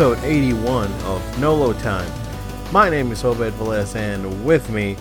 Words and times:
and 0.00 0.08
welcome 0.08 0.22
to 0.22 0.26
episode 0.26 0.26
81 0.26 0.92
of 1.04 1.40
Nolo 1.40 1.72
Time. 1.74 2.10
My 2.72 2.88
name 2.88 3.12
is 3.12 3.22
Obed 3.22 3.52
Velez, 3.54 3.94
and 3.96 4.46
with 4.46 4.70
me 4.70 4.96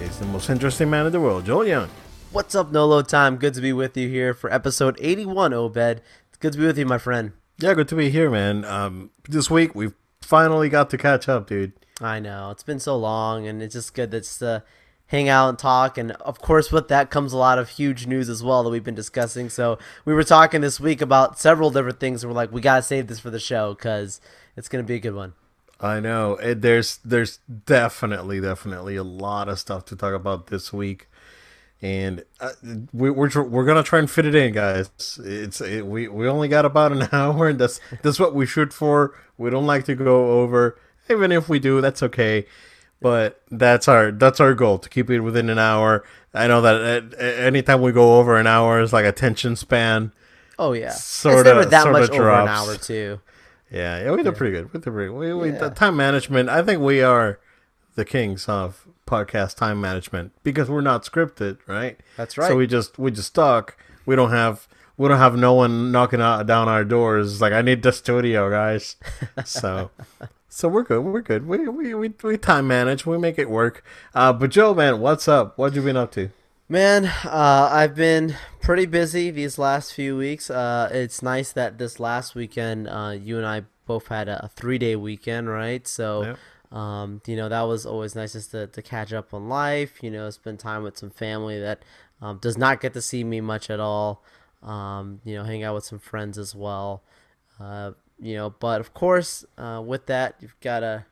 is 0.00 0.18
the 0.18 0.24
most 0.26 0.50
interesting 0.50 0.90
man 0.90 1.06
in 1.06 1.12
the 1.12 1.20
world, 1.20 1.44
Joel 1.44 1.66
Young. 1.66 1.88
What's 2.32 2.56
up, 2.56 2.72
Nolo 2.72 3.02
Time? 3.02 3.36
Good 3.36 3.54
to 3.54 3.60
be 3.60 3.72
with 3.72 3.96
you 3.96 4.08
here 4.08 4.34
for 4.34 4.52
episode 4.52 4.96
81, 5.00 5.52
Obed. 5.52 6.02
It's 6.28 6.38
good 6.40 6.54
to 6.54 6.58
be 6.58 6.66
with 6.66 6.76
you, 6.76 6.86
my 6.86 6.98
friend. 6.98 7.32
Yeah, 7.58 7.74
good 7.74 7.88
to 7.88 7.94
be 7.94 8.10
here, 8.10 8.30
man. 8.30 8.64
Um, 8.64 9.10
this 9.28 9.48
week 9.48 9.76
we 9.76 9.92
finally 10.20 10.68
got 10.68 10.90
to 10.90 10.98
catch 10.98 11.28
up, 11.28 11.46
dude. 11.46 11.72
I 12.00 12.18
know 12.18 12.50
it's 12.50 12.64
been 12.64 12.80
so 12.80 12.96
long, 12.96 13.46
and 13.46 13.62
it's 13.62 13.74
just 13.74 13.94
good 13.94 14.10
that's 14.10 14.38
to 14.38 14.64
hang 15.12 15.28
out 15.28 15.50
and 15.50 15.58
talk. 15.58 15.98
And 15.98 16.12
of 16.12 16.40
course, 16.40 16.72
with 16.72 16.88
that 16.88 17.10
comes 17.10 17.32
a 17.34 17.36
lot 17.36 17.58
of 17.58 17.68
huge 17.68 18.06
news 18.06 18.30
as 18.30 18.42
well 18.42 18.64
that 18.64 18.70
we've 18.70 18.82
been 18.82 18.94
discussing. 18.94 19.50
So 19.50 19.78
we 20.06 20.14
were 20.14 20.24
talking 20.24 20.62
this 20.62 20.80
week 20.80 21.02
about 21.02 21.38
several 21.38 21.70
different 21.70 22.00
things, 22.00 22.24
and 22.24 22.32
we're 22.32 22.36
like, 22.36 22.50
we 22.50 22.62
gotta 22.62 22.82
save 22.82 23.06
this 23.06 23.20
for 23.20 23.30
the 23.30 23.38
show 23.38 23.74
because 23.74 24.20
it's 24.56 24.68
gonna 24.68 24.82
be 24.82 24.94
a 24.94 25.00
good 25.00 25.14
one. 25.14 25.34
I 25.80 26.00
know 26.00 26.36
it, 26.36 26.62
there's 26.62 26.98
there's 27.04 27.38
definitely 27.66 28.40
definitely 28.40 28.96
a 28.96 29.04
lot 29.04 29.48
of 29.48 29.58
stuff 29.58 29.84
to 29.86 29.96
talk 29.96 30.14
about 30.14 30.46
this 30.46 30.72
week, 30.72 31.08
and 31.82 32.24
uh, 32.40 32.52
we, 32.92 33.10
we're 33.10 33.42
we're 33.42 33.66
gonna 33.66 33.82
try 33.82 33.98
and 33.98 34.10
fit 34.10 34.24
it 34.24 34.34
in, 34.34 34.54
guys. 34.54 34.90
It's 35.22 35.60
it, 35.60 35.86
we 35.86 36.08
we 36.08 36.26
only 36.26 36.48
got 36.48 36.64
about 36.64 36.92
an 36.92 37.08
hour, 37.12 37.48
and 37.48 37.58
that's 37.58 37.80
that's 38.00 38.18
what 38.18 38.34
we 38.34 38.46
shoot 38.46 38.72
for. 38.72 39.14
We 39.36 39.50
don't 39.50 39.66
like 39.66 39.84
to 39.86 39.94
go 39.94 40.40
over. 40.40 40.78
Even 41.10 41.32
if 41.32 41.50
we 41.50 41.58
do, 41.58 41.82
that's 41.82 42.02
okay. 42.02 42.46
But 43.02 43.40
that's 43.50 43.88
our 43.88 44.10
that's 44.10 44.40
our 44.40 44.54
goal 44.54 44.78
to 44.78 44.88
keep 44.88 45.10
it 45.10 45.20
within 45.20 45.50
an 45.50 45.58
hour. 45.58 46.04
I 46.34 46.46
know 46.46 46.60
that 46.62 46.76
at, 46.80 47.14
at 47.14 47.38
anytime 47.44 47.82
we 47.82 47.92
go 47.92 48.18
over 48.18 48.36
an 48.38 48.46
hour 48.46 48.80
is 48.80 48.92
like 48.92 49.04
attention 49.04 49.56
span. 49.56 50.12
Oh 50.58 50.72
yeah, 50.72 50.88
it's 50.92 51.24
never 51.24 51.64
that 51.64 51.82
sorta 51.82 52.00
much 52.00 52.10
over 52.10 52.30
an 52.30 52.48
hour 52.48 52.76
too. 52.76 53.20
Yeah, 53.70 54.04
yeah, 54.04 54.10
we 54.12 54.22
did 54.22 54.36
pretty 54.36 54.52
good. 54.52 54.72
We 54.72 54.80
did 54.80 54.92
pretty. 54.92 55.10
We, 55.10 55.32
we 55.32 55.50
Yeah. 55.50 55.58
the 55.58 55.70
time 55.70 55.96
management. 55.96 56.48
I 56.48 56.62
think 56.62 56.82
we 56.82 57.02
are 57.02 57.38
the 57.94 58.04
kings 58.04 58.48
of 58.48 58.86
podcast 59.06 59.56
time 59.56 59.80
management 59.80 60.32
because 60.42 60.70
we're 60.70 60.80
not 60.80 61.04
scripted, 61.04 61.58
right? 61.66 61.98
That's 62.16 62.38
right. 62.38 62.48
So 62.48 62.56
we 62.56 62.66
just 62.66 62.98
we 62.98 63.10
just 63.10 63.34
talk. 63.34 63.76
We 64.06 64.14
don't 64.16 64.30
have 64.30 64.68
we 64.96 65.08
don't 65.08 65.18
have 65.18 65.36
no 65.36 65.54
one 65.54 65.90
knocking 65.90 66.20
out, 66.20 66.46
down 66.46 66.68
our 66.68 66.84
doors 66.84 67.40
like 67.40 67.52
I 67.52 67.62
need 67.62 67.82
the 67.82 67.92
studio, 67.92 68.50
guys. 68.50 68.96
so 69.44 69.90
so 70.52 70.68
we're 70.68 70.82
good. 70.82 71.00
We're 71.02 71.22
good. 71.22 71.46
We 71.46 71.66
we 71.68 71.94
we, 71.94 72.12
we 72.22 72.36
time 72.36 72.66
manage. 72.66 73.06
We 73.06 73.16
make 73.18 73.38
it 73.38 73.48
work. 73.48 73.82
Uh, 74.14 74.32
but 74.32 74.50
Joe, 74.50 74.74
man, 74.74 75.00
what's 75.00 75.26
up? 75.26 75.56
What 75.56 75.74
you 75.74 75.82
been 75.82 75.96
up 75.96 76.12
to? 76.12 76.28
Man, 76.68 77.06
uh, 77.24 77.68
I've 77.72 77.94
been 77.94 78.34
pretty 78.60 78.86
busy 78.86 79.30
these 79.30 79.58
last 79.58 79.92
few 79.94 80.16
weeks. 80.16 80.50
Uh, 80.50 80.88
it's 80.92 81.22
nice 81.22 81.52
that 81.52 81.78
this 81.78 81.98
last 81.98 82.34
weekend, 82.34 82.88
uh, 82.88 83.14
you 83.18 83.36
and 83.36 83.46
I 83.46 83.64
both 83.86 84.08
had 84.08 84.28
a, 84.28 84.44
a 84.44 84.48
three 84.48 84.78
day 84.78 84.94
weekend, 84.96 85.48
right? 85.48 85.86
So, 85.86 86.36
Yep. 86.70 86.78
um, 86.78 87.22
you 87.26 87.36
know, 87.36 87.48
that 87.48 87.62
was 87.62 87.84
always 87.84 88.14
nice 88.14 88.32
just 88.32 88.52
to, 88.52 88.66
to 88.68 88.80
catch 88.82 89.12
up 89.12 89.34
on 89.34 89.48
life, 89.48 90.02
you 90.02 90.10
know, 90.10 90.30
spend 90.30 90.60
time 90.60 90.82
with 90.82 90.96
some 90.96 91.10
family 91.10 91.58
that 91.60 91.82
um, 92.22 92.38
does 92.38 92.56
not 92.56 92.80
get 92.80 92.94
to 92.94 93.02
see 93.02 93.24
me 93.24 93.40
much 93.40 93.68
at 93.68 93.80
all, 93.80 94.22
um, 94.62 95.20
you 95.24 95.34
know, 95.34 95.44
hang 95.44 95.62
out 95.62 95.74
with 95.74 95.84
some 95.84 95.98
friends 95.98 96.38
as 96.38 96.54
well. 96.54 97.02
Uh, 97.60 97.92
you 98.22 98.36
know, 98.36 98.50
but 98.50 98.80
of 98.80 98.94
course, 98.94 99.44
uh, 99.58 99.82
with 99.84 100.06
that, 100.06 100.36
you've 100.40 100.58
got 100.60 100.80
to 100.80 101.04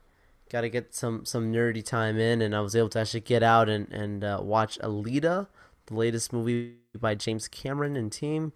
got 0.50 0.62
to 0.62 0.68
get 0.68 0.94
some 0.94 1.24
some 1.24 1.52
nerdy 1.52 1.84
time 1.84 2.18
in 2.18 2.42
and 2.42 2.54
i 2.54 2.60
was 2.60 2.74
able 2.74 2.88
to 2.88 2.98
actually 2.98 3.20
get 3.20 3.42
out 3.42 3.68
and 3.68 3.88
and 3.92 4.24
uh, 4.24 4.38
watch 4.42 4.78
alita 4.80 5.46
the 5.86 5.94
latest 5.94 6.32
movie 6.32 6.74
by 6.98 7.14
james 7.14 7.46
cameron 7.48 7.96
and 7.96 8.12
team 8.12 8.52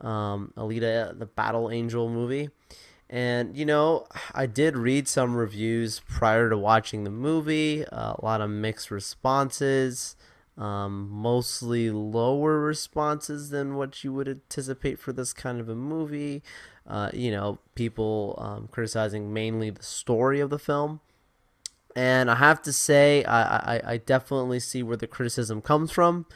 um, 0.00 0.52
alita 0.56 1.18
the 1.18 1.26
battle 1.26 1.70
angel 1.70 2.08
movie. 2.08 2.50
And 3.10 3.56
you 3.56 3.64
know 3.64 4.06
i 4.34 4.44
did 4.44 4.76
read 4.76 5.08
some 5.08 5.34
reviews 5.34 6.02
prior 6.06 6.50
to 6.50 6.58
watching 6.58 7.04
the 7.04 7.10
movie 7.10 7.86
uh, 7.86 8.12
a 8.18 8.20
lot 8.22 8.42
of 8.42 8.50
mixed 8.50 8.90
responses 8.90 10.14
um, 10.58 11.08
mostly 11.08 11.90
lower 11.90 12.58
responses 12.58 13.48
than 13.50 13.76
what 13.76 14.02
you 14.04 14.12
would 14.12 14.28
anticipate 14.28 14.98
for 14.98 15.12
this 15.12 15.32
kind 15.32 15.60
of 15.60 15.68
a 15.70 15.74
movie 15.74 16.42
uh, 16.88 17.10
you 17.12 17.30
know 17.30 17.58
people 17.74 18.34
um, 18.38 18.68
criticizing 18.72 19.32
mainly 19.32 19.70
the 19.70 19.82
story 19.82 20.40
of 20.40 20.50
the 20.50 20.58
film 20.58 21.00
and 21.98 22.30
I 22.30 22.36
have 22.36 22.62
to 22.62 22.72
say, 22.72 23.24
I, 23.24 23.76
I, 23.76 23.82
I 23.84 23.96
definitely 23.96 24.60
see 24.60 24.84
where 24.84 24.96
the 24.96 25.08
criticism 25.08 25.60
comes 25.60 25.90
from. 25.90 26.26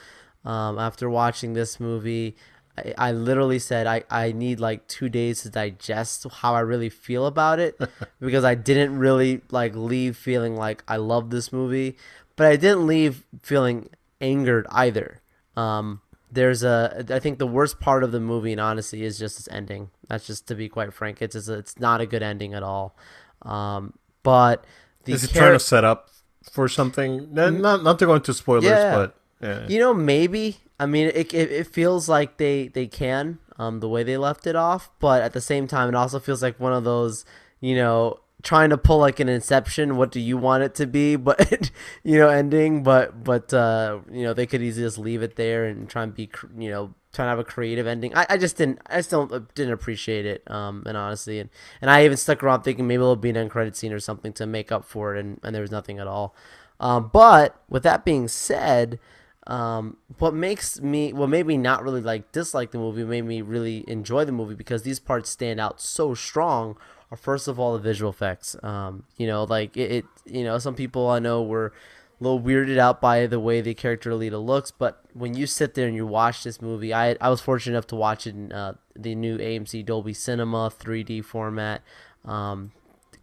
Um, 0.45 0.77
after 0.77 1.09
watching 1.09 1.53
this 1.53 1.79
movie, 1.79 2.35
I, 2.77 2.95
I 2.99 3.13
literally 3.13 3.61
said 3.61 3.87
I, 3.87 4.03
I 4.11 4.33
need 4.33 4.59
like 4.59 4.89
two 4.89 5.09
days 5.09 5.43
to 5.43 5.51
digest 5.51 6.27
how 6.29 6.57
I 6.57 6.61
really 6.61 6.89
feel 6.91 7.27
about 7.27 7.61
it 7.61 7.81
because 8.21 8.43
I 8.43 8.57
didn't 8.57 8.99
really 8.99 9.43
like 9.53 9.77
leave 9.77 10.17
feeling 10.17 10.57
like 10.57 10.83
I 10.89 10.97
love 10.97 11.31
this 11.31 11.53
movie, 11.53 11.97
but 12.35 12.49
I 12.49 12.57
didn't 12.57 12.89
leave 12.89 13.23
feeling 13.43 13.89
angered 14.21 14.67
either. 14.71 15.21
Um, 15.57 16.01
there's 16.33 16.63
a 16.65 17.05
I 17.11 17.19
think 17.19 17.39
the 17.39 17.47
worst 17.47 17.79
part 17.79 18.03
of 18.03 18.11
the 18.11 18.19
movie, 18.21 18.53
in 18.53 18.59
honesty, 18.59 19.05
is 19.05 19.19
just 19.19 19.39
its 19.39 19.49
ending. 19.53 19.91
That's 20.09 20.27
just 20.27 20.49
to 20.49 20.55
be 20.55 20.69
quite 20.69 20.93
frank. 20.93 21.21
It's 21.23 21.35
just, 21.35 21.49
it's 21.49 21.79
not 21.79 22.01
a 22.01 22.07
good 22.07 22.23
ending 22.23 22.55
at 22.55 22.63
all. 22.63 22.97
Um, 23.43 23.93
but 24.23 24.65
the 25.05 25.13
Is 25.13 25.25
it 25.25 25.29
char- 25.31 25.43
trying 25.43 25.53
to 25.53 25.59
set 25.61 25.85
up 25.85 26.09
for 26.51 26.69
something? 26.69 27.33
Not 27.35 27.53
not, 27.53 27.83
not 27.85 27.99
to 27.99 28.07
go 28.07 28.15
into 28.15 28.33
spoilers, 28.35 28.65
Yeah. 28.65 28.95
but 28.95 29.17
yeah. 29.41 29.67
You 29.69 29.79
know, 29.79 29.93
maybe. 29.95 30.57
I 30.81 30.87
mean, 30.87 31.13
it, 31.15 31.33
it, 31.33 31.53
it 31.53 31.67
feels 31.69 32.09
like 32.09 32.39
they, 32.39 32.67
they 32.67 32.89
can, 32.89 33.39
um, 33.57 33.79
the 33.79 33.89
way 33.89 34.03
they 34.03 34.17
left 34.17 34.49
it 34.49 34.57
off, 34.57 34.91
but 34.99 35.23
at 35.23 35.33
the 35.33 35.41
same 35.41 35.69
time, 35.69 35.89
it 35.89 35.95
also 35.95 36.19
feels 36.19 36.43
like 36.43 36.59
one 36.59 36.73
of 36.73 36.83
those, 36.83 37.25
you 37.61 37.77
know, 37.77 38.19
trying 38.43 38.71
to 38.71 38.79
pull 38.79 38.99
like 38.99 39.21
an 39.21 39.29
Inception. 39.29 39.97
What 39.97 40.11
do 40.11 40.21
you 40.21 40.37
want 40.37 40.63
it 40.63 40.75
to 40.77 40.87
be? 40.87 41.17
But 41.23 41.71
you 42.03 42.19
know, 42.19 42.29
ending. 42.29 42.83
But 42.83 43.25
but 43.25 43.53
uh, 43.55 44.01
you 44.11 44.23
know, 44.23 44.35
they 44.35 44.47
could 44.47 44.63
easily 44.63 44.87
just 44.87 44.99
leave 44.99 45.23
it 45.23 45.37
there 45.37 45.65
and 45.65 45.89
try 45.89 46.03
and 46.03 46.15
be, 46.15 46.31
you 46.57 46.71
know, 46.71 46.95
trying 47.13 47.27
to 47.27 47.31
have 47.31 47.39
a 47.39 47.45
creative 47.45 47.87
ending. 47.87 48.15
I, 48.17 48.27
I 48.31 48.37
just 48.37 48.57
didn't. 48.57 48.81
I 48.87 48.97
just 48.97 49.11
don't 49.11 49.55
didn't 49.55 49.73
appreciate 49.73 50.27
it. 50.27 50.49
Um, 50.51 50.83
and 50.87 50.97
honestly, 50.97 51.39
and 51.39 51.51
and 51.81 51.91
I 51.91 52.05
even 52.05 52.17
stuck 52.17 52.43
around 52.43 52.63
thinking 52.63 52.87
maybe 52.87 53.03
it'll 53.03 53.17
be 53.17 53.31
an 53.31 53.37
end 53.37 53.51
credit 53.51 53.77
scene 53.77 53.93
or 53.93 54.01
something 54.01 54.33
to 54.35 54.47
make 54.47 54.73
up 54.73 54.85
for 54.85 55.15
it, 55.15 55.21
and 55.21 55.41
and 55.43 55.55
there 55.55 55.63
was 55.63 55.71
nothing 55.71 55.99
at 55.99 56.07
all. 56.07 56.35
Um, 56.81 57.11
but 57.13 57.63
with 57.69 57.85
that 57.85 58.05
being 58.05 58.27
said, 58.27 58.99
um, 59.47 59.97
what 60.19 60.35
makes 60.35 60.81
me, 60.81 61.13
what 61.13 61.29
made 61.29 61.47
me 61.47 61.57
not 61.57 61.83
really 61.83 62.01
like 62.01 62.33
dislike 62.33 62.71
the 62.71 62.79
movie, 62.79 63.05
made 63.05 63.23
me 63.23 63.43
really 63.43 63.85
enjoy 63.89 64.25
the 64.25 64.33
movie 64.33 64.55
because 64.55 64.83
these 64.83 64.99
parts 64.99 65.31
stand 65.31 65.61
out 65.61 65.81
so 65.81 66.15
strong. 66.15 66.77
Are 67.13 67.17
first 67.17 67.47
of 67.47 67.61
all 67.61 67.75
the 67.75 67.79
visual 67.79 68.11
effects. 68.11 68.57
Um, 68.63 69.05
you 69.19 69.27
know, 69.27 69.45
like 69.45 69.77
it, 69.77 69.93
it, 69.93 70.05
you 70.25 70.45
know, 70.45 70.57
some 70.57 70.75
people 70.75 71.11
I 71.11 71.19
know 71.19 71.43
were 71.43 71.75
a 72.19 72.25
little 72.25 72.41
weirded 72.41 72.79
out 72.79 73.03
by 73.03 73.27
the 73.27 73.39
way 73.39 73.61
the 73.61 73.75
character 73.75 74.11
Alita 74.13 74.43
looks, 74.43 74.71
but 74.71 75.05
when 75.13 75.35
you 75.35 75.47
sit 75.47 75.75
there 75.75 75.87
and 75.87 75.95
you 75.95 76.07
watch 76.07 76.43
this 76.43 76.63
movie, 76.63 76.95
I 76.95 77.19
I 77.21 77.29
was 77.29 77.43
fortunate 77.43 77.75
enough 77.75 77.87
to 77.89 77.97
watch 77.97 78.27
it 78.27 78.35
in 78.35 78.51
uh, 78.51 78.77
the 78.97 79.15
new 79.15 79.37
AMC 79.37 79.85
Dolby 79.85 80.15
Cinema 80.15 80.71
3D 80.71 81.23
format. 81.23 81.83
Um, 82.25 82.73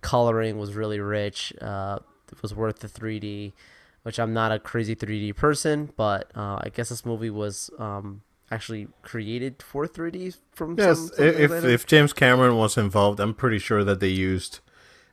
coloring 0.02 0.60
was 0.60 0.76
really 0.76 1.00
rich. 1.00 1.52
Uh, 1.60 1.98
it 2.32 2.44
was 2.44 2.54
worth 2.54 2.82
the 2.82 2.88
3D, 2.88 3.54
which 4.04 4.20
I'm 4.20 4.34
not 4.34 4.52
a 4.52 4.60
crazy 4.60 4.96
3D 4.96 5.36
person, 5.36 5.92
but 5.98 6.30
uh, 6.36 6.60
I 6.62 6.70
guess 6.72 6.90
this 6.90 7.08
movie 7.08 7.32
was 7.32 7.72
um, 7.80 8.22
actually 8.52 8.88
created 9.02 9.62
for 9.62 9.88
3D 9.88 10.38
from 10.52 10.76
Yes, 10.78 11.12
some, 11.16 11.26
if 11.26 11.52
if 11.64 11.86
James 11.86 12.14
Cameron 12.14 12.56
was 12.58 12.78
involved, 12.78 13.20
I'm 13.20 13.34
pretty 13.34 13.60
sure 13.60 13.84
that 13.84 14.00
they 14.00 14.08
used 14.10 14.60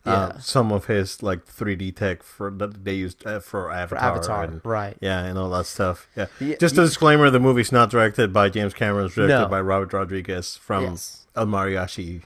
uh, 0.04 0.30
Yeah. 0.34 0.38
some 0.40 0.72
of 0.72 0.86
his 0.86 1.22
like 1.22 1.44
3D 1.46 1.94
tech 1.96 2.22
for 2.22 2.50
that 2.52 2.84
they 2.84 2.94
used 2.94 3.26
uh, 3.26 3.40
for 3.40 3.62
for 3.64 3.72
Avatar. 3.72 3.98
Avatar, 3.98 4.44
and, 4.44 4.60
right? 4.64 4.96
Yeah, 5.00 5.24
and 5.24 5.36
all 5.38 5.50
that 5.50 5.66
stuff. 5.66 6.08
Yeah. 6.16 6.26
Yeah, 6.40 6.56
Just 6.60 6.78
a 6.78 6.82
disclaimer: 6.82 7.28
the 7.30 7.40
movie's 7.40 7.72
not 7.72 7.90
directed 7.90 8.32
by 8.32 8.48
James 8.48 8.72
Cameron. 8.74 9.06
It's 9.06 9.14
directed 9.16 9.34
No. 9.42 9.48
by 9.48 9.60
Robert 9.60 9.92
Rodriguez 9.92 10.56
from 10.56 10.84
Yes. 10.84 11.26
El 11.34 11.46
Mariachi 11.46 12.22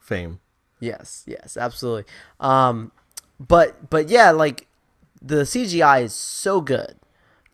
fame. 0.00 0.40
Yes, 0.80 1.24
yes, 1.26 1.56
absolutely. 1.56 2.04
Um, 2.40 2.92
but 3.38 3.90
but 3.90 4.08
yeah, 4.08 4.30
like 4.30 4.66
the 5.20 5.42
CGI 5.44 6.02
is 6.04 6.14
so 6.14 6.60
good. 6.60 6.96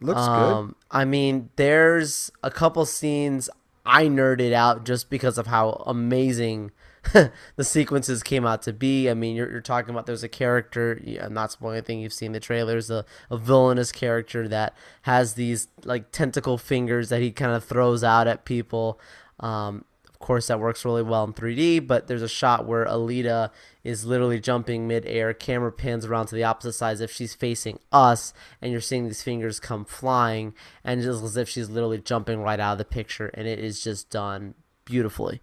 Looks 0.04 0.20
Um, 0.56 0.76
I 0.90 1.04
mean, 1.04 1.50
there's 1.56 2.30
a 2.42 2.50
couple 2.50 2.84
scenes 2.84 3.48
I 3.86 4.04
nerded 4.06 4.52
out 4.52 4.84
just 4.84 5.08
because 5.08 5.38
of 5.38 5.46
how 5.46 5.82
amazing 5.86 6.72
the 7.12 7.64
sequences 7.64 8.22
came 8.22 8.46
out 8.46 8.62
to 8.62 8.72
be. 8.72 9.08
I 9.08 9.14
mean, 9.14 9.34
you're, 9.34 9.50
you're 9.50 9.60
talking 9.60 9.90
about 9.90 10.06
there's 10.06 10.22
a 10.22 10.28
character, 10.28 11.00
yeah, 11.02 11.24
I'm 11.24 11.34
not 11.34 11.52
spoiling 11.52 11.78
anything, 11.78 12.00
you've 12.00 12.12
seen 12.12 12.32
the 12.32 12.40
trailers, 12.40 12.90
a, 12.90 13.04
a 13.30 13.38
villainous 13.38 13.92
character 13.92 14.46
that 14.48 14.74
has 15.02 15.34
these 15.34 15.68
like 15.84 16.10
tentacle 16.12 16.58
fingers 16.58 17.08
that 17.08 17.22
he 17.22 17.30
kind 17.30 17.52
of 17.52 17.64
throws 17.64 18.04
out 18.04 18.26
at 18.26 18.44
people. 18.44 19.00
Um, 19.40 19.84
course, 20.24 20.46
that 20.46 20.58
works 20.58 20.84
really 20.84 21.02
well 21.02 21.24
in 21.24 21.34
3D, 21.34 21.86
but 21.86 22.06
there's 22.06 22.22
a 22.22 22.28
shot 22.28 22.66
where 22.66 22.86
Alita 22.86 23.50
is 23.84 24.06
literally 24.06 24.40
jumping 24.40 24.88
midair. 24.88 25.34
Camera 25.34 25.70
pans 25.70 26.06
around 26.06 26.26
to 26.26 26.34
the 26.34 26.44
opposite 26.44 26.72
side 26.72 26.92
as 26.92 27.00
if 27.02 27.12
she's 27.12 27.34
facing 27.34 27.78
us, 27.92 28.32
and 28.62 28.72
you're 28.72 28.80
seeing 28.80 29.04
these 29.04 29.22
fingers 29.22 29.60
come 29.60 29.84
flying, 29.84 30.54
and 30.82 31.02
just 31.02 31.22
as 31.22 31.36
if 31.36 31.48
she's 31.48 31.68
literally 31.68 31.98
jumping 31.98 32.40
right 32.40 32.58
out 32.58 32.72
of 32.72 32.78
the 32.78 32.84
picture, 32.84 33.26
and 33.34 33.46
it 33.46 33.58
is 33.58 33.84
just 33.84 34.08
done 34.10 34.54
beautifully. 34.86 35.40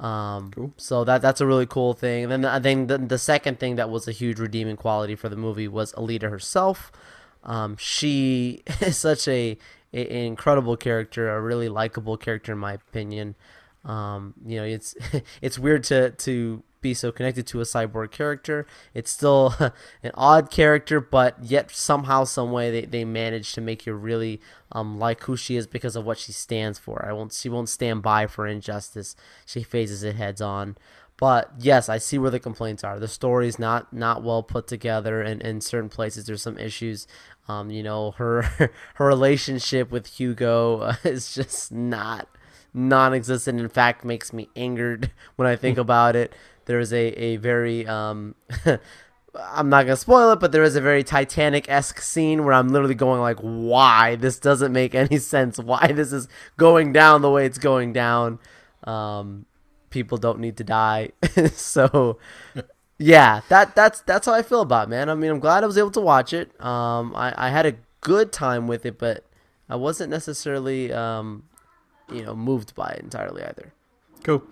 Um, 0.00 0.50
cool. 0.50 0.74
So 0.76 1.04
that 1.04 1.22
that's 1.22 1.40
a 1.40 1.46
really 1.46 1.66
cool 1.66 1.94
thing. 1.94 2.24
And 2.24 2.32
then 2.32 2.44
I 2.44 2.60
think 2.60 2.88
the, 2.88 2.98
the 2.98 3.18
second 3.18 3.58
thing 3.58 3.76
that 3.76 3.88
was 3.88 4.06
a 4.06 4.12
huge 4.12 4.38
redeeming 4.38 4.76
quality 4.76 5.14
for 5.14 5.28
the 5.28 5.36
movie 5.36 5.68
was 5.68 5.92
Alita 5.94 6.28
herself. 6.28 6.92
Um, 7.44 7.76
she 7.78 8.62
is 8.80 8.98
such 8.98 9.26
a, 9.28 9.56
a, 9.94 10.06
an 10.06 10.24
incredible 10.24 10.76
character, 10.76 11.30
a 11.30 11.40
really 11.40 11.68
likable 11.68 12.16
character 12.16 12.52
in 12.52 12.58
my 12.58 12.74
opinion. 12.74 13.36
Um, 13.86 14.34
you 14.44 14.58
know, 14.58 14.64
it's 14.64 14.94
it's 15.42 15.58
weird 15.58 15.84
to 15.84 16.10
to 16.10 16.62
be 16.82 16.94
so 16.94 17.10
connected 17.10 17.46
to 17.48 17.60
a 17.60 17.64
cyborg 17.64 18.10
character. 18.10 18.66
It's 18.94 19.10
still 19.10 19.54
an 20.02 20.10
odd 20.14 20.50
character, 20.50 21.00
but 21.00 21.36
yet 21.42 21.70
somehow, 21.70 22.24
some 22.24 22.52
way, 22.52 22.70
they, 22.70 22.84
they 22.84 23.04
manage 23.04 23.52
to 23.54 23.60
make 23.60 23.86
you 23.86 23.94
really 23.94 24.40
um, 24.72 24.98
like 24.98 25.22
who 25.24 25.36
she 25.36 25.56
is 25.56 25.66
because 25.66 25.96
of 25.96 26.04
what 26.04 26.18
she 26.18 26.32
stands 26.32 26.78
for. 26.78 27.04
I 27.08 27.12
won't 27.12 27.32
she 27.32 27.48
won't 27.48 27.68
stand 27.68 28.02
by 28.02 28.26
for 28.26 28.46
injustice. 28.46 29.16
She 29.46 29.62
faces 29.62 30.02
it 30.02 30.16
heads 30.16 30.40
on. 30.40 30.76
But 31.18 31.50
yes, 31.58 31.88
I 31.88 31.96
see 31.96 32.18
where 32.18 32.30
the 32.30 32.38
complaints 32.38 32.84
are. 32.84 32.98
The 32.98 33.08
story's 33.08 33.58
not 33.58 33.92
not 33.92 34.22
well 34.22 34.42
put 34.42 34.66
together, 34.66 35.22
and 35.22 35.40
in 35.40 35.60
certain 35.60 35.88
places 35.88 36.26
there's 36.26 36.42
some 36.42 36.58
issues. 36.58 37.06
Um, 37.48 37.70
you 37.70 37.82
know, 37.82 38.10
her 38.12 38.42
her 38.94 39.06
relationship 39.06 39.90
with 39.90 40.06
Hugo 40.06 40.92
is 41.04 41.34
just 41.34 41.72
not 41.72 42.28
non-existent. 42.76 43.58
In 43.58 43.68
fact, 43.68 44.04
makes 44.04 44.32
me 44.32 44.48
angered 44.54 45.10
when 45.36 45.48
I 45.48 45.56
think 45.56 45.78
about 45.78 46.16
it. 46.16 46.32
There 46.66 46.78
is 46.80 46.92
a 46.92 47.06
a 47.20 47.36
very 47.36 47.86
um, 47.86 48.34
I'm 49.34 49.68
not 49.68 49.84
gonna 49.84 49.96
spoil 49.96 50.32
it, 50.32 50.40
but 50.40 50.52
there 50.52 50.62
is 50.62 50.76
a 50.76 50.80
very 50.80 51.04
Titanic 51.04 51.68
esque 51.68 52.00
scene 52.00 52.44
where 52.44 52.54
I'm 52.54 52.68
literally 52.68 52.94
going 52.94 53.20
like, 53.20 53.38
"Why 53.40 54.16
this 54.16 54.38
doesn't 54.38 54.72
make 54.72 54.94
any 54.94 55.18
sense? 55.18 55.58
Why 55.58 55.88
this 55.92 56.12
is 56.12 56.28
going 56.56 56.92
down 56.92 57.22
the 57.22 57.30
way 57.30 57.46
it's 57.46 57.58
going 57.58 57.92
down?" 57.92 58.38
Um, 58.84 59.46
people 59.90 60.18
don't 60.18 60.40
need 60.40 60.56
to 60.58 60.64
die, 60.64 61.10
so 61.52 62.18
yeah, 62.98 63.42
that 63.48 63.74
that's 63.74 64.00
that's 64.02 64.26
how 64.26 64.34
I 64.34 64.42
feel 64.42 64.62
about 64.62 64.88
it, 64.88 64.90
man. 64.90 65.08
I 65.08 65.14
mean, 65.14 65.30
I'm 65.30 65.40
glad 65.40 65.64
I 65.64 65.66
was 65.66 65.78
able 65.78 65.90
to 65.92 66.00
watch 66.00 66.32
it. 66.32 66.58
Um, 66.64 67.14
I 67.14 67.34
I 67.36 67.50
had 67.50 67.66
a 67.66 67.74
good 68.00 68.32
time 68.32 68.66
with 68.66 68.86
it, 68.86 68.98
but 68.98 69.24
I 69.68 69.76
wasn't 69.76 70.10
necessarily 70.10 70.92
um, 70.92 71.44
you 72.12 72.22
know, 72.22 72.34
moved 72.34 72.74
by 72.74 72.90
it 72.90 73.00
entirely 73.02 73.42
either. 73.42 73.72
Cool. 74.22 74.42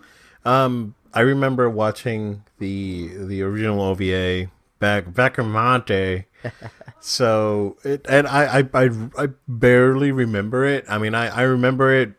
Um, 0.44 0.94
I 1.12 1.20
remember 1.20 1.70
watching 1.70 2.44
the 2.58 3.08
the 3.16 3.42
original 3.42 3.80
OVA 3.80 4.50
back 4.78 5.14
back 5.14 5.38
in 5.38 5.50
my 5.50 5.78
day. 5.78 6.26
so 7.00 7.76
it 7.84 8.04
and 8.08 8.26
I, 8.26 8.60
I 8.60 8.68
I 8.74 8.90
I 9.18 9.28
barely 9.48 10.12
remember 10.12 10.64
it. 10.64 10.84
I 10.88 10.98
mean, 10.98 11.14
I 11.14 11.28
I 11.28 11.42
remember 11.42 11.94
it 11.94 12.14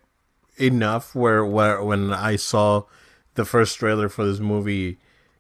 enough 0.58 1.14
where 1.14 1.46
where 1.46 1.84
when 1.84 2.14
I 2.14 2.38
saw 2.38 2.84
the 3.36 3.46
first 3.46 3.78
trailer 3.78 4.10
for 4.10 4.26
this 4.26 4.40
movie, 4.40 4.98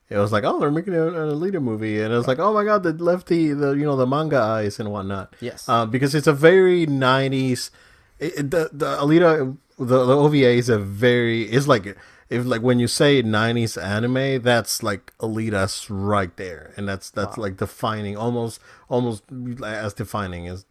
it 0.10 0.18
was 0.18 0.32
like, 0.32 0.44
oh, 0.44 0.60
they're 0.60 0.72
making 0.72 0.94
an 0.94 1.14
Alita 1.14 1.62
movie, 1.62 2.02
and 2.02 2.14
it 2.14 2.18
was 2.18 2.28
like, 2.28 2.40
oh 2.40 2.54
my 2.54 2.64
god, 2.64 2.84
the 2.84 2.94
lefty, 2.94 3.54
the 3.54 3.72
you 3.72 3.86
know 3.86 3.96
the 3.96 4.06
manga 4.06 4.38
eyes 4.38 4.80
and 4.80 4.92
whatnot. 4.92 5.34
Yes, 5.40 5.68
uh, 5.68 5.86
because 5.86 6.14
it's 6.14 6.28
a 6.28 6.34
very 6.34 6.86
'90s. 6.86 7.72
It, 8.20 8.52
the 8.52 8.70
the 8.72 8.98
Alita 8.98 9.58
the, 9.78 10.06
the 10.06 10.16
OVA 10.16 10.52
is 10.52 10.70
a 10.70 10.80
very 10.80 11.52
is 11.52 11.68
like 11.68 11.98
if 12.30 12.46
like 12.46 12.62
when 12.62 12.80
you 12.80 12.88
say 12.88 13.22
90s 13.22 13.82
anime 13.82 14.42
that's 14.42 14.82
like 14.82 15.14
Alita's 15.20 15.90
right 15.90 16.36
there 16.38 16.74
and 16.78 16.88
that's 16.88 17.10
that's 17.10 17.38
wow. 17.38 17.44
like 17.44 17.58
defining 17.58 18.18
almost 18.18 18.60
almost 18.90 19.24
as 19.64 19.94
defining 19.94 20.48
as 20.48 20.66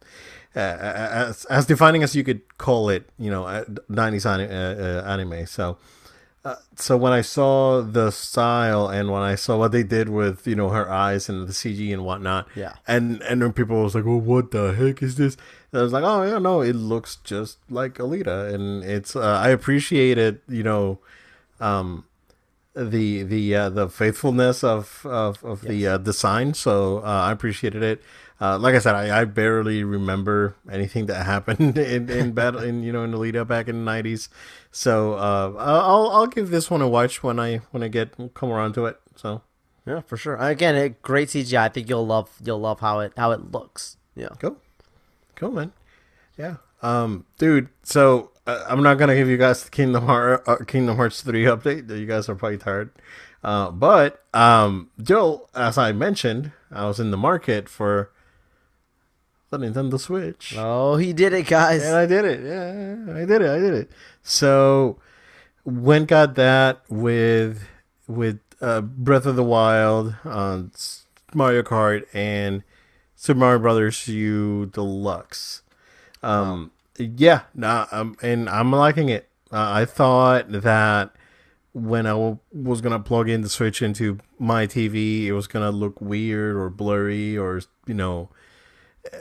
uh, 0.56 0.58
as 0.58 1.44
as 1.46 1.66
defining 1.66 2.02
as 2.02 2.16
you 2.16 2.24
could 2.24 2.42
call 2.58 2.88
it 2.88 3.08
you 3.18 3.30
know 3.30 3.42
90s 3.90 4.26
uh, 4.26 4.30
uh, 4.30 5.10
anime 5.10 5.46
so 5.46 5.78
uh, 6.44 6.56
so 6.74 6.94
when 6.94 7.12
I 7.12 7.22
saw 7.22 7.80
the 7.80 8.10
style 8.10 8.88
and 8.88 9.10
when 9.10 9.22
I 9.22 9.34
saw 9.34 9.56
what 9.56 9.72
they 9.72 9.82
did 9.82 10.10
with 10.10 10.46
you 10.46 10.54
know 10.54 10.68
her 10.68 10.90
eyes 10.90 11.30
and 11.30 11.48
the 11.48 11.52
CG 11.52 11.90
and 11.90 12.04
whatnot, 12.04 12.46
yeah, 12.54 12.74
and 12.86 13.22
and 13.22 13.40
then 13.40 13.54
people 13.54 13.82
was 13.82 13.94
like, 13.94 14.04
well, 14.04 14.20
what 14.20 14.50
the 14.50 14.74
heck 14.74 15.02
is 15.02 15.16
this? 15.16 15.38
I 15.74 15.82
was 15.82 15.92
like, 15.92 16.04
oh 16.04 16.22
yeah, 16.22 16.38
no, 16.38 16.60
it 16.60 16.74
looks 16.74 17.16
just 17.16 17.58
like 17.68 17.94
Alita, 17.94 18.52
and 18.54 18.84
it's 18.84 19.16
uh, 19.16 19.20
I 19.20 19.48
appreciate 19.48 20.18
it, 20.18 20.42
you 20.48 20.62
know, 20.62 20.98
um, 21.60 22.04
the 22.74 23.22
the 23.22 23.54
uh, 23.54 23.68
the 23.70 23.88
faithfulness 23.88 24.64
of 24.64 25.04
of, 25.06 25.42
of 25.44 25.62
yes. 25.62 25.70
the 25.70 25.86
uh, 25.86 25.98
design. 25.98 26.54
So 26.54 26.98
uh, 26.98 27.26
I 27.28 27.32
appreciated 27.32 27.82
it. 27.82 28.02
Uh, 28.40 28.58
like 28.58 28.74
I 28.74 28.78
said, 28.78 28.94
I, 28.94 29.20
I 29.20 29.24
barely 29.24 29.84
remember 29.84 30.56
anything 30.70 31.06
that 31.06 31.24
happened 31.26 31.78
in 31.78 32.10
in 32.10 32.32
battle 32.32 32.62
in 32.62 32.82
you 32.82 32.92
know 32.92 33.04
in 33.04 33.12
the 33.12 33.18
lead 33.18 33.36
up 33.36 33.48
back 33.48 33.68
in 33.68 33.76
the 33.76 33.84
nineties. 33.84 34.28
So 34.72 35.14
uh, 35.14 35.54
I'll 35.58 36.10
I'll 36.10 36.26
give 36.26 36.50
this 36.50 36.70
one 36.70 36.82
a 36.82 36.88
watch 36.88 37.22
when 37.22 37.38
I 37.38 37.58
when 37.70 37.82
I 37.82 37.88
get 37.88 38.12
come 38.34 38.50
around 38.50 38.74
to 38.74 38.86
it. 38.86 39.00
So 39.16 39.42
yeah, 39.86 40.00
for 40.00 40.16
sure. 40.16 40.36
Again, 40.36 40.74
it, 40.74 41.02
great 41.02 41.28
CGI. 41.28 41.58
I 41.58 41.68
think 41.68 41.88
you'll 41.88 42.06
love 42.06 42.30
you'll 42.42 42.60
love 42.60 42.80
how 42.80 43.00
it 43.00 43.12
how 43.16 43.30
it 43.30 43.52
looks. 43.52 43.96
Yeah, 44.16 44.28
cool, 44.38 44.56
cool, 45.36 45.52
man. 45.52 45.72
Yeah, 46.36 46.56
um, 46.82 47.26
dude. 47.38 47.68
So 47.82 48.30
uh, 48.46 48.64
I'm 48.68 48.82
not 48.82 48.98
gonna 48.98 49.14
give 49.14 49.28
you 49.28 49.36
guys 49.36 49.64
the 49.64 49.70
Kingdom 49.70 50.06
Heart 50.06 50.44
uh, 50.46 50.56
Kingdom 50.66 50.96
Hearts 50.96 51.22
three 51.22 51.44
update. 51.44 51.88
You 51.88 52.06
guys 52.06 52.28
are 52.28 52.34
probably 52.34 52.58
tired. 52.58 52.90
Uh, 53.42 53.70
but 53.70 54.24
um, 54.32 54.90
Joe, 55.02 55.48
as 55.54 55.76
I 55.76 55.92
mentioned, 55.92 56.52
I 56.70 56.86
was 56.86 56.98
in 56.98 57.10
the 57.10 57.16
market 57.16 57.68
for 57.68 58.10
the 59.50 59.58
Nintendo 59.58 60.00
Switch. 60.00 60.54
Oh, 60.56 60.96
he 60.96 61.12
did 61.12 61.32
it, 61.32 61.46
guys. 61.46 61.84
And 61.84 61.94
I 61.94 62.06
did 62.06 62.24
it. 62.24 62.40
Yeah, 62.42 63.14
I 63.14 63.24
did 63.26 63.42
it. 63.42 63.50
I 63.50 63.58
did 63.58 63.74
it. 63.74 63.90
So 64.22 64.98
went 65.64 66.08
got 66.08 66.34
that 66.36 66.82
with 66.88 67.68
with 68.06 68.40
uh, 68.60 68.80
Breath 68.80 69.26
of 69.26 69.36
the 69.36 69.44
Wild, 69.44 70.14
uh, 70.24 70.62
Mario 71.34 71.62
Kart, 71.62 72.06
and 72.14 72.62
Super 73.24 73.40
Mario 73.40 73.58
Brothers 73.58 74.06
U 74.06 74.66
Deluxe. 74.66 75.62
Um, 76.22 76.72
wow. 76.98 77.06
yeah, 77.16 77.40
nah, 77.54 77.86
um, 77.90 78.18
and 78.20 78.50
I'm 78.50 78.70
liking 78.70 79.08
it. 79.08 79.30
Uh, 79.50 79.70
I 79.72 79.86
thought 79.86 80.52
that 80.52 81.10
when 81.72 82.04
I 82.04 82.10
w- 82.10 82.38
was 82.52 82.82
gonna 82.82 83.00
plug 83.00 83.30
in 83.30 83.40
the 83.40 83.48
Switch 83.48 83.80
into 83.80 84.18
my 84.38 84.66
TV, 84.66 85.24
it 85.24 85.32
was 85.32 85.46
gonna 85.46 85.70
look 85.70 86.02
weird 86.02 86.54
or 86.54 86.68
blurry 86.68 87.34
or 87.38 87.62
you 87.86 87.94
know 87.94 88.28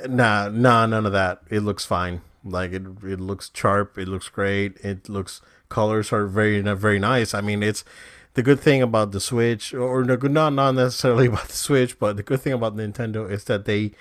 Nah, 0.06 0.50
nah, 0.50 0.86
none 0.86 1.06
of 1.06 1.14
that. 1.14 1.40
It 1.50 1.62
looks 1.62 1.86
fine. 1.86 2.22
Like 2.44 2.74
it, 2.74 2.84
it 3.04 3.22
looks 3.22 3.52
sharp. 3.54 3.98
It 3.98 4.10
looks 4.10 4.28
great. 4.28 4.76
It 4.84 5.08
looks 5.08 5.40
colors 5.70 6.12
are 6.12 6.28
very, 6.28 6.60
very 6.60 7.00
nice. 7.00 7.34
I 7.34 7.40
mean, 7.40 7.64
it's 7.64 7.86
the 8.34 8.44
good 8.44 8.60
thing 8.60 8.82
about 8.82 9.12
the 9.12 9.20
Switch, 9.20 9.74
or 9.74 10.04
not 10.04 10.54
not 10.54 10.76
necessarily 10.76 11.28
about 11.32 11.48
the 11.48 11.56
Switch, 11.56 11.98
but 12.00 12.18
the 12.18 12.24
good 12.24 12.42
thing 12.42 12.54
about 12.54 12.76
Nintendo 12.76 13.30
is 13.30 13.44
that 13.46 13.66
they 13.66 13.92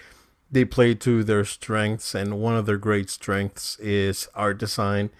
they 0.51 0.65
play 0.65 0.95
to 0.95 1.25
their 1.25 1.45
strengths, 1.45 2.15
and 2.15 2.41
one 2.41 2.57
of 2.57 2.67
their 2.67 2.77
great 2.77 3.09
strengths 3.11 3.79
is 3.79 4.29
art 4.35 4.59
design. 4.59 5.11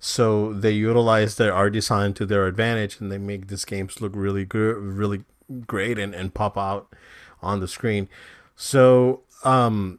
So 0.00 0.52
they 0.52 0.70
utilize 0.72 1.36
their 1.36 1.52
art 1.52 1.72
design 1.72 2.14
to 2.14 2.26
their 2.26 2.46
advantage, 2.46 3.00
and 3.00 3.10
they 3.10 3.18
make 3.18 3.48
these 3.48 3.64
games 3.64 4.00
look 4.00 4.12
really 4.14 4.44
good, 4.44 4.76
really 4.76 5.24
great, 5.66 5.98
and, 5.98 6.14
and 6.14 6.32
pop 6.32 6.56
out 6.56 6.88
on 7.42 7.60
the 7.60 7.68
screen. 7.68 8.08
So 8.54 9.22
um, 9.44 9.98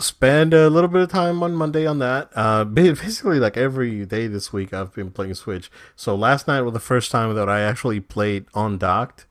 spend 0.00 0.54
a 0.54 0.68
little 0.68 0.88
bit 0.88 1.02
of 1.02 1.10
time 1.10 1.42
on 1.42 1.54
Monday 1.54 1.86
on 1.86 1.98
that. 1.98 2.30
Uh, 2.34 2.64
basically, 2.64 3.38
like 3.38 3.56
every 3.56 4.04
day 4.06 4.26
this 4.26 4.52
week, 4.52 4.72
I've 4.72 4.92
been 4.94 5.10
playing 5.10 5.34
Switch. 5.34 5.70
So 5.96 6.14
last 6.14 6.48
night 6.48 6.62
was 6.62 6.72
the 6.72 6.80
first 6.80 7.10
time 7.10 7.34
that 7.34 7.48
I 7.48 7.60
actually 7.60 8.00
played 8.00 8.46
on 8.54 8.78
docked, 8.78 9.26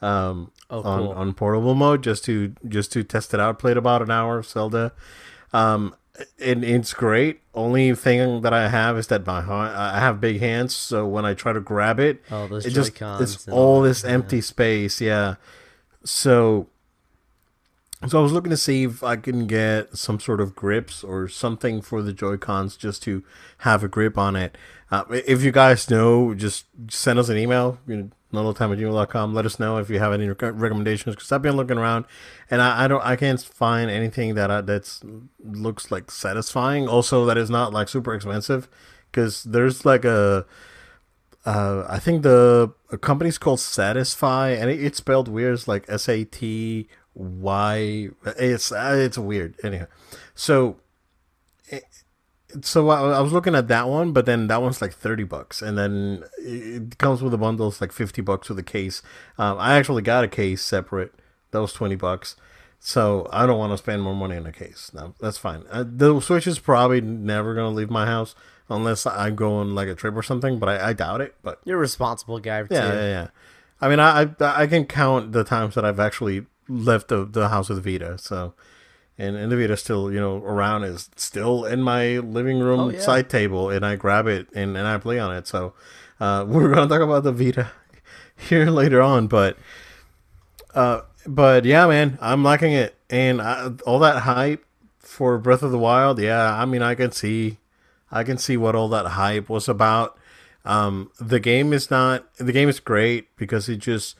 um, 0.00 0.52
oh, 0.68 0.82
on 0.82 0.98
cool. 1.00 1.12
on 1.12 1.34
portable 1.34 1.74
mode, 1.74 2.02
just 2.02 2.24
to 2.24 2.54
just 2.66 2.92
to 2.92 3.02
test 3.02 3.34
it 3.34 3.40
out. 3.40 3.58
Played 3.58 3.76
about 3.76 4.02
an 4.02 4.10
hour 4.10 4.38
of 4.38 4.46
Zelda. 4.46 4.92
Um, 5.52 5.94
and 6.38 6.64
it's 6.64 6.92
great. 6.92 7.40
Only 7.54 7.94
thing 7.94 8.42
that 8.42 8.52
I 8.52 8.68
have 8.68 8.98
is 8.98 9.06
that 9.08 9.26
my 9.26 9.40
I 9.40 9.98
have 9.98 10.20
big 10.20 10.40
hands, 10.40 10.74
so 10.74 11.06
when 11.06 11.24
I 11.24 11.34
try 11.34 11.52
to 11.52 11.60
grab 11.60 11.98
it, 11.98 12.22
oh, 12.30 12.44
it 12.56 12.70
just 12.70 13.00
it's 13.00 13.48
all 13.48 13.82
this 13.82 14.04
empty 14.04 14.36
yeah. 14.36 14.42
space. 14.42 15.00
Yeah. 15.00 15.36
So 16.04 16.68
so 18.08 18.18
I 18.18 18.22
was 18.22 18.32
looking 18.32 18.50
to 18.50 18.56
see 18.56 18.84
if 18.84 19.02
I 19.02 19.16
can 19.16 19.46
get 19.46 19.96
some 19.96 20.18
sort 20.20 20.40
of 20.40 20.54
grips 20.54 21.04
or 21.04 21.28
something 21.28 21.82
for 21.82 22.00
the 22.00 22.14
Joy 22.14 22.38
Cons 22.38 22.76
just 22.76 23.02
to 23.02 23.22
have 23.58 23.84
a 23.84 23.88
grip 23.88 24.16
on 24.16 24.36
it. 24.36 24.56
Uh, 24.90 25.04
if 25.10 25.42
you 25.42 25.52
guys 25.52 25.90
know, 25.90 26.34
just 26.34 26.64
send 26.88 27.18
us 27.18 27.28
an 27.28 27.36
email, 27.36 27.78
you 27.86 28.10
know, 28.32 28.52
time 28.52 28.72
at 28.72 28.78
gmail.com. 28.78 29.34
Let 29.34 29.44
us 29.44 29.60
know 29.60 29.76
if 29.76 29.90
you 29.90 29.98
have 29.98 30.14
any 30.14 30.28
recommendations 30.28 31.14
because 31.14 31.30
I've 31.30 31.42
been 31.42 31.56
looking 31.56 31.76
around 31.76 32.06
and 32.50 32.62
I, 32.62 32.84
I, 32.84 32.88
don't, 32.88 33.04
I 33.04 33.16
can't 33.16 33.40
find 33.40 33.90
anything 33.90 34.34
that 34.34 34.50
I, 34.50 34.62
that's 34.62 35.02
looks 35.44 35.90
like 35.90 36.10
satisfying. 36.10 36.88
Also, 36.88 37.26
that 37.26 37.36
is 37.36 37.50
not 37.50 37.72
like 37.72 37.88
super 37.88 38.14
expensive 38.14 38.66
because 39.12 39.44
there's 39.44 39.84
like 39.84 40.06
a, 40.06 40.46
uh, 41.44 41.84
I 41.88 41.98
think 41.98 42.22
the 42.22 42.72
company's 43.00 43.38
called 43.38 43.58
Satisfye 43.58 44.60
and 44.60 44.70
it, 44.70 44.82
it's 44.82 44.98
spelled 44.98 45.28
weird. 45.28 45.54
It's 45.54 45.68
like 45.68 45.84
S 45.88 46.08
A 46.08 46.24
T 46.24 46.88
why 47.14 48.08
it's 48.24 48.72
uh, 48.72 48.94
it's 48.96 49.18
weird 49.18 49.54
anyhow 49.64 49.86
so 50.34 50.76
so 52.62 52.88
I, 52.88 53.18
I 53.18 53.20
was 53.20 53.32
looking 53.32 53.54
at 53.54 53.68
that 53.68 53.88
one, 53.88 54.12
but 54.12 54.26
then 54.26 54.48
that 54.48 54.62
one's 54.62 54.82
like 54.82 54.92
thirty 54.92 55.24
bucks, 55.24 55.62
and 55.62 55.78
then 55.78 56.24
it 56.38 56.98
comes 56.98 57.22
with 57.22 57.32
a 57.32 57.38
bundle. 57.38 57.68
It's 57.68 57.80
like 57.80 57.92
fifty 57.92 58.22
bucks 58.22 58.48
with 58.48 58.58
a 58.58 58.64
case. 58.64 59.02
Um, 59.38 59.58
I 59.58 59.76
actually 59.76 60.02
got 60.02 60.24
a 60.24 60.28
case 60.28 60.62
separate. 60.62 61.14
That 61.52 61.60
was 61.60 61.72
twenty 61.72 61.96
bucks. 61.96 62.36
So 62.82 63.28
I 63.30 63.44
don't 63.46 63.58
want 63.58 63.72
to 63.72 63.78
spend 63.78 64.02
more 64.02 64.14
money 64.14 64.36
on 64.36 64.46
a 64.46 64.52
case. 64.52 64.90
No, 64.94 65.14
that's 65.20 65.36
fine. 65.36 65.64
Uh, 65.70 65.84
the 65.86 66.18
Switch 66.20 66.46
is 66.46 66.58
probably 66.58 67.00
never 67.00 67.54
gonna 67.54 67.70
leave 67.70 67.90
my 67.90 68.06
house 68.06 68.34
unless 68.68 69.06
I 69.06 69.30
go 69.30 69.56
on 69.56 69.74
like 69.74 69.88
a 69.88 69.94
trip 69.94 70.16
or 70.16 70.22
something. 70.22 70.58
But 70.58 70.70
I, 70.70 70.88
I 70.88 70.92
doubt 70.92 71.20
it. 71.20 71.34
But 71.42 71.60
You're 71.64 71.76
a 71.76 71.80
responsible 71.80 72.38
guy 72.40 72.62
too. 72.62 72.74
yeah, 72.74 72.92
yeah, 72.92 73.08
yeah. 73.08 73.28
I 73.82 73.88
mean, 73.88 74.00
I, 74.00 74.22
I 74.22 74.62
I 74.62 74.66
can 74.66 74.86
count 74.86 75.32
the 75.32 75.44
times 75.44 75.74
that 75.74 75.84
I've 75.84 76.00
actually 76.00 76.46
left 76.70 77.08
the, 77.08 77.24
the 77.24 77.48
house 77.48 77.68
with 77.68 77.84
Vita. 77.84 78.16
So, 78.18 78.54
and, 79.18 79.36
and 79.36 79.50
the 79.52 79.56
Vita 79.56 79.76
still 79.76 80.12
you 80.12 80.20
know 80.20 80.36
around 80.38 80.84
is 80.84 81.10
still 81.16 81.64
in 81.64 81.82
my 81.82 82.18
living 82.18 82.60
room 82.60 82.80
Oh, 82.80 82.88
yeah. 82.90 83.00
side 83.00 83.28
table, 83.28 83.68
and 83.70 83.84
I 83.84 83.96
grab 83.96 84.26
it 84.26 84.48
and, 84.54 84.76
and 84.76 84.86
I 84.86 84.98
play 84.98 85.18
on 85.18 85.34
it. 85.36 85.46
So, 85.46 85.74
uh, 86.20 86.44
we're 86.48 86.72
gonna 86.72 86.88
talk 86.88 87.02
about 87.02 87.24
the 87.24 87.32
Vita 87.32 87.70
here 88.48 88.66
later 88.70 89.02
on, 89.02 89.26
but 89.26 89.56
uh, 90.74 91.02
but 91.26 91.64
yeah, 91.64 91.86
man, 91.86 92.18
I'm 92.20 92.42
liking 92.44 92.72
it, 92.72 92.94
and 93.10 93.42
I, 93.42 93.70
all 93.86 93.98
that 94.00 94.20
hype 94.22 94.64
for 95.00 95.38
Breath 95.38 95.62
of 95.62 95.72
the 95.72 95.78
Wild. 95.78 96.18
Yeah, 96.20 96.54
I 96.54 96.64
mean, 96.64 96.82
I 96.82 96.94
can 96.94 97.10
see, 97.12 97.58
I 98.10 98.22
can 98.24 98.38
see 98.38 98.56
what 98.56 98.74
all 98.76 98.88
that 98.90 99.06
hype 99.06 99.48
was 99.48 99.68
about. 99.68 100.16
Um, 100.64 101.10
the 101.18 101.40
game 101.40 101.72
is 101.72 101.90
not. 101.90 102.32
The 102.36 102.52
game 102.52 102.68
is 102.68 102.80
great 102.80 103.34
because 103.36 103.68
it 103.68 103.78
just 103.78 104.14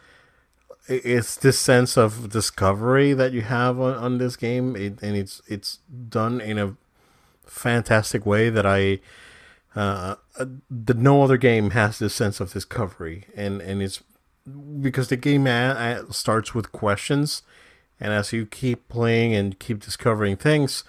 it's 0.90 1.36
this 1.36 1.58
sense 1.58 1.96
of 1.96 2.30
discovery 2.30 3.12
that 3.12 3.32
you 3.32 3.42
have 3.42 3.78
on, 3.78 3.94
on 3.94 4.18
this 4.18 4.36
game, 4.36 4.74
it, 4.76 5.00
and 5.02 5.16
it's 5.16 5.40
it's 5.46 5.78
done 6.08 6.40
in 6.40 6.58
a 6.58 6.76
fantastic 7.46 8.26
way 8.26 8.50
that 8.50 8.66
I 8.66 9.00
uh, 9.76 10.16
the 10.68 10.94
no 10.94 11.22
other 11.22 11.36
game 11.36 11.70
has 11.70 11.98
this 11.98 12.14
sense 12.14 12.40
of 12.40 12.52
discovery, 12.52 13.24
and 13.36 13.60
and 13.60 13.82
it's 13.82 14.02
because 14.80 15.08
the 15.08 15.16
game 15.16 15.46
starts 16.10 16.54
with 16.54 16.72
questions, 16.72 17.42
and 18.00 18.12
as 18.12 18.32
you 18.32 18.46
keep 18.46 18.88
playing 18.88 19.34
and 19.34 19.58
keep 19.60 19.80
discovering 19.80 20.36
things, 20.36 20.82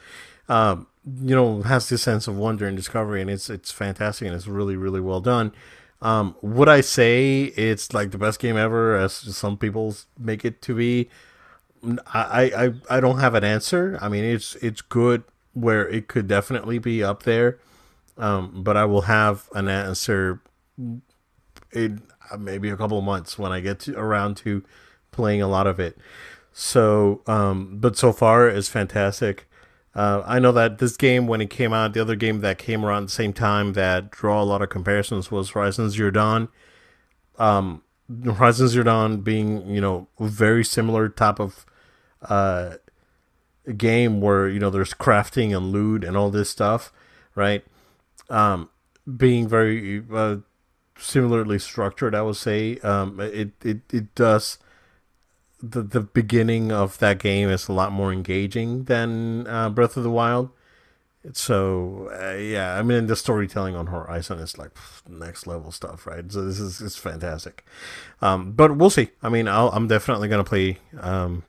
um, 0.49 0.87
you 1.21 1.35
know, 1.35 1.61
has 1.61 1.89
this 1.89 2.01
sense 2.01 2.27
of 2.27 2.35
wonder 2.35 2.65
and 2.65 2.75
discovery, 2.75 3.21
and 3.21 3.29
it's 3.29 3.49
it's 3.51 3.71
fantastic 3.71 4.27
and 4.27 4.35
it's 4.35 4.47
really 4.47 4.75
really 4.75 5.01
well 5.01 5.21
done. 5.21 5.51
Um, 6.01 6.35
would 6.41 6.69
I 6.69 6.81
say 6.81 7.43
it's 7.43 7.93
like 7.93 8.11
the 8.11 8.17
best 8.17 8.39
game 8.39 8.57
ever, 8.57 8.95
as 8.95 9.13
some 9.13 9.57
people 9.57 9.95
make 10.17 10.43
it 10.43 10.61
to 10.63 10.75
be? 10.75 11.09
I, 12.07 12.73
I 12.89 12.97
I 12.97 12.99
don't 12.99 13.19
have 13.19 13.35
an 13.35 13.43
answer. 13.43 13.97
I 14.01 14.09
mean, 14.09 14.23
it's 14.23 14.55
it's 14.55 14.81
good 14.81 15.23
where 15.53 15.87
it 15.87 16.07
could 16.07 16.27
definitely 16.27 16.79
be 16.79 17.03
up 17.03 17.23
there, 17.23 17.59
um, 18.17 18.63
but 18.63 18.77
I 18.77 18.85
will 18.85 19.01
have 19.01 19.49
an 19.53 19.67
answer 19.67 20.41
in 21.71 22.01
uh, 22.31 22.37
maybe 22.37 22.69
a 22.69 22.77
couple 22.77 22.97
of 22.97 23.03
months 23.03 23.37
when 23.37 23.51
I 23.51 23.59
get 23.59 23.79
to, 23.81 23.97
around 23.97 24.37
to 24.37 24.63
playing 25.11 25.41
a 25.41 25.47
lot 25.47 25.67
of 25.67 25.79
it. 25.79 25.97
So, 26.53 27.21
um, 27.27 27.77
but 27.79 27.97
so 27.97 28.11
far 28.11 28.47
it's 28.47 28.67
fantastic. 28.67 29.47
Uh, 29.93 30.23
I 30.25 30.39
know 30.39 30.51
that 30.53 30.77
this 30.77 30.95
game, 30.95 31.27
when 31.27 31.41
it 31.41 31.49
came 31.49 31.73
out, 31.73 31.93
the 31.93 32.01
other 32.01 32.15
game 32.15 32.39
that 32.41 32.57
came 32.57 32.85
around 32.85 33.05
the 33.05 33.11
same 33.11 33.33
time 33.33 33.73
that 33.73 34.11
draw 34.11 34.41
a 34.41 34.45
lot 34.45 34.61
of 34.61 34.69
comparisons 34.69 35.29
was 35.31 35.49
Horizon 35.49 35.89
Zero 35.89 36.11
Dawn. 36.11 36.47
Um, 37.37 37.83
Horizon 38.23 38.69
Zero 38.69 38.85
Dawn 38.85 39.17
being, 39.17 39.67
you 39.69 39.81
know, 39.81 40.07
very 40.19 40.63
similar 40.63 41.09
type 41.09 41.39
of 41.39 41.65
uh, 42.21 42.75
game 43.77 44.21
where 44.21 44.47
you 44.47 44.59
know 44.59 44.69
there's 44.69 44.93
crafting 44.93 45.55
and 45.55 45.71
loot 45.71 46.03
and 46.03 46.15
all 46.15 46.29
this 46.29 46.49
stuff, 46.49 46.91
right? 47.35 47.63
Um, 48.29 48.69
being 49.17 49.47
very 49.47 50.03
uh, 50.13 50.37
similarly 50.97 51.59
structured, 51.59 52.15
I 52.15 52.21
would 52.21 52.37
say. 52.37 52.77
Um, 52.79 53.19
it 53.19 53.51
it 53.63 53.81
it 53.91 54.15
does 54.15 54.57
the 55.61 55.81
the 55.81 56.01
beginning 56.01 56.71
of 56.71 56.97
that 56.99 57.19
game 57.19 57.49
is 57.49 57.67
a 57.67 57.73
lot 57.73 57.91
more 57.91 58.11
engaging 58.11 58.85
than 58.85 59.47
uh, 59.47 59.69
Breath 59.69 59.97
of 59.97 60.03
the 60.03 60.11
Wild. 60.11 60.49
So 61.33 62.09
uh, 62.19 62.35
yeah, 62.37 62.77
I 62.77 62.81
mean 62.81 63.05
the 63.05 63.15
storytelling 63.15 63.75
on 63.75 63.87
Horizon 63.87 64.39
is 64.39 64.57
like 64.57 64.71
next 65.07 65.45
level 65.45 65.71
stuff, 65.71 66.07
right? 66.07 66.29
So 66.31 66.43
this 66.43 66.59
is 66.59 66.81
it's 66.81 66.97
fantastic. 66.97 67.63
Um, 68.21 68.53
but 68.53 68.75
we'll 68.75 68.89
see. 68.89 69.09
I 69.21 69.29
mean, 69.29 69.47
I'll, 69.47 69.69
I'm 69.69 69.87
definitely 69.87 70.29
gonna 70.29 70.43
play 70.43 70.79
um, 70.99 71.43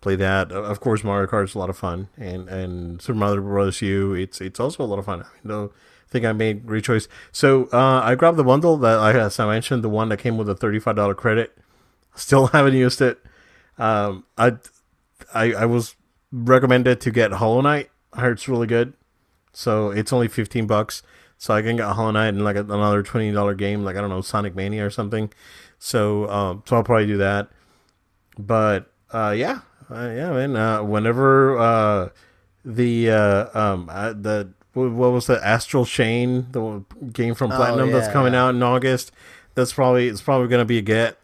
play 0.00 0.16
that. 0.16 0.50
Of 0.50 0.80
course, 0.80 1.04
Mario 1.04 1.28
Kart's 1.28 1.54
a 1.54 1.58
lot 1.58 1.70
of 1.70 1.76
fun, 1.76 2.08
and 2.16 2.48
and 2.48 3.00
Super 3.00 3.18
Mario 3.18 3.40
Bros. 3.40 3.80
U, 3.82 4.14
it's 4.14 4.40
it's 4.40 4.58
also 4.58 4.82
a 4.82 4.86
lot 4.86 4.98
of 4.98 5.04
fun. 5.04 5.20
I 5.20 5.24
mean, 5.24 5.42
though, 5.44 5.66
I 5.66 6.10
think 6.10 6.24
I 6.24 6.32
made 6.32 6.66
great 6.66 6.82
choice. 6.82 7.06
So 7.30 7.68
uh, 7.72 8.00
I 8.02 8.16
grabbed 8.16 8.36
the 8.36 8.44
bundle 8.44 8.76
that 8.78 8.98
I 8.98 9.12
as 9.12 9.38
I 9.38 9.46
mentioned, 9.46 9.84
the 9.84 9.88
one 9.88 10.08
that 10.08 10.18
came 10.18 10.36
with 10.36 10.48
a 10.48 10.56
thirty 10.56 10.80
five 10.80 10.96
dollar 10.96 11.14
credit. 11.14 11.56
Still 12.16 12.46
haven't 12.58 12.74
used 12.74 13.00
it. 13.00 13.20
Um, 13.78 14.24
I, 14.38 14.52
I 15.34 15.52
I 15.52 15.64
was 15.66 15.96
recommended 16.32 17.00
to 17.02 17.10
get 17.10 17.32
Hollow 17.32 17.60
Knight. 17.60 17.90
I 18.12 18.20
heard 18.20 18.32
it's 18.38 18.48
really 18.48 18.66
good. 18.66 18.94
So 19.52 19.90
it's 19.90 20.12
only 20.12 20.28
fifteen 20.28 20.66
bucks. 20.66 21.02
So 21.36 21.52
I 21.52 21.62
can 21.62 21.76
get 21.76 21.86
Hollow 21.86 22.12
Knight 22.12 22.28
and 22.28 22.44
like 22.44 22.56
another 22.56 23.02
twenty 23.02 23.30
dollar 23.32 23.54
game, 23.54 23.84
like 23.84 23.96
I 23.96 24.00
don't 24.00 24.10
know 24.10 24.20
Sonic 24.20 24.54
Mania 24.54 24.86
or 24.86 24.90
something. 24.90 25.32
So 25.78 26.28
um, 26.30 26.62
so 26.66 26.76
I'll 26.76 26.84
probably 26.84 27.06
do 27.06 27.18
that. 27.18 27.48
But 28.38 28.90
uh, 29.12 29.34
yeah, 29.36 29.60
uh, 29.90 30.12
yeah, 30.14 30.30
man. 30.32 30.56
Uh, 30.56 30.82
whenever 30.82 31.58
uh, 31.58 32.08
the 32.64 33.10
uh, 33.10 33.58
um 33.58 33.88
uh, 33.92 34.12
the 34.12 34.52
what 34.72 35.12
was 35.12 35.26
the 35.26 35.44
Astral 35.44 35.86
Chain, 35.86 36.48
the 36.50 36.84
game 37.12 37.34
from 37.34 37.52
Oh, 37.52 37.56
Platinum 37.56 37.92
that's 37.92 38.08
coming 38.12 38.32
yeah. 38.32 38.46
out 38.46 38.54
in 38.56 38.62
August, 38.62 39.12
that's 39.54 39.72
probably 39.72 40.08
it's 40.08 40.22
probably 40.22 40.48
gonna 40.48 40.64
be 40.64 40.78
a 40.78 40.82
get. 40.82 41.18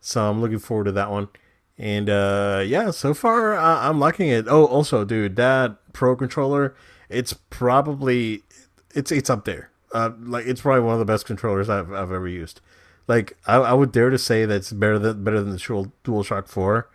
So 0.00 0.28
I'm 0.28 0.40
looking 0.40 0.58
forward 0.58 0.84
to 0.84 0.92
that 0.92 1.10
one. 1.10 1.28
And 1.78 2.08
uh, 2.08 2.62
yeah, 2.66 2.90
so 2.90 3.12
far 3.12 3.54
uh, 3.54 3.88
I'm 3.88 3.98
liking 3.98 4.28
it. 4.28 4.46
Oh, 4.48 4.64
also, 4.66 5.04
dude, 5.04 5.36
that 5.36 5.76
Pro 5.92 6.16
controller, 6.16 6.74
it's 7.08 7.32
probably 7.32 8.42
it's 8.94 9.12
it's 9.12 9.30
up 9.30 9.44
there. 9.44 9.70
Uh, 9.92 10.10
like 10.20 10.46
it's 10.46 10.62
probably 10.62 10.82
one 10.82 10.94
of 10.94 10.98
the 10.98 11.04
best 11.04 11.26
controllers 11.26 11.68
I've 11.68 11.92
I've 11.92 12.12
ever 12.12 12.28
used. 12.28 12.60
Like 13.08 13.36
I, 13.46 13.56
I 13.56 13.72
would 13.72 13.92
dare 13.92 14.10
to 14.10 14.18
say 14.18 14.44
that 14.44 14.54
it's 14.54 14.72
better 14.72 14.98
than 14.98 15.22
better 15.22 15.40
than 15.40 15.52
the 15.52 15.58
Dual 15.58 15.92
DualShock 16.04 16.48
Four 16.48 16.88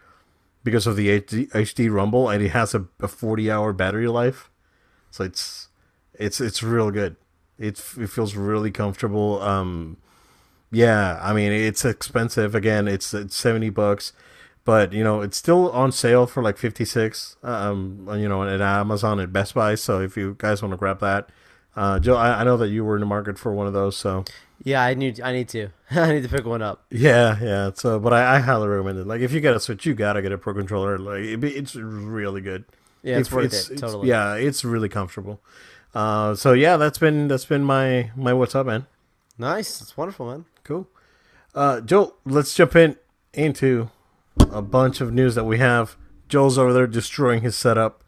because 0.64 0.86
of 0.88 0.96
the 0.96 1.22
HD, 1.22 1.50
HD 1.50 1.92
Rumble, 1.92 2.30
and 2.30 2.44
it 2.44 2.50
has 2.50 2.76
a, 2.76 2.86
a 3.00 3.08
40 3.08 3.50
hour 3.50 3.74
battery 3.74 4.08
life. 4.08 4.50
So 5.10 5.24
it's 5.24 5.70
it's 6.14 6.42
it's 6.42 6.64
real 6.64 6.92
good. 6.92 7.16
It's 7.58 7.98
it 7.98 8.10
feels 8.10 8.36
really 8.36 8.72
comfortable. 8.72 9.42
Um, 9.42 9.98
yeah, 10.72 11.20
I 11.22 11.34
mean 11.34 11.52
it's 11.52 11.86
expensive. 11.86 12.56
Again, 12.56 12.88
it's 12.88 13.14
it's 13.14 13.36
70 13.36 13.70
bucks, 13.70 14.14
but 14.64 14.94
you 14.94 15.04
know 15.04 15.22
it's 15.22 15.38
still 15.38 15.72
on 15.72 15.92
sale 15.92 16.26
for 16.28 16.44
like 16.44 16.58
56. 16.58 17.36
Um, 17.44 18.08
you 18.14 18.28
know, 18.30 18.44
at 18.44 18.62
Amazon 18.62 19.20
and 19.20 19.32
Best 19.34 19.54
Buy. 19.54 19.76
So 19.76 20.02
if 20.02 20.16
you 20.18 20.36
guys 20.38 20.62
want 20.62 20.74
to 20.74 20.78
grab 20.78 21.00
that, 21.00 21.30
uh, 21.76 22.00
Joe, 22.00 22.16
I, 22.16 22.42
I 22.42 22.44
know 22.44 22.58
that 22.58 22.70
you 22.70 22.84
were 22.86 22.96
in 22.96 23.00
the 23.02 23.06
market 23.06 23.38
for 23.38 23.54
one 23.54 23.68
of 23.68 23.74
those. 23.74 23.98
So 23.98 24.26
Yeah, 24.64 24.84
I 24.84 24.94
need 24.94 25.20
I 25.22 25.32
need 25.32 25.50
to. 25.50 25.70
I 25.92 26.14
need 26.14 26.24
to 26.24 26.30
pick 26.30 26.46
one 26.46 26.62
up. 26.62 26.86
yeah, 26.90 27.38
yeah. 27.42 27.72
So, 27.74 28.00
but 28.00 28.14
I, 28.14 28.36
I 28.36 28.40
highly 28.40 28.68
recommend 28.68 29.00
it. 29.00 29.08
Like, 29.08 29.22
if 29.22 29.32
you 29.32 29.42
get 29.42 29.56
a 29.56 29.60
Switch, 29.60 29.86
you 29.86 29.94
gotta 29.94 30.22
get 30.22 30.32
a 30.32 30.38
Pro 30.38 30.54
controller. 30.54 30.98
Like, 30.98 31.24
it, 31.24 31.44
it's 31.44 31.76
really 31.76 32.42
good. 32.42 32.66
Yeah, 33.04 33.18
it's 33.18 33.32
worth 33.32 33.54
it. 33.72 33.78
Totally. 33.78 34.10
Yeah, 34.10 34.36
it's 34.36 34.64
really 34.64 34.90
comfortable. 34.90 35.42
Uh, 35.94 36.36
so 36.36 36.54
yeah, 36.54 36.78
that's 36.78 36.98
been 37.00 37.28
that's 37.28 37.46
been 37.46 37.64
my 37.64 38.12
my 38.16 38.34
what's 38.34 38.56
up, 38.56 38.68
man. 38.68 38.86
Nice. 39.38 39.82
It's 39.82 39.98
wonderful, 39.98 40.28
man. 40.28 40.46
Cool. 40.64 40.88
Uh, 41.54 41.82
joe 41.82 42.14
let's 42.26 42.54
jump 42.54 42.76
in 42.78 42.96
into 43.34 43.90
a 44.40 44.62
bunch 44.62 45.02
of 45.02 45.14
news 45.14 45.36
that 45.36 45.44
we 45.44 45.58
have. 45.60 45.96
Joel's 46.28 46.58
over 46.58 46.74
there 46.74 46.88
destroying 46.88 47.42
his 47.42 47.56
setup. 47.56 48.04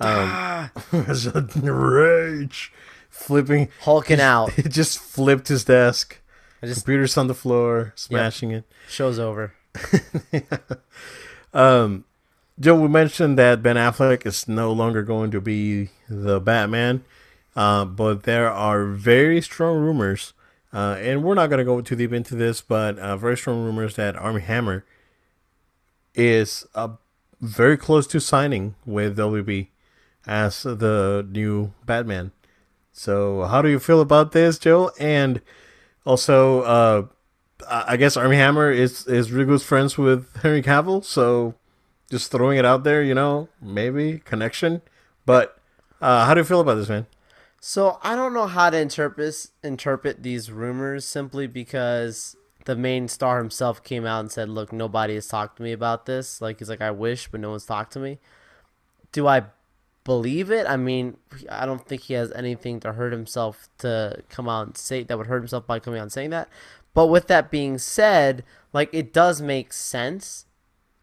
Um, 0.00 0.70
rage, 1.62 2.72
flipping. 3.08 3.68
Hulking 3.82 4.20
out. 4.20 4.52
He 4.54 4.62
just 4.62 4.98
flipped 4.98 5.48
his 5.48 5.64
desk. 5.64 6.20
I 6.62 6.66
just 6.66 6.84
Computer's 6.84 7.16
on 7.16 7.26
the 7.26 7.34
floor, 7.34 7.92
smashing 7.96 8.50
it. 8.50 8.64
show's 8.88 9.18
over. 9.18 9.54
Um, 11.54 12.04
Joe, 12.58 12.80
we 12.80 12.88
mentioned 12.88 13.38
that 13.38 13.62
Ben 13.62 13.76
Affleck 13.76 14.26
is 14.26 14.48
no 14.48 14.72
longer 14.72 15.02
going 15.02 15.30
to 15.30 15.40
be 15.40 15.90
the 16.08 16.40
Batman, 16.40 17.04
uh, 17.54 17.84
but 17.84 18.24
there 18.24 18.50
are 18.50 18.86
very 18.86 19.40
strong 19.40 19.78
rumors, 19.78 20.32
uh, 20.72 20.96
and 20.98 21.22
we're 21.22 21.34
not 21.34 21.46
going 21.48 21.58
to 21.58 21.64
go 21.64 21.80
too 21.80 21.94
deep 21.94 22.12
into 22.12 22.34
this, 22.34 22.60
but 22.60 22.98
uh, 22.98 23.16
very 23.16 23.36
strong 23.36 23.64
rumors 23.64 23.94
that 23.94 24.16
Armie 24.16 24.40
Hammer 24.40 24.84
is 26.14 26.66
uh, 26.74 26.88
very 27.40 27.76
close 27.76 28.06
to 28.08 28.20
signing 28.20 28.74
with 28.86 29.16
WB 29.16 29.68
as 30.26 30.62
the 30.62 31.26
new 31.30 31.72
Batman. 31.84 32.32
So, 32.92 33.42
how 33.44 33.60
do 33.60 33.68
you 33.68 33.78
feel 33.78 34.00
about 34.00 34.32
this, 34.32 34.58
Joe? 34.58 34.92
And 34.98 35.40
also, 36.04 36.62
uh, 36.62 37.06
I 37.68 37.96
guess 37.96 38.16
Armie 38.16 38.36
Hammer 38.36 38.70
is 38.70 39.06
is 39.06 39.32
really 39.32 39.46
good 39.46 39.62
friends 39.62 39.96
with 39.98 40.34
Henry 40.42 40.62
Cavill, 40.62 41.04
so 41.04 41.54
just 42.10 42.30
throwing 42.30 42.58
it 42.58 42.64
out 42.64 42.84
there, 42.84 43.02
you 43.02 43.14
know, 43.14 43.48
maybe 43.60 44.20
connection. 44.24 44.82
But 45.26 45.58
uh, 46.00 46.26
how 46.26 46.34
do 46.34 46.40
you 46.40 46.44
feel 46.44 46.60
about 46.60 46.74
this, 46.76 46.88
man? 46.88 47.06
So 47.60 47.98
I 48.02 48.14
don't 48.14 48.34
know 48.34 48.46
how 48.46 48.70
to 48.70 48.78
interpret 48.78 49.46
interpret 49.62 50.22
these 50.22 50.52
rumors 50.52 51.06
simply 51.06 51.46
because 51.46 52.36
the 52.64 52.76
main 52.76 53.08
star 53.08 53.38
himself 53.38 53.82
came 53.82 54.06
out 54.06 54.20
and 54.20 54.32
said, 54.32 54.48
"Look, 54.48 54.72
nobody 54.72 55.14
has 55.14 55.26
talked 55.26 55.56
to 55.56 55.62
me 55.62 55.72
about 55.72 56.06
this." 56.06 56.40
Like 56.40 56.58
he's 56.58 56.68
like, 56.68 56.80
"I 56.80 56.90
wish, 56.90 57.28
but 57.28 57.40
no 57.40 57.50
one's 57.50 57.66
talked 57.66 57.92
to 57.94 57.98
me." 57.98 58.18
Do 59.12 59.26
I 59.26 59.44
believe 60.04 60.50
it? 60.50 60.66
I 60.68 60.76
mean, 60.76 61.16
I 61.48 61.66
don't 61.66 61.86
think 61.86 62.02
he 62.02 62.14
has 62.14 62.32
anything 62.32 62.80
to 62.80 62.92
hurt 62.92 63.12
himself 63.12 63.68
to 63.78 64.22
come 64.28 64.48
out 64.48 64.66
and 64.66 64.76
say 64.76 65.02
that 65.02 65.16
would 65.18 65.26
hurt 65.26 65.38
himself 65.38 65.66
by 65.66 65.78
coming 65.78 65.98
out 65.98 66.04
and 66.04 66.12
saying 66.12 66.30
that. 66.30 66.48
But 66.92 67.06
with 67.06 67.26
that 67.26 67.50
being 67.50 67.78
said, 67.78 68.44
like 68.72 68.88
it 68.92 69.12
does 69.12 69.42
make 69.42 69.72
sense 69.72 70.46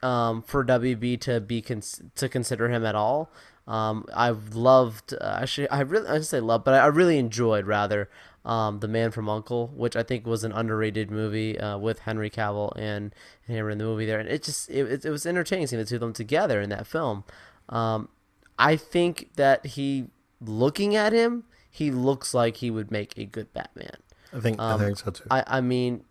um, 0.02 0.42
for 0.42 0.64
WB 0.64 1.20
to 1.22 1.40
be 1.42 1.62
cons- 1.62 2.02
to 2.16 2.30
consider 2.30 2.70
him 2.70 2.86
at 2.86 2.96
all. 2.96 3.32
Um, 3.68 4.06
I've 4.14 4.56
loved 4.56 5.14
uh, 5.14 5.40
actually 5.42 5.70
I 5.70 5.82
really 5.82 6.08
I 6.08 6.20
say 6.22 6.40
love, 6.40 6.64
but 6.64 6.74
I 6.74 6.88
really 6.88 7.18
enjoyed 7.18 7.68
rather 7.68 8.10
um, 8.44 8.80
the 8.80 8.88
Man 8.88 9.12
from 9.12 9.30
Uncle, 9.30 9.68
which 9.76 9.96
I 9.96 10.04
think 10.04 10.26
was 10.26 10.44
an 10.44 10.52
underrated 10.52 11.12
movie 11.12 11.60
uh, 11.60 11.78
with 11.78 12.00
Henry 12.00 12.30
Cavill 12.30 12.74
and 12.78 13.14
him 13.42 13.70
in 13.70 13.78
the 13.78 13.84
movie 13.84 14.06
there, 14.06 14.20
and 14.20 14.28
it 14.28 14.44
just 14.44 14.70
it, 14.70 15.06
it 15.06 15.10
was 15.10 15.26
entertaining 15.26 15.68
seeing 15.68 15.82
the 15.82 15.86
two 15.86 15.96
of 15.96 16.02
them 16.02 16.14
together 16.14 16.62
in 16.62 16.70
that 16.70 16.88
film. 16.88 17.24
Um, 17.70 18.10
I 18.58 18.76
think 18.76 19.30
that 19.36 19.66
he 19.66 20.08
looking 20.40 20.96
at 20.96 21.14
him, 21.14 21.44
he 21.70 21.92
looks 21.92 22.34
like 22.34 22.58
he 22.58 22.72
would 22.72 22.92
make 22.92 23.18
a 23.18 23.26
good 23.26 23.54
Batman. 23.54 23.98
I 24.34 24.40
think 24.40 24.60
um, 24.60 24.82
I 24.82 24.86
think 24.86 24.98
so 24.98 25.12
too. 25.12 25.24
I, 25.30 25.44
I 25.48 25.62
mean, 25.62 26.04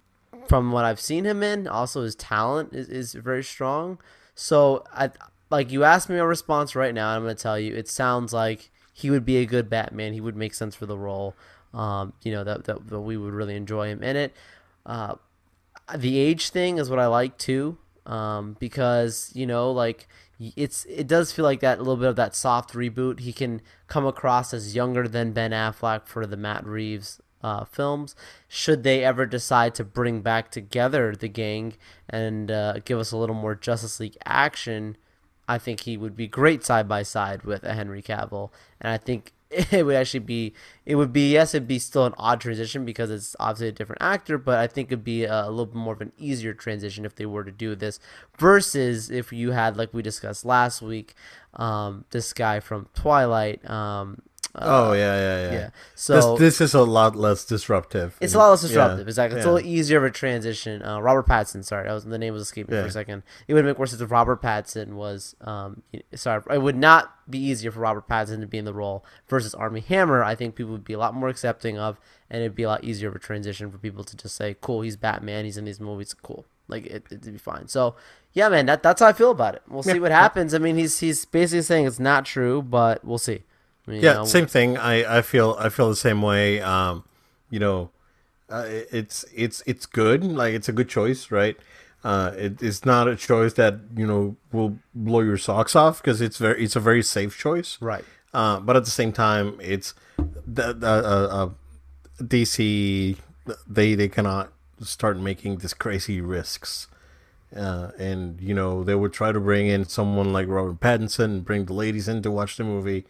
from 0.46 0.72
what 0.72 0.84
I've 0.84 1.00
seen 1.00 1.24
him 1.24 1.42
in, 1.42 1.66
also 1.66 2.02
his 2.02 2.14
talent 2.14 2.72
is, 2.72 2.88
is 2.88 3.14
very 3.14 3.44
strong. 3.44 3.98
So 4.34 4.84
I 4.92 5.10
like 5.50 5.72
you 5.72 5.84
asked 5.84 6.08
me 6.08 6.16
a 6.16 6.26
response 6.26 6.76
right 6.76 6.94
now, 6.94 7.10
I'm 7.10 7.22
gonna 7.22 7.34
tell 7.34 7.58
you 7.58 7.74
it 7.74 7.88
sounds 7.88 8.32
like 8.32 8.70
he 8.92 9.10
would 9.10 9.24
be 9.24 9.38
a 9.38 9.46
good 9.46 9.68
Batman. 9.68 10.12
He 10.12 10.20
would 10.20 10.36
make 10.36 10.54
sense 10.54 10.74
for 10.74 10.86
the 10.86 10.98
role. 10.98 11.34
Um, 11.72 12.12
you 12.22 12.32
know 12.32 12.44
that, 12.44 12.64
that, 12.64 12.88
that 12.88 13.00
we 13.00 13.16
would 13.16 13.32
really 13.32 13.56
enjoy 13.56 13.88
him 13.88 14.02
in 14.02 14.16
it. 14.16 14.34
Uh, 14.84 15.14
the 15.96 16.18
age 16.18 16.50
thing 16.50 16.78
is 16.78 16.90
what 16.90 16.98
I 16.98 17.06
like 17.06 17.38
too, 17.38 17.78
um, 18.06 18.56
because 18.58 19.30
you 19.34 19.46
know 19.46 19.70
like 19.70 20.08
it's 20.40 20.84
it 20.86 21.06
does 21.06 21.32
feel 21.32 21.44
like 21.44 21.60
that 21.60 21.78
a 21.78 21.82
little 21.82 21.96
bit 21.96 22.08
of 22.08 22.16
that 22.16 22.34
soft 22.34 22.72
reboot. 22.72 23.20
He 23.20 23.32
can 23.32 23.60
come 23.86 24.06
across 24.06 24.54
as 24.54 24.74
younger 24.74 25.06
than 25.06 25.32
Ben 25.32 25.52
Affleck 25.52 26.06
for 26.06 26.26
the 26.26 26.36
Matt 26.36 26.64
Reeves 26.66 27.20
uh, 27.42 27.64
films. 27.64 28.14
Should 28.48 28.82
they 28.82 29.04
ever 29.04 29.26
decide 29.26 29.74
to 29.76 29.84
bring 29.84 30.20
back 30.20 30.50
together 30.50 31.14
the 31.14 31.28
gang 31.28 31.74
and 32.08 32.50
uh, 32.50 32.74
give 32.84 32.98
us 32.98 33.12
a 33.12 33.16
little 33.16 33.34
more 33.34 33.54
Justice 33.54 34.00
League 34.00 34.16
action, 34.24 34.96
I 35.48 35.58
think 35.58 35.80
he 35.80 35.96
would 35.96 36.16
be 36.16 36.26
great 36.26 36.64
side 36.64 36.88
by 36.88 37.02
side 37.02 37.42
with 37.42 37.64
a 37.64 37.74
Henry 37.74 38.02
Cavill, 38.02 38.50
and 38.80 38.92
I 38.92 38.98
think 38.98 39.32
it 39.72 39.84
would 39.84 39.96
actually 39.96 40.20
be 40.20 40.52
it 40.86 40.94
would 40.94 41.12
be 41.12 41.32
yes 41.32 41.54
it'd 41.54 41.66
be 41.66 41.78
still 41.78 42.06
an 42.06 42.14
odd 42.16 42.40
transition 42.40 42.84
because 42.84 43.10
it's 43.10 43.34
obviously 43.40 43.66
a 43.66 43.72
different 43.72 44.00
actor 44.00 44.38
but 44.38 44.58
i 44.58 44.66
think 44.68 44.88
it'd 44.88 45.02
be 45.02 45.24
a, 45.24 45.46
a, 45.46 45.50
little 45.50 45.66
bit 45.66 45.74
more 45.74 45.94
of 45.94 46.00
an 46.00 46.12
easier 46.16 46.54
transition 46.54 47.04
if 47.04 47.16
they 47.16 47.26
were 47.26 47.42
to 47.42 47.50
do 47.50 47.74
this 47.74 47.98
versus 48.38 49.10
if 49.10 49.32
you 49.32 49.50
had 49.50 49.76
like 49.76 49.92
we 49.92 50.02
discussed 50.02 50.44
last 50.44 50.80
week 50.80 51.14
um, 51.54 52.04
this 52.10 52.32
guy 52.32 52.60
from 52.60 52.88
twilight 52.94 53.68
um, 53.68 54.22
oh 54.54 54.92
yeah, 54.92 55.16
yeah, 55.16 55.42
yeah. 55.42 55.52
Yeah. 55.52 55.70
So 55.94 56.36
this, 56.36 56.38
this 56.38 56.60
is 56.60 56.74
a 56.74 56.82
lot 56.82 57.16
less 57.16 57.44
disruptive. 57.44 58.16
It's 58.20 58.34
a 58.34 58.38
lot 58.38 58.50
less 58.50 58.62
disruptive. 58.62 59.06
Yeah. 59.06 59.10
Exactly. 59.10 59.38
It's 59.38 59.46
yeah. 59.46 59.52
a 59.52 59.54
little 59.54 59.68
easier 59.68 59.98
of 59.98 60.04
a 60.04 60.10
transition. 60.10 60.82
Uh, 60.82 61.00
Robert 61.00 61.26
Pattinson. 61.26 61.64
Sorry, 61.64 61.86
that 61.86 61.92
was 61.92 62.04
the 62.04 62.18
name 62.18 62.32
was 62.32 62.42
escaping 62.42 62.74
yeah. 62.74 62.82
for 62.82 62.88
a 62.88 62.92
second. 62.92 63.22
It 63.48 63.54
would 63.54 63.64
make 63.64 63.78
more 63.78 63.86
sense 63.86 64.00
if 64.00 64.10
Robert 64.10 64.42
Pattinson 64.42 64.94
was. 64.94 65.36
Um, 65.40 65.82
sorry, 66.14 66.42
it 66.50 66.62
would 66.62 66.76
not 66.76 67.14
be 67.30 67.38
easier 67.38 67.70
for 67.70 67.80
Robert 67.80 68.08
Pattinson 68.08 68.40
to 68.40 68.46
be 68.46 68.58
in 68.58 68.64
the 68.64 68.74
role 68.74 69.04
versus 69.28 69.54
Armie 69.54 69.80
Hammer. 69.80 70.24
I 70.24 70.34
think 70.34 70.54
people 70.54 70.72
would 70.72 70.84
be 70.84 70.94
a 70.94 70.98
lot 70.98 71.14
more 71.14 71.28
accepting 71.28 71.78
of, 71.78 72.00
and 72.28 72.40
it'd 72.40 72.54
be 72.54 72.64
a 72.64 72.68
lot 72.68 72.84
easier 72.84 73.08
of 73.08 73.16
a 73.16 73.20
transition 73.20 73.70
for 73.70 73.78
people 73.78 74.04
to 74.04 74.16
just 74.16 74.36
say, 74.36 74.56
"Cool, 74.60 74.82
he's 74.82 74.96
Batman. 74.96 75.44
He's 75.44 75.56
in 75.56 75.64
these 75.64 75.80
movies. 75.80 76.14
Cool." 76.14 76.44
Like 76.68 76.86
it, 76.86 77.06
it'd 77.10 77.32
be 77.32 77.38
fine. 77.38 77.68
So 77.68 77.96
yeah, 78.32 78.48
man, 78.48 78.66
that, 78.66 78.82
that's 78.82 79.00
how 79.00 79.08
I 79.08 79.12
feel 79.12 79.32
about 79.32 79.56
it. 79.56 79.62
We'll 79.68 79.82
see 79.82 79.98
what 79.98 80.12
happens. 80.12 80.54
I 80.54 80.58
mean, 80.58 80.76
he's 80.76 81.00
he's 81.00 81.24
basically 81.24 81.62
saying 81.62 81.86
it's 81.86 81.98
not 81.98 82.24
true, 82.24 82.62
but 82.62 83.04
we'll 83.04 83.18
see. 83.18 83.42
You 83.86 83.94
yeah, 83.94 84.12
know? 84.14 84.24
same 84.24 84.46
thing. 84.46 84.76
I, 84.76 85.18
I 85.18 85.22
feel 85.22 85.56
I 85.58 85.68
feel 85.68 85.88
the 85.88 85.96
same 85.96 86.22
way. 86.22 86.60
Um, 86.60 87.04
you 87.50 87.58
know, 87.58 87.90
uh, 88.48 88.64
it's 88.68 89.24
it's 89.34 89.62
it's 89.66 89.86
good. 89.86 90.24
Like 90.24 90.54
it's 90.54 90.68
a 90.68 90.72
good 90.72 90.88
choice, 90.88 91.30
right? 91.30 91.56
Uh, 92.02 92.32
it, 92.36 92.62
it's 92.62 92.84
not 92.84 93.08
a 93.08 93.16
choice 93.16 93.54
that 93.54 93.74
you 93.96 94.06
know 94.06 94.36
will 94.52 94.78
blow 94.94 95.20
your 95.20 95.36
socks 95.36 95.76
off 95.76 96.00
because 96.02 96.20
it's 96.20 96.38
very 96.38 96.64
it's 96.64 96.76
a 96.76 96.80
very 96.80 97.02
safe 97.02 97.38
choice, 97.38 97.78
right? 97.80 98.04
Uh, 98.32 98.60
but 98.60 98.76
at 98.76 98.84
the 98.84 98.90
same 98.90 99.12
time, 99.12 99.58
it's 99.60 99.94
the, 100.16 100.72
the 100.72 100.86
uh, 100.86 101.28
uh 101.30 101.50
DC 102.22 103.16
they 103.66 103.94
they 103.94 104.08
cannot 104.08 104.52
start 104.80 105.18
making 105.18 105.58
these 105.58 105.74
crazy 105.74 106.20
risks. 106.20 106.86
Uh, 107.54 107.90
and 107.98 108.40
you 108.40 108.54
know 108.54 108.84
they 108.84 108.94
would 108.94 109.12
try 109.12 109.32
to 109.32 109.40
bring 109.40 109.66
in 109.66 109.84
someone 109.84 110.32
like 110.32 110.46
Robert 110.46 110.78
Pattinson 110.78 111.24
and 111.24 111.44
bring 111.44 111.64
the 111.64 111.72
ladies 111.72 112.06
in 112.06 112.22
to 112.22 112.30
watch 112.30 112.56
the 112.56 112.62
movie, 112.62 113.04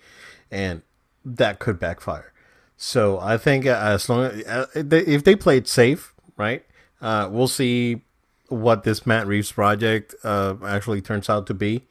and 0.50 0.82
that 1.24 1.58
could 1.58 1.78
backfire. 1.78 2.32
So 2.76 3.18
I 3.20 3.36
think 3.36 3.66
as 3.66 4.08
long 4.08 4.24
as 4.24 4.46
uh, 4.46 4.66
if 4.74 5.22
they 5.24 5.36
play 5.36 5.58
it 5.58 5.68
safe, 5.68 6.14
right, 6.36 6.64
uh, 7.00 7.28
we'll 7.30 7.48
see 7.48 8.02
what 8.48 8.84
this 8.84 9.06
Matt 9.06 9.26
Reeves 9.26 9.52
project 9.52 10.14
uh, 10.24 10.56
actually 10.66 11.02
turns 11.02 11.28
out 11.28 11.46
to 11.48 11.54
be, 11.54 11.84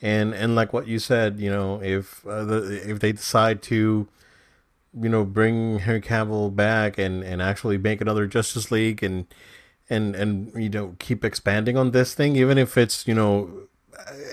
and 0.00 0.32
and 0.32 0.54
like 0.54 0.72
what 0.72 0.86
you 0.86 1.00
said, 1.00 1.40
you 1.40 1.50
know, 1.50 1.82
if 1.82 2.24
uh, 2.26 2.44
the, 2.44 2.88
if 2.88 3.00
they 3.00 3.12
decide 3.12 3.62
to, 3.62 4.06
you 4.94 5.08
know, 5.08 5.24
bring 5.24 5.80
Henry 5.80 6.00
Cavill 6.00 6.54
back 6.54 6.98
and 6.98 7.24
and 7.24 7.42
actually 7.42 7.76
make 7.76 8.00
another 8.00 8.26
Justice 8.26 8.70
League 8.70 9.02
and 9.02 9.26
and 9.90 10.14
and 10.14 10.52
you 10.54 10.68
know 10.68 10.94
keep 10.98 11.24
expanding 11.24 11.76
on 11.76 11.90
this 11.90 12.14
thing, 12.14 12.36
even 12.36 12.58
if 12.58 12.78
it's 12.78 13.06
you 13.08 13.14
know 13.14 13.50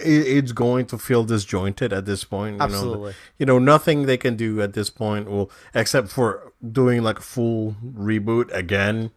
it's 0.04 0.52
going 0.52 0.86
to 0.88 0.98
feel 0.98 1.24
disjointed 1.24 1.92
at 1.92 2.06
this 2.06 2.24
point. 2.24 2.58
You 2.58 2.62
Absolutely. 2.62 3.12
Know, 3.12 3.16
you 3.40 3.46
know, 3.46 3.60
nothing 3.60 4.06
they 4.06 4.18
can 4.18 4.36
do 4.36 4.62
at 4.62 4.74
this 4.74 4.90
point 4.90 5.30
will, 5.30 5.52
except 5.74 6.10
for 6.10 6.54
doing 6.72 7.04
like 7.04 7.20
a 7.20 7.24
full 7.24 7.76
reboot 7.84 8.54
again. 8.54 9.12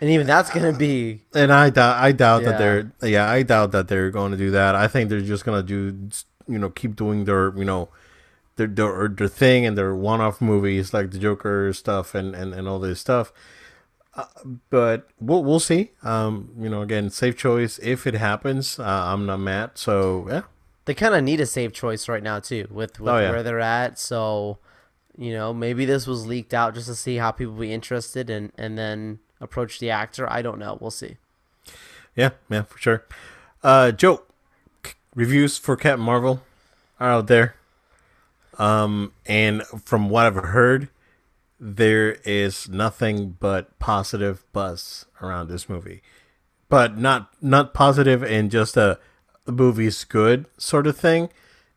And 0.00 0.10
even 0.10 0.26
that's 0.26 0.50
going 0.50 0.70
to 0.70 0.78
be. 0.78 1.22
And 1.34 1.52
I 1.52 1.70
doubt, 1.70 2.02
I 2.02 2.12
doubt 2.12 2.42
yeah. 2.42 2.50
that 2.50 2.58
they're, 2.58 2.92
yeah, 3.08 3.30
I 3.30 3.42
doubt 3.42 3.72
that 3.72 3.88
they're 3.88 4.10
going 4.10 4.32
to 4.32 4.38
do 4.38 4.50
that. 4.50 4.74
I 4.74 4.88
think 4.88 5.08
they're 5.08 5.20
just 5.20 5.44
going 5.44 5.64
to 5.64 5.66
do, 5.66 6.10
you 6.46 6.58
know, 6.58 6.70
keep 6.70 6.96
doing 6.96 7.24
their, 7.24 7.56
you 7.56 7.64
know, 7.64 7.88
their, 8.56 8.66
their, 8.66 9.08
their 9.08 9.28
thing 9.28 9.64
and 9.64 9.78
their 9.78 9.94
one-off 9.94 10.40
movies 10.40 10.92
like 10.92 11.10
the 11.10 11.18
Joker 11.18 11.72
stuff 11.72 12.14
and, 12.14 12.34
and, 12.34 12.52
and 12.52 12.68
all 12.68 12.78
this 12.78 13.00
stuff 13.00 13.32
uh, 14.16 14.26
but 14.70 15.08
we'll 15.20 15.42
we'll 15.42 15.60
see. 15.60 15.90
Um, 16.02 16.50
you 16.58 16.68
know, 16.68 16.82
again, 16.82 17.10
safe 17.10 17.36
choice 17.36 17.78
if 17.80 18.06
it 18.06 18.14
happens. 18.14 18.78
Uh, 18.78 18.84
I'm 18.84 19.26
not 19.26 19.38
mad. 19.38 19.72
So 19.74 20.26
yeah, 20.28 20.42
they 20.84 20.94
kind 20.94 21.14
of 21.14 21.24
need 21.24 21.40
a 21.40 21.46
safe 21.46 21.72
choice 21.72 22.08
right 22.08 22.22
now 22.22 22.40
too, 22.40 22.68
with, 22.70 23.00
with 23.00 23.12
oh, 23.12 23.18
yeah. 23.18 23.30
where 23.30 23.42
they're 23.42 23.60
at. 23.60 23.98
So 23.98 24.58
you 25.16 25.32
know, 25.32 25.52
maybe 25.52 25.84
this 25.84 26.06
was 26.06 26.26
leaked 26.26 26.54
out 26.54 26.74
just 26.74 26.86
to 26.86 26.94
see 26.94 27.16
how 27.16 27.30
people 27.30 27.54
be 27.54 27.72
interested 27.72 28.30
and 28.30 28.52
and 28.56 28.78
then 28.78 29.20
approach 29.40 29.78
the 29.78 29.90
actor. 29.90 30.30
I 30.30 30.42
don't 30.42 30.58
know. 30.58 30.78
We'll 30.80 30.90
see. 30.90 31.16
Yeah, 32.16 32.30
yeah, 32.48 32.62
for 32.62 32.78
sure. 32.78 33.04
Uh, 33.62 33.90
Joe, 33.90 34.22
reviews 35.14 35.58
for 35.58 35.76
Captain 35.76 36.04
Marvel 36.04 36.42
are 37.00 37.10
out 37.10 37.26
there. 37.26 37.56
Um, 38.58 39.12
and 39.26 39.62
from 39.84 40.08
what 40.08 40.26
I've 40.26 40.36
heard, 40.36 40.88
there 41.66 42.18
is 42.26 42.68
nothing 42.68 43.36
but 43.40 43.78
positive 43.78 44.44
buzz 44.52 45.06
around 45.22 45.48
this 45.48 45.66
movie, 45.66 46.02
but 46.68 46.98
not 46.98 47.30
not 47.40 47.72
positive 47.72 48.22
in 48.22 48.50
just 48.50 48.76
a 48.76 48.98
the 49.46 49.52
movie's 49.52 50.04
good 50.04 50.44
sort 50.58 50.86
of 50.86 50.94
thing. 50.94 51.30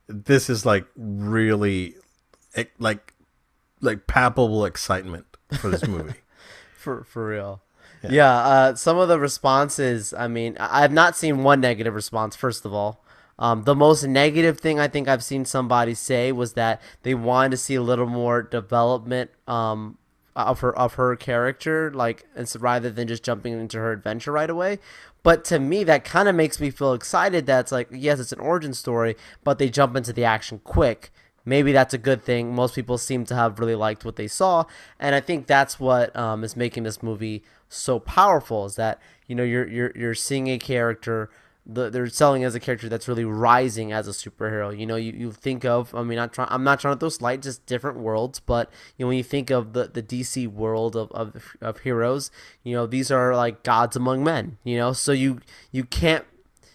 This 0.07 0.49
is 0.49 0.65
like 0.65 0.85
really 0.97 1.95
like 2.79 3.13
like 3.79 4.07
palpable 4.07 4.65
excitement 4.65 5.25
for 5.57 5.69
this 5.69 5.87
movie. 5.87 6.15
for 6.77 7.05
for 7.05 7.25
real. 7.25 7.61
Yeah, 8.03 8.11
yeah 8.11 8.37
uh, 8.37 8.75
some 8.75 8.97
of 8.97 9.07
the 9.07 9.17
responses. 9.17 10.13
I 10.13 10.27
mean, 10.27 10.57
I've 10.59 10.91
not 10.91 11.15
seen 11.15 11.43
one 11.43 11.61
negative 11.61 11.95
response. 11.95 12.35
First 12.35 12.65
of 12.65 12.73
all, 12.73 13.05
um, 13.39 13.63
the 13.63 13.75
most 13.75 14.03
negative 14.03 14.59
thing 14.59 14.79
I 14.79 14.87
think 14.87 15.07
I've 15.07 15.23
seen 15.23 15.45
somebody 15.45 15.93
say 15.93 16.31
was 16.31 16.53
that 16.53 16.81
they 17.03 17.13
wanted 17.13 17.51
to 17.51 17.57
see 17.57 17.75
a 17.75 17.81
little 17.81 18.07
more 18.07 18.41
development 18.41 19.29
um, 19.47 19.97
of 20.35 20.59
her 20.61 20.75
of 20.77 20.95
her 20.95 21.15
character, 21.15 21.91
like 21.93 22.25
and 22.35 22.51
rather 22.59 22.89
than 22.89 23.07
just 23.07 23.23
jumping 23.23 23.53
into 23.53 23.77
her 23.77 23.91
adventure 23.91 24.31
right 24.31 24.49
away. 24.49 24.79
But 25.23 25.43
to 25.45 25.59
me, 25.59 25.83
that 25.83 26.03
kind 26.03 26.29
of 26.29 26.35
makes 26.35 26.59
me 26.59 26.71
feel 26.71 26.93
excited. 26.93 27.45
That's 27.45 27.71
like 27.71 27.89
yes, 27.91 28.19
it's 28.19 28.31
an 28.31 28.39
origin 28.39 28.73
story, 28.73 29.15
but 29.43 29.59
they 29.59 29.69
jump 29.69 29.95
into 29.95 30.13
the 30.13 30.25
action 30.25 30.59
quick. 30.63 31.11
Maybe 31.45 31.71
that's 31.71 31.93
a 31.93 31.97
good 31.97 32.23
thing. 32.23 32.53
Most 32.53 32.75
people 32.75 32.97
seem 32.97 33.23
to 33.25 33.35
have 33.35 33.59
really 33.59 33.75
liked 33.75 34.03
what 34.03 34.15
they 34.15 34.27
saw, 34.27 34.65
and 34.99 35.15
I 35.15 35.21
think 35.21 35.47
that's 35.47 35.79
what 35.79 36.15
um, 36.15 36.43
is 36.43 36.55
making 36.55 36.83
this 36.83 37.03
movie 37.03 37.43
so 37.69 37.99
powerful. 37.99 38.65
Is 38.65 38.75
that 38.75 38.99
you 39.27 39.35
know 39.35 39.43
you're 39.43 39.67
you're 39.67 39.91
you're 39.95 40.15
seeing 40.15 40.47
a 40.47 40.57
character 40.57 41.29
the, 41.69 41.89
they're 41.89 42.07
selling 42.07 42.45
as 42.45 42.55
a 42.55 42.59
character 42.59 42.87
that's 42.87 43.07
really 43.07 43.25
rising 43.25 43.91
as 43.91 44.07
a 44.07 44.11
superhero. 44.11 44.77
You 44.77 44.85
know, 44.85 44.95
you, 44.95 45.11
you 45.11 45.31
think 45.31 45.65
of 45.65 45.93
I 45.93 46.03
mean, 46.03 46.17
I'm, 46.17 46.29
try, 46.29 46.47
I'm 46.49 46.63
not 46.63 46.79
trying 46.79 46.95
to 46.95 46.99
throw 46.99 47.09
slight, 47.09 47.41
just 47.41 47.65
different 47.65 47.99
worlds, 47.99 48.39
but 48.39 48.71
you 48.95 49.03
know 49.03 49.09
when 49.09 49.17
you 49.17 49.23
think 49.23 49.49
of 49.49 49.73
the, 49.73 49.87
the 49.87 50.01
DC 50.01 50.47
world 50.47 50.95
of, 50.95 51.11
of 51.11 51.57
of 51.61 51.79
heroes, 51.79 52.31
you 52.63 52.73
know 52.73 52.87
these 52.87 53.11
are 53.11 53.35
like 53.35 53.63
gods 53.63 53.95
among 53.95 54.23
men. 54.23 54.57
You 54.63 54.77
know, 54.77 54.93
so 54.93 55.11
you 55.11 55.41
you 55.71 55.83
can't 55.83 56.25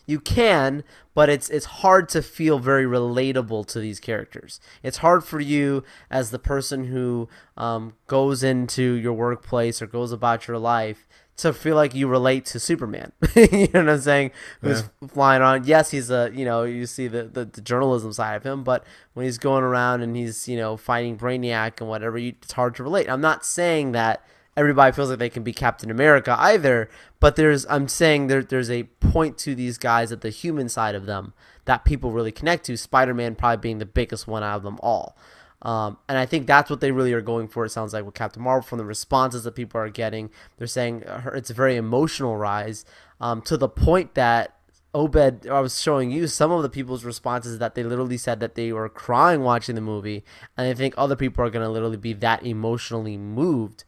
you 0.07 0.21
can, 0.21 0.85
but 1.15 1.31
it's 1.31 1.49
it's 1.49 1.67
hard 1.67 2.09
to 2.11 2.21
feel 2.21 2.59
very 2.59 2.85
relatable 2.85 3.67
to 3.69 3.81
these 3.81 3.99
characters. 3.99 4.61
It's 4.83 4.99
hard 4.99 5.25
for 5.25 5.41
you 5.41 5.85
as 6.11 6.31
the 6.31 6.39
person 6.39 6.87
who 6.87 7.29
um, 7.57 7.95
goes 8.09 8.43
into 8.43 8.93
your 8.93 9.15
workplace 9.15 9.81
or 9.81 9.87
goes 9.87 10.13
about 10.13 10.49
your 10.49 10.59
life 10.59 11.07
to 11.39 11.53
feel 11.53 11.77
like 11.77 11.95
you 11.95 12.09
relate 12.09 12.45
to 12.47 12.61
Superman. 12.61 13.13
you 13.35 13.69
know 13.73 13.81
what 13.81 13.89
I'm 13.89 14.01
saying? 14.01 14.31
Who's 14.61 14.83
yeah. 14.83 15.09
flying 15.09 15.41
around. 15.41 15.67
Yes, 15.67 15.91
he's 15.91 16.11
a 16.11 16.31
you 16.33 16.45
know 16.45 16.65
you 16.65 16.87
see 16.87 17.09
the, 17.09 17.25
the, 17.25 17.45
the 17.45 17.61
journalism 17.61 18.13
side 18.13 18.37
of 18.37 18.43
him, 18.45 18.65
but 18.65 18.85
when 19.15 19.25
he's 19.25 19.39
going 19.39 19.65
around 19.65 20.03
and 20.03 20.17
he's 20.17 20.49
you 20.49 20.57
know 20.57 20.77
fighting 20.77 21.17
Brainiac 21.17 21.81
and 21.81 21.89
whatever, 21.89 22.19
you, 22.19 22.35
it's 22.43 22.53
hard 22.53 22.75
to 22.77 22.83
relate. 22.83 23.09
I'm 23.09 23.21
not 23.21 23.45
saying 23.45 23.93
that 23.93 24.25
everybody 24.57 24.95
feels 24.95 25.11
like 25.11 25.19
they 25.19 25.31
can 25.31 25.43
be 25.43 25.53
Captain 25.53 25.91
America 25.91 26.37
either, 26.39 26.89
but 27.21 27.37
there's 27.37 27.67
I'm 27.69 27.89
saying 27.89 28.27
there 28.27 28.43
there's 28.43 28.71
a 28.71 28.85
point 29.01 29.39
to 29.39 29.55
these 29.55 29.79
guys 29.79 30.13
at 30.13 30.21
the 30.21 30.31
human 30.31 30.69
side 30.69 30.95
of 30.95 31.07
them 31.07 31.33
that 31.65 31.85
people 31.85 32.13
really 32.13 32.33
connect 32.33 32.67
to. 32.67 32.77
Spider 32.77 33.15
Man 33.15 33.35
probably 33.35 33.59
being 33.59 33.79
the 33.79 33.87
biggest 33.87 34.27
one 34.27 34.43
out 34.43 34.57
of 34.57 34.63
them 34.63 34.79
all. 34.83 35.17
Um, 35.63 35.97
and 36.09 36.19
I 36.19 36.27
think 36.27 36.47
that's 36.47 36.71
what 36.71 36.81
they 36.81 36.91
really 36.91 37.13
are 37.13 37.21
going 37.21 37.49
for. 37.49 37.65
It 37.65 37.71
sounds 37.71 37.93
like 37.93 38.05
with 38.05 38.15
Captain 38.15 38.43
Marvel, 38.43 38.67
from 38.67 38.79
the 38.79 38.85
responses 38.85 39.45
that 39.45 39.55
people 39.55 39.81
are 39.81 39.89
getting, 39.89 40.31
they're 40.57 40.67
saying 40.67 41.05
it's 41.35 41.51
a 41.51 41.55
very 41.55 41.77
emotional 41.77 42.37
rise 42.37 42.85
um, 43.21 43.41
to 43.43 43.57
the 43.57 43.69
point 43.69 44.15
that 44.15 44.57
Obed, 44.95 45.47
I 45.47 45.61
was 45.61 45.81
showing 45.81 46.11
you 46.11 46.27
some 46.27 46.51
of 46.51 46.63
the 46.63 46.69
people's 46.69 47.05
responses 47.05 47.59
that 47.59 47.75
they 47.75 47.83
literally 47.83 48.19
said 48.19 48.41
that 48.41 48.57
they 48.57 48.73
were 48.73 48.91
crying 48.91 49.41
watching 49.41 49.75
the 49.75 49.81
movie, 49.81 50.23
and 50.57 50.67
I 50.67 50.75
think 50.75 50.93
other 50.99 51.17
people 51.17 51.43
are 51.43 51.49
going 51.49 51.65
to 51.65 51.71
literally 51.71 51.97
be 51.97 52.13
that 52.15 52.45
emotionally 52.45 53.17
moved 53.17 53.85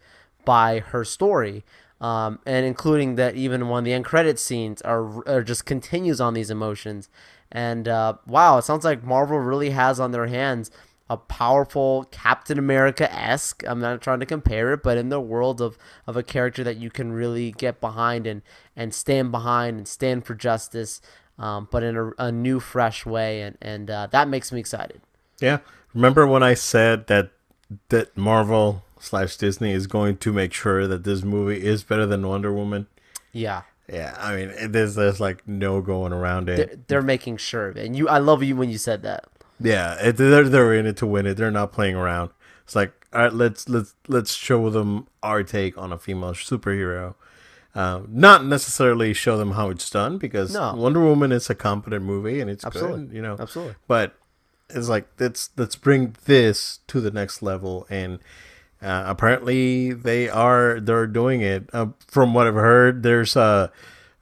by 0.47 0.79
her 0.79 1.05
story. 1.05 1.65
Um, 2.01 2.41
and 2.45 2.67
including 2.67 3.15
that 3.15 3.35
even 3.35 3.69
one 3.69 3.79
of 3.79 3.85
the 3.85 3.93
end 3.95 4.05
credit 4.05 4.39
scenes 4.39 4.83
are, 4.83 5.27
are 5.27 5.43
just 5.43 5.65
continues 5.65 6.21
on 6.21 6.35
these 6.35 6.51
emotions. 6.51 7.09
And 7.51 7.89
uh, 7.89 8.15
wow, 8.27 8.59
it 8.59 8.63
sounds 8.63 8.85
like 8.85 9.05
Marvel 9.05 9.39
really 9.39 9.71
has 9.71 10.01
on 10.01 10.11
their 10.11 10.27
hands 10.27 10.71
a 11.11 11.17
powerful 11.17 12.07
Captain 12.11 12.59
America 12.59 13.13
esque. 13.13 13.63
I'm 13.67 13.81
not 13.81 14.01
trying 14.01 14.21
to 14.21 14.27
compare 14.27 14.73
it, 14.73 14.83
but 14.83 14.97
in 14.97 15.11
the 15.11 15.21
world 15.21 15.61
of, 15.61 15.77
of 16.07 16.17
a 16.17 16.23
character 16.23 16.65
that 16.65 16.77
you 16.77 16.91
can 16.91 17.13
really 17.13 17.53
get 17.53 17.81
behind 17.81 18.27
and, 18.27 18.43
and 18.75 18.95
stand 18.95 19.31
behind 19.31 19.77
and 19.77 19.89
stand 19.89 20.25
for 20.25 20.35
justice, 20.35 21.03
um, 21.39 21.69
but 21.71 21.83
in 21.83 21.97
a, 21.97 22.11
a, 22.19 22.33
new, 22.33 22.59
fresh 22.59 23.05
way. 23.05 23.43
And, 23.43 23.59
and 23.61 23.91
uh, 23.91 24.07
that 24.13 24.29
makes 24.29 24.51
me 24.51 24.61
excited. 24.61 25.03
Yeah. 25.41 25.59
Remember 25.93 26.27
when 26.27 26.43
I 26.43 26.55
said 26.55 27.07
that 27.09 27.31
that 27.89 28.17
Marvel 28.17 28.83
slash 28.99 29.37
Disney 29.37 29.73
is 29.73 29.87
going 29.87 30.17
to 30.19 30.33
make 30.33 30.53
sure 30.53 30.87
that 30.87 31.05
this 31.05 31.23
movie 31.23 31.65
is 31.65 31.85
better 31.85 32.07
than 32.07 32.27
Wonder 32.27 32.53
Woman? 32.53 32.87
Yeah. 33.33 33.63
Yeah, 33.87 34.17
I 34.19 34.37
mean, 34.37 34.73
there's 34.73 34.95
there's 34.95 35.21
like 35.21 35.47
no 35.47 35.83
going 35.83 36.15
around 36.15 36.49
it. 36.49 36.57
They're, 36.57 36.79
they're 36.87 37.03
making 37.03 37.37
sure, 37.37 37.69
and 37.69 37.95
you, 37.95 38.09
I 38.09 38.17
love 38.17 38.43
you 38.43 38.57
when 38.57 38.71
you 38.71 38.79
said 38.79 39.03
that. 39.03 39.27
Yeah, 39.65 39.95
it, 40.01 40.17
they're 40.17 40.49
they're 40.49 40.75
in 40.75 40.87
it 40.87 40.97
to 40.99 41.07
win 41.07 41.27
it. 41.27 41.35
They're 41.35 41.51
not 41.51 41.73
playing 41.73 41.97
around. 41.97 42.31
It's 42.65 42.77
like, 42.77 42.93
all 43.13 43.23
right, 43.23 43.33
let's 43.33 43.69
let's 43.69 43.95
let's 44.09 44.35
show 44.35 44.71
them 44.71 45.09
our 45.23 45.43
take 45.43 45.77
on 45.79 45.93
a 45.93 45.99
female 45.99 46.33
superhero. 46.33 47.15
Uh, 47.75 48.03
not 48.09 48.45
necessarily 48.45 49.13
show 49.13 49.37
them 49.37 49.53
how 49.53 49.69
it's 49.71 49.91
done 49.91 50.17
because 50.19 50.55
no. 50.55 50.75
Wonder 50.75 51.01
Woman 51.01 51.33
is 51.33 51.51
a 51.51 51.55
competent 51.55 52.05
movie 52.05 52.41
and 52.41 52.49
it's 52.49 52.65
absolutely. 52.65 53.07
good, 53.07 53.17
you 53.17 53.23
know. 53.23 53.37
Absolutely. 53.39 53.75
But 53.89 54.15
it's 54.71 54.89
like 54.89 55.09
let's 55.19 55.51
let's 55.57 55.77
bring 55.77 56.15
this 56.27 56.81
to 56.87 57.01
the 57.01 57.11
next 57.11 57.43
level 57.43 57.87
and 57.91 58.21
uh, 58.81 59.05
apparently 59.07 59.93
they 59.93 60.29
are 60.29 60.79
they're 60.79 61.07
doing 61.07 61.41
it. 61.41 61.69
Uh, 61.73 61.89
from 62.07 62.35
what 62.35 62.47
I've 62.47 62.55
heard, 62.55 63.03
there's 63.03 63.35
a 63.35 63.73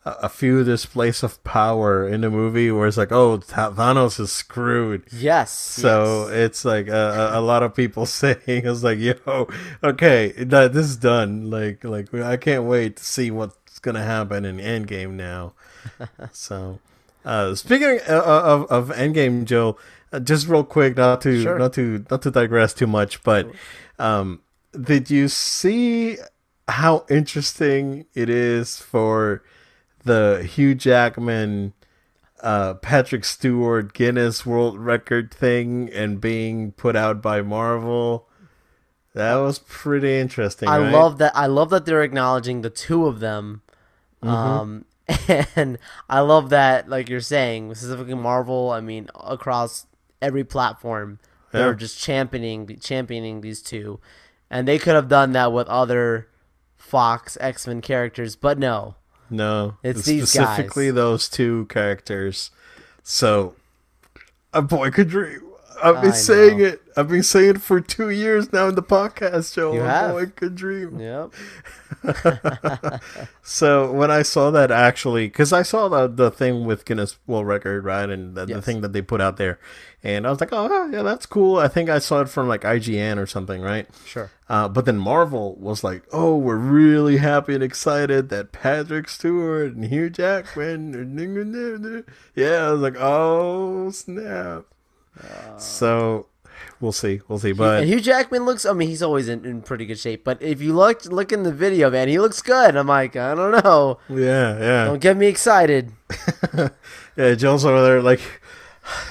a 0.05 0.29
few 0.29 0.65
displays 0.65 1.23
of 1.23 1.43
power 1.45 2.09
in 2.09 2.23
the 2.23 2.31
movie 2.31 2.73
where 2.73 2.89
it's 2.89 2.97
like, 2.97 3.13
oh, 3.13 3.39
Thanos 3.39 4.19
is 4.19 4.33
screwed. 4.33 5.05
Yes. 5.13 5.53
So 5.53 6.27
yes. 6.29 6.37
it's 6.37 6.65
like 6.65 6.89
a, 6.89 7.31
a, 7.35 7.41
lot 7.41 7.63
of 7.63 7.75
people 7.75 8.07
saying 8.07 8.37
it's 8.47 8.83
like, 8.83 8.99
yo, 8.99 9.49
okay, 9.83 10.33
this 10.33 10.87
is 10.87 10.97
done. 10.97 11.51
Like, 11.51 11.85
like 11.85 12.13
I 12.15 12.37
can't 12.37 12.65
wait 12.65 12.97
to 12.97 13.05
see 13.05 13.31
what's 13.31 13.79
gonna 13.79 14.03
happen 14.03 14.45
in 14.45 14.59
Endgame 14.59 15.13
now. 15.13 15.53
so, 16.33 16.81
uh, 17.25 17.55
speaking 17.55 18.01
of, 18.09 18.09
of, 18.09 18.67
of 18.71 18.97
Endgame, 18.97 19.45
Joe, 19.45 19.77
uh, 20.13 20.19
just 20.19 20.49
real 20.49 20.65
quick, 20.65 20.97
not 20.97 21.21
to 21.23 21.43
sure. 21.43 21.59
not 21.59 21.73
to 21.75 22.05
not 22.11 22.23
to 22.23 22.31
digress 22.31 22.75
too 22.75 22.87
much, 22.89 23.23
but 23.23 23.51
um, 24.01 24.41
did 24.81 25.11
you 25.11 25.29
see 25.29 26.19
how 26.69 27.05
interesting 27.09 28.07
it 28.15 28.29
is 28.29 28.79
for 28.79 29.43
the 30.05 30.49
Hugh 30.49 30.75
Jackman, 30.75 31.73
uh, 32.41 32.75
Patrick 32.75 33.25
Stewart 33.25 33.93
Guinness 33.93 34.45
World 34.45 34.79
Record 34.79 35.33
thing 35.33 35.91
and 35.93 36.21
being 36.21 36.73
put 36.73 36.97
out 36.97 37.23
by 37.23 37.43
Marvel. 37.43 38.29
That 39.15 39.37
was 39.37 39.59
pretty 39.59 40.19
interesting. 40.19 40.69
I 40.69 40.79
right? 40.79 40.93
love 40.93 41.19
that. 41.19 41.33
I 41.37 41.47
love 41.47 41.71
that 41.71 41.85
they're 41.85 42.03
acknowledging 42.03 42.63
the 42.63 42.71
two 42.71 43.07
of 43.07 43.21
them. 43.21 43.63
Mm-hmm. 44.23 44.29
Um, 44.29 44.85
and 45.57 45.79
I 46.09 46.21
love 46.21 46.51
that, 46.51 46.89
like 46.89 47.09
you're 47.09 47.21
saying, 47.21 47.75
specifically 47.75 48.15
Marvel. 48.15 48.71
I 48.71 48.81
mean, 48.81 49.09
across 49.15 49.87
every 50.21 50.45
platform, 50.45 51.19
they're 51.51 51.71
yeah. 51.71 51.77
just 51.77 51.99
championing 51.99 52.79
championing 52.81 53.41
these 53.41 53.61
two, 53.61 54.01
and 54.51 54.67
they 54.67 54.79
could 54.79 54.95
have 54.95 55.09
done 55.09 55.33
that 55.33 55.53
with 55.53 55.67
other 55.69 56.29
Fox 56.77 57.37
X 57.41 57.67
Men 57.67 57.81
characters, 57.81 58.37
but 58.37 58.59
no, 58.59 58.97
no, 59.33 59.79
it's 59.83 60.05
specifically 60.05 60.87
guys. 60.87 60.95
those 60.95 61.29
two 61.29 61.67
characters. 61.67 62.51
So, 63.03 63.55
a 64.53 64.63
boy 64.63 64.91
could 64.91 65.09
dream. 65.09 65.41
I've 65.83 66.03
been 66.03 66.13
saying 66.13 66.59
know. 66.59 66.67
it. 66.67 66.82
I've 66.97 67.09
been 67.09 67.23
saying 67.23 67.57
it 67.57 67.63
for 67.63 67.81
two 67.81 68.11
years 68.11 68.53
now 68.53 68.69
in 68.69 68.75
the 68.75 68.83
podcast, 68.83 69.55
Joe. 69.55 69.73
You 69.73 69.81
have. 69.81 70.13
boy 70.13 70.27
could 70.27 70.55
dream. 70.55 70.99
Yep. 71.01 71.33
so 73.43 73.91
when 73.93 74.11
I 74.11 74.23
saw 74.23 74.51
that, 74.51 74.71
actually, 74.71 75.27
because 75.27 75.53
I 75.53 75.63
saw 75.63 75.89
the 75.89 76.09
the 76.09 76.31
thing 76.31 76.65
with 76.65 76.85
Guinness 76.85 77.19
World 77.27 77.47
Record, 77.47 77.85
right, 77.85 78.09
and 78.09 78.35
the, 78.35 78.47
yes. 78.47 78.57
the, 78.57 78.63
thing 78.63 78.81
that 78.81 78.93
they 78.93 79.03
put 79.03 79.21
out 79.21 79.37
there, 79.37 79.59
and 80.03 80.27
I 80.27 80.31
was 80.31 80.41
like, 80.41 80.53
oh 80.53 80.89
yeah, 80.91 81.03
that's 81.03 81.27
cool. 81.27 81.59
I 81.59 81.69
think 81.69 81.89
I 81.89 81.99
saw 81.99 82.21
it 82.21 82.29
from 82.29 82.49
like 82.49 82.63
IGN 82.63 83.19
or 83.19 83.27
something, 83.27 83.61
right? 83.61 83.87
Sure. 84.05 84.31
Uh, 84.49 84.69
but 84.69 84.85
then 84.85 84.99
Marvel 84.99 85.57
was 85.57 85.83
like, 85.85 86.03
oh, 86.13 86.37
we're 86.37 86.57
really 86.57 87.19
happy 87.19 87.55
and 87.55 87.63
excited 87.63 88.29
that 88.31 88.53
Patrick 88.53 89.09
Stewart 89.09 89.75
and 89.75 89.87
Hugh 89.87 90.11
Jackman, 90.11 90.93
yeah, 92.35 92.69
I 92.69 92.73
was 92.73 92.81
like, 92.81 92.97
oh 92.99 93.91
snap. 93.91 94.65
Uh, 95.23 95.59
so 95.59 96.27
we'll 96.83 96.93
see, 96.93 97.21
we'll 97.29 97.39
see. 97.39 97.53
But 97.53 97.85
Hugh 97.85 98.01
Jackman 98.01 98.45
looks. 98.45 98.67
I 98.67 98.73
mean, 98.73 98.89
he's 98.89 99.03
always 99.03 99.29
in, 99.29 99.47
in 99.47 99.63
pretty 99.63 99.87
good 99.87 99.99
shape. 99.99 100.25
But 100.25 100.43
if 100.43 100.61
you 100.61 100.75
look 100.75 101.07
look 101.07 101.33
in 101.33 101.45
the 101.45 101.53
video, 101.53 101.91
man, 101.91 102.09
he 102.09 102.19
looks 102.19 102.43
good. 102.43 102.77
I'm 102.77 102.89
like, 102.89 103.17
I 103.17 103.35
don't 103.35 103.65
know. 103.65 103.99
Yeah, 104.11 104.59
yeah. 104.59 104.85
Don't 104.87 105.01
get 105.01 105.17
me 105.17 105.29
excited. 105.29 105.93
yeah, 107.17 107.35
Joel's 107.35 107.65
over 107.65 107.83
there 107.83 108.03
like. 108.03 108.21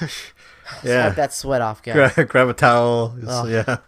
yeah, 0.84 1.08
Wipe 1.08 1.16
that 1.16 1.32
sweat 1.32 1.62
off, 1.62 1.82
guys. 1.82 2.12
Grab, 2.12 2.28
grab 2.28 2.48
a 2.48 2.54
towel. 2.54 3.16
Oh. 3.26 3.46
Yeah, 3.46 3.78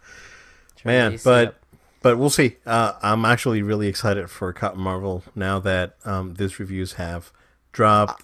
man. 0.83 1.19
But 1.23 1.47
up. 1.49 1.55
but 2.01 2.17
we'll 2.17 2.29
see. 2.29 2.57
Uh, 2.65 2.93
I'm 3.01 3.23
actually 3.23 3.61
really 3.61 3.87
excited 3.87 4.29
for 4.29 4.51
Captain 4.51 4.81
Marvel 4.81 5.23
now 5.35 5.59
that 5.59 5.95
um, 6.03 6.33
these 6.33 6.59
reviews 6.59 6.93
have 6.93 7.31
dropped. 7.71 8.23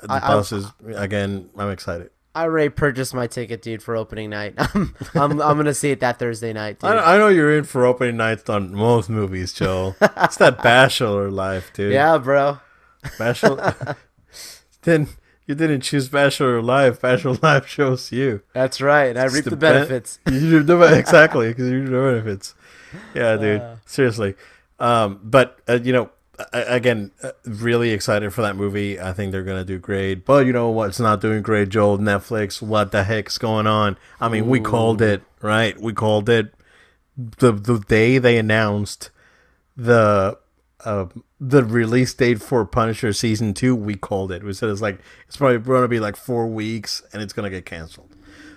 The 0.00 0.12
I, 0.12 0.20
bosses 0.20 0.66
again. 0.84 1.48
I'm 1.56 1.70
excited. 1.70 2.10
I 2.36 2.42
already 2.42 2.68
purchased 2.68 3.14
my 3.14 3.26
ticket, 3.26 3.62
dude, 3.62 3.82
for 3.82 3.96
opening 3.96 4.28
night. 4.28 4.52
I'm 4.58 4.94
I'm, 5.14 5.40
I'm 5.40 5.56
gonna 5.56 5.72
see 5.72 5.90
it 5.90 6.00
that 6.00 6.18
Thursday 6.18 6.52
night. 6.52 6.80
Dude. 6.80 6.90
I, 6.90 7.14
I 7.14 7.18
know 7.18 7.28
you're 7.28 7.56
in 7.56 7.64
for 7.64 7.86
opening 7.86 8.18
nights 8.18 8.50
on 8.50 8.74
most 8.74 9.08
movies, 9.08 9.54
Joe. 9.54 9.96
it's 10.00 10.36
that 10.36 10.62
bachelor 10.62 11.30
life, 11.30 11.72
dude. 11.72 11.94
Yeah, 11.94 12.18
bro. 12.18 12.58
Bachelor. 13.18 13.96
then 14.82 15.08
you 15.46 15.54
didn't 15.54 15.80
choose 15.80 16.10
Bachelor 16.10 16.60
Life. 16.60 17.00
Bachelor 17.00 17.38
Life 17.42 17.68
chose 17.68 18.12
you. 18.12 18.42
That's 18.52 18.82
right. 18.82 19.16
I 19.16 19.24
reap 19.24 19.44
the, 19.44 19.50
the 19.50 19.56
benefits. 19.56 20.18
Ben- 20.24 20.34
you 20.34 20.62
do 20.62 20.82
exactly 20.82 21.48
because 21.48 21.70
you 21.70 21.80
reap 21.80 21.90
the 21.90 21.92
benefits. 21.92 22.54
Yeah, 23.14 23.36
dude. 23.36 23.62
Uh, 23.62 23.76
Seriously. 23.86 24.34
Um, 24.78 25.20
but 25.22 25.58
uh, 25.66 25.78
you 25.82 25.94
know, 25.94 26.10
again, 26.52 27.12
uh, 27.22 27.32
really 27.44 27.90
excited 27.90 28.32
for 28.32 28.42
that 28.42 28.56
movie. 28.56 29.00
I 29.00 29.12
think 29.12 29.32
they're 29.32 29.42
gonna 29.42 29.64
do 29.64 29.78
great. 29.78 30.24
But 30.24 30.46
you 30.46 30.52
know 30.52 30.68
what's 30.68 31.00
not 31.00 31.20
doing 31.20 31.42
great, 31.42 31.68
Joel? 31.68 31.98
Netflix. 31.98 32.60
What 32.60 32.92
the 32.92 33.04
heck's 33.04 33.38
going 33.38 33.66
on? 33.66 33.96
I 34.20 34.28
mean, 34.28 34.44
Ooh. 34.44 34.50
we 34.50 34.60
called 34.60 35.00
it, 35.02 35.22
right? 35.40 35.78
We 35.80 35.92
called 35.92 36.28
it 36.28 36.54
the 37.16 37.52
the 37.52 37.78
day 37.78 38.18
they 38.18 38.38
announced 38.38 39.10
the 39.76 40.38
uh, 40.84 41.06
the 41.40 41.64
release 41.64 42.14
date 42.14 42.40
for 42.40 42.64
Punisher 42.64 43.12
season 43.12 43.54
two, 43.54 43.74
we 43.74 43.94
called 43.94 44.30
it. 44.30 44.42
We 44.42 44.52
said 44.52 44.68
it's 44.68 44.80
like 44.80 45.00
it's 45.26 45.36
probably 45.36 45.58
going 45.58 45.82
to 45.82 45.88
be 45.88 46.00
like 46.00 46.16
four 46.16 46.46
weeks, 46.46 47.02
and 47.12 47.22
it's 47.22 47.32
going 47.32 47.50
to 47.50 47.54
get 47.54 47.66
canceled. 47.66 48.14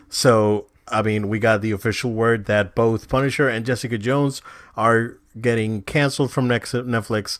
So 0.09 0.67
I 0.87 1.01
mean, 1.01 1.29
we 1.29 1.39
got 1.39 1.61
the 1.61 1.71
official 1.71 2.11
word 2.11 2.45
that 2.45 2.75
both 2.75 3.09
Punisher 3.09 3.47
and 3.47 3.65
Jessica 3.65 3.97
Jones 3.97 4.41
are 4.75 5.17
getting 5.39 5.81
canceled 5.83 6.31
from 6.31 6.47
Netflix. 6.47 7.39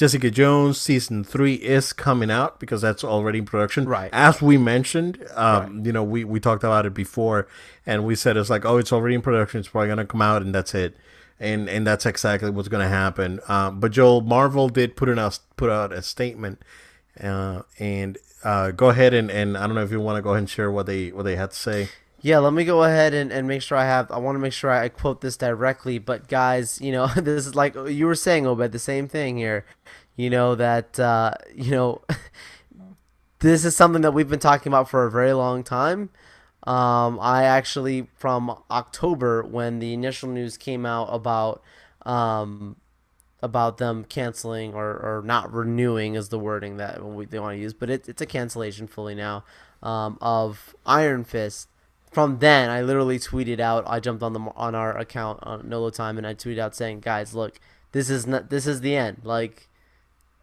Jessica 0.00 0.30
Jones 0.30 0.80
season 0.80 1.24
three 1.24 1.56
is 1.56 1.92
coming 1.92 2.30
out 2.30 2.58
because 2.58 2.80
that's 2.80 3.04
already 3.04 3.40
in 3.40 3.44
production. 3.44 3.84
Right. 3.84 4.08
As 4.14 4.40
we 4.40 4.56
mentioned, 4.56 5.22
um, 5.34 5.76
right. 5.76 5.84
you 5.84 5.92
know, 5.92 6.02
we, 6.02 6.24
we 6.24 6.40
talked 6.40 6.64
about 6.64 6.86
it 6.86 6.94
before, 6.94 7.46
and 7.84 8.06
we 8.06 8.14
said 8.14 8.38
it's 8.38 8.48
like, 8.48 8.64
oh, 8.64 8.78
it's 8.78 8.94
already 8.94 9.14
in 9.14 9.20
production. 9.20 9.60
It's 9.60 9.68
probably 9.68 9.88
gonna 9.88 10.06
come 10.06 10.22
out, 10.22 10.40
and 10.40 10.54
that's 10.54 10.74
it. 10.74 10.96
And 11.38 11.68
and 11.68 11.86
that's 11.86 12.06
exactly 12.06 12.48
what's 12.48 12.68
gonna 12.68 12.88
happen. 12.88 13.40
Um, 13.46 13.78
but 13.78 13.92
Joel 13.92 14.22
Marvel 14.22 14.70
did 14.70 14.96
put 14.96 15.10
in 15.10 15.18
a, 15.18 15.32
put 15.58 15.68
out 15.68 15.92
a 15.92 16.00
statement, 16.00 16.62
uh, 17.22 17.60
and 17.78 18.16
uh, 18.42 18.70
go 18.70 18.88
ahead 18.88 19.12
and, 19.12 19.30
and 19.30 19.58
I 19.58 19.66
don't 19.66 19.74
know 19.74 19.82
if 19.82 19.90
you 19.90 20.00
want 20.00 20.16
to 20.16 20.22
go 20.22 20.30
ahead 20.30 20.38
and 20.38 20.48
share 20.48 20.70
what 20.70 20.86
they 20.86 21.12
what 21.12 21.24
they 21.24 21.36
had 21.36 21.50
to 21.50 21.56
say. 21.58 21.90
Yeah, 22.22 22.38
let 22.38 22.52
me 22.52 22.64
go 22.64 22.84
ahead 22.84 23.14
and, 23.14 23.32
and 23.32 23.48
make 23.48 23.62
sure 23.62 23.78
I 23.78 23.86
have. 23.86 24.10
I 24.10 24.18
want 24.18 24.36
to 24.36 24.40
make 24.40 24.52
sure 24.52 24.70
I 24.70 24.88
quote 24.90 25.22
this 25.22 25.36
directly. 25.36 25.98
But 25.98 26.28
guys, 26.28 26.80
you 26.80 26.92
know, 26.92 27.06
this 27.16 27.46
is 27.46 27.54
like 27.54 27.74
you 27.74 28.06
were 28.06 28.14
saying, 28.14 28.46
Obed, 28.46 28.72
the 28.72 28.78
same 28.78 29.08
thing 29.08 29.38
here. 29.38 29.64
You 30.16 30.28
know 30.28 30.54
that 30.54 31.00
uh, 31.00 31.32
you 31.54 31.70
know 31.70 32.02
this 33.38 33.64
is 33.64 33.74
something 33.74 34.02
that 34.02 34.12
we've 34.12 34.28
been 34.28 34.38
talking 34.38 34.70
about 34.70 34.90
for 34.90 35.06
a 35.06 35.10
very 35.10 35.32
long 35.32 35.64
time. 35.64 36.10
Um, 36.64 37.18
I 37.20 37.44
actually 37.44 38.08
from 38.16 38.54
October 38.70 39.42
when 39.42 39.78
the 39.78 39.94
initial 39.94 40.28
news 40.28 40.58
came 40.58 40.84
out 40.84 41.08
about 41.10 41.62
um, 42.04 42.76
about 43.42 43.78
them 43.78 44.04
canceling 44.04 44.74
or, 44.74 44.90
or 44.90 45.22
not 45.24 45.50
renewing 45.50 46.16
is 46.16 46.28
the 46.28 46.38
wording 46.38 46.76
that 46.76 47.02
we, 47.02 47.24
they 47.24 47.38
want 47.38 47.56
to 47.56 47.60
use, 47.62 47.72
but 47.72 47.88
it, 47.88 48.06
it's 48.10 48.20
a 48.20 48.26
cancellation 48.26 48.86
fully 48.86 49.14
now 49.14 49.42
um, 49.82 50.18
of 50.20 50.76
Iron 50.84 51.24
Fist 51.24 51.69
from 52.10 52.38
then 52.38 52.70
I 52.70 52.82
literally 52.82 53.18
tweeted 53.18 53.60
out. 53.60 53.84
I 53.86 54.00
jumped 54.00 54.22
on 54.22 54.32
the 54.32 54.40
on 54.56 54.74
our 54.74 54.96
account 54.96 55.40
on 55.42 55.68
Nolo 55.68 55.90
Time 55.90 56.18
and 56.18 56.26
I 56.26 56.34
tweeted 56.34 56.58
out 56.58 56.74
saying, 56.74 57.00
"Guys, 57.00 57.34
look, 57.34 57.60
this 57.92 58.10
is 58.10 58.26
not 58.26 58.50
this 58.50 58.66
is 58.66 58.80
the 58.80 58.96
end. 58.96 59.20
Like, 59.24 59.68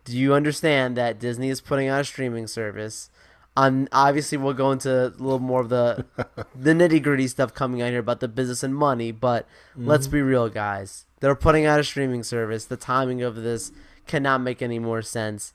do 0.06 0.18
you 0.18 0.34
understand 0.34 0.98
that 0.98 1.20
Disney 1.20 1.50
is 1.50 1.62
putting 1.62 1.88
out 1.88 2.02
a 2.02 2.06
streaming 2.06 2.48
service? 2.48 3.10
Um, 3.56 3.88
obviously 3.92 4.38
we'll 4.38 4.54
go 4.54 4.72
into 4.72 5.08
a 5.08 5.10
little 5.10 5.40
more 5.40 5.62
of 5.62 5.70
the 5.70 6.06
the 6.56 6.74
nitty 6.74 7.02
gritty 7.02 7.28
stuff 7.28 7.54
coming 7.54 7.82
out 7.82 7.90
here 7.90 8.00
about 8.00 8.20
the 8.20 8.28
business 8.28 8.64
and 8.64 8.76
money, 8.76 9.12
but 9.12 9.48
mm-hmm. 9.72 9.88
let's 9.88 10.08
be 10.08 10.22
real, 10.22 10.50
guys. 10.50 11.06
They're 11.20 11.36
putting 11.36 11.66
out 11.66 11.80
a 11.80 11.84
streaming 11.84 12.24
service. 12.24 12.66
The 12.66 12.78
timing 12.78 13.24
of 13.24 13.36
this 13.36 13.72
cannot 14.06 14.42
make 14.42 14.62
any 14.62 14.78
more 14.78 15.02
sense. 15.02 15.54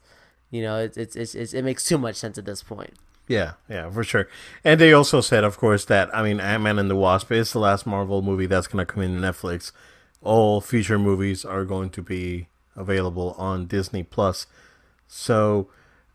You 0.50 0.62
know, 0.62 0.78
it's 0.78 0.96
it's, 0.96 1.34
it's 1.34 1.54
it 1.54 1.62
makes 1.62 1.84
too 1.84 1.98
much 1.98 2.16
sense 2.16 2.38
at 2.38 2.44
this 2.44 2.62
point. 2.62 2.94
Yeah, 3.32 3.52
yeah, 3.66 3.88
for 3.88 4.04
sure. 4.04 4.28
And 4.62 4.78
they 4.78 4.92
also 4.92 5.22
said, 5.22 5.42
of 5.42 5.56
course, 5.56 5.86
that 5.86 6.14
I 6.14 6.22
mean, 6.22 6.38
Ant 6.38 6.62
Man 6.62 6.78
and 6.78 6.90
the 6.90 6.96
Wasp 6.96 7.32
is 7.32 7.50
the 7.52 7.60
last 7.60 7.86
Marvel 7.86 8.20
movie 8.20 8.44
that's 8.44 8.66
going 8.66 8.86
to 8.86 8.92
come 8.92 9.02
in 9.02 9.20
Netflix. 9.20 9.72
All 10.20 10.60
future 10.60 10.98
movies 10.98 11.42
are 11.42 11.64
going 11.64 11.88
to 11.90 12.02
be 12.02 12.48
available 12.76 13.34
on 13.38 13.66
Disney 13.66 14.02
Plus. 14.02 14.46
So, 15.08 15.68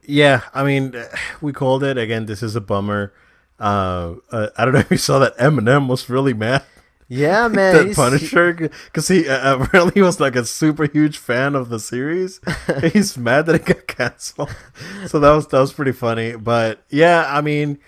yeah, 0.04 0.42
I 0.54 0.64
mean, 0.64 0.94
we 1.42 1.54
called 1.54 1.84
it 1.84 1.98
again. 1.98 2.28
This 2.28 2.44
is 2.44 2.56
a 2.56 2.62
bummer. 2.62 3.14
Uh, 3.60 4.18
uh, 4.32 4.50
I 4.56 4.66
don't 4.66 4.76
know 4.76 4.82
if 4.82 4.92
you 4.92 4.98
saw 4.98 5.18
that 5.18 5.36
Eminem 5.40 5.88
was 5.88 6.12
really 6.12 6.36
mad 6.36 6.64
yeah, 7.08 7.48
man. 7.50 7.90
the 7.90 7.96
Punisher, 7.96 8.54
because 8.54 9.08
he 9.08 9.28
uh, 9.28 9.58
apparently 9.64 10.02
was 10.02 10.20
like 10.20 10.36
a 10.36 10.46
super 10.46 10.86
huge 10.86 11.18
fan 11.18 11.56
of 11.56 11.70
the 11.70 11.80
series. 11.80 12.40
he's 12.92 13.18
mad 13.18 13.46
that 13.46 13.56
it 13.56 13.66
got 13.66 13.88
canceled. 13.88 14.56
So 15.08 15.20
that 15.20 15.32
was 15.32 15.48
that 15.48 15.60
was 15.60 15.74
pretty 15.74 15.94
funny. 15.94 16.36
But 16.36 16.84
yeah, 16.90 17.26
I 17.28 17.42
mean, 17.42 17.80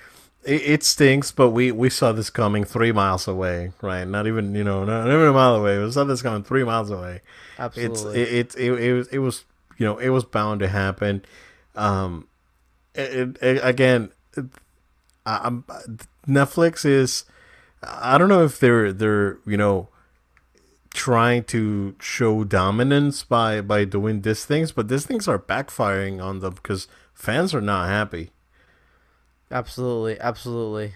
it, 0.43 0.61
it, 0.61 0.83
stinks. 0.83 1.31
But 1.31 1.51
we 1.51 1.71
we 1.71 1.89
saw 1.89 2.11
this 2.11 2.29
coming 2.29 2.63
three 2.63 2.91
miles 2.91 3.27
away, 3.27 3.71
right? 3.81 4.05
Not 4.05 4.27
even 4.27 4.55
you 4.55 4.63
know 4.63 4.85
not 4.85 5.07
even 5.07 5.27
a 5.27 5.33
mile 5.33 5.55
away. 5.55 5.77
We 5.77 5.91
saw 5.91 6.03
this 6.05 6.21
coming 6.21 6.43
three 6.43 6.63
miles 6.63 6.89
away. 6.89 7.21
Absolutely. 7.57 8.21
It's 8.21 8.55
it 8.55 8.61
it, 8.61 8.71
it, 8.71 8.83
it 8.83 8.93
was 8.93 9.07
it 9.09 9.19
was 9.19 9.45
you 9.77 9.85
know 9.85 9.97
it 9.97 10.09
was 10.09 10.23
bound 10.23 10.61
to 10.61 10.67
happen. 10.67 11.23
Um, 11.75 12.27
it, 12.95 13.37
it, 13.41 13.59
again, 13.63 14.11
I'm 15.25 15.63
Netflix 16.27 16.85
is 16.85 17.25
I 17.83 18.17
don't 18.17 18.29
know 18.29 18.43
if 18.43 18.59
they're 18.59 18.91
they're 18.91 19.39
you 19.45 19.57
know 19.57 19.89
trying 20.93 21.43
to 21.45 21.95
show 21.99 22.43
dominance 22.43 23.23
by 23.23 23.61
by 23.61 23.85
doing 23.85 24.21
these 24.21 24.45
things, 24.45 24.71
but 24.71 24.87
these 24.87 25.05
things 25.05 25.27
are 25.27 25.39
backfiring 25.39 26.23
on 26.23 26.39
them 26.39 26.55
because 26.55 26.87
fans 27.13 27.53
are 27.53 27.61
not 27.61 27.87
happy. 27.87 28.31
Absolutely, 29.51 30.19
absolutely. 30.19 30.93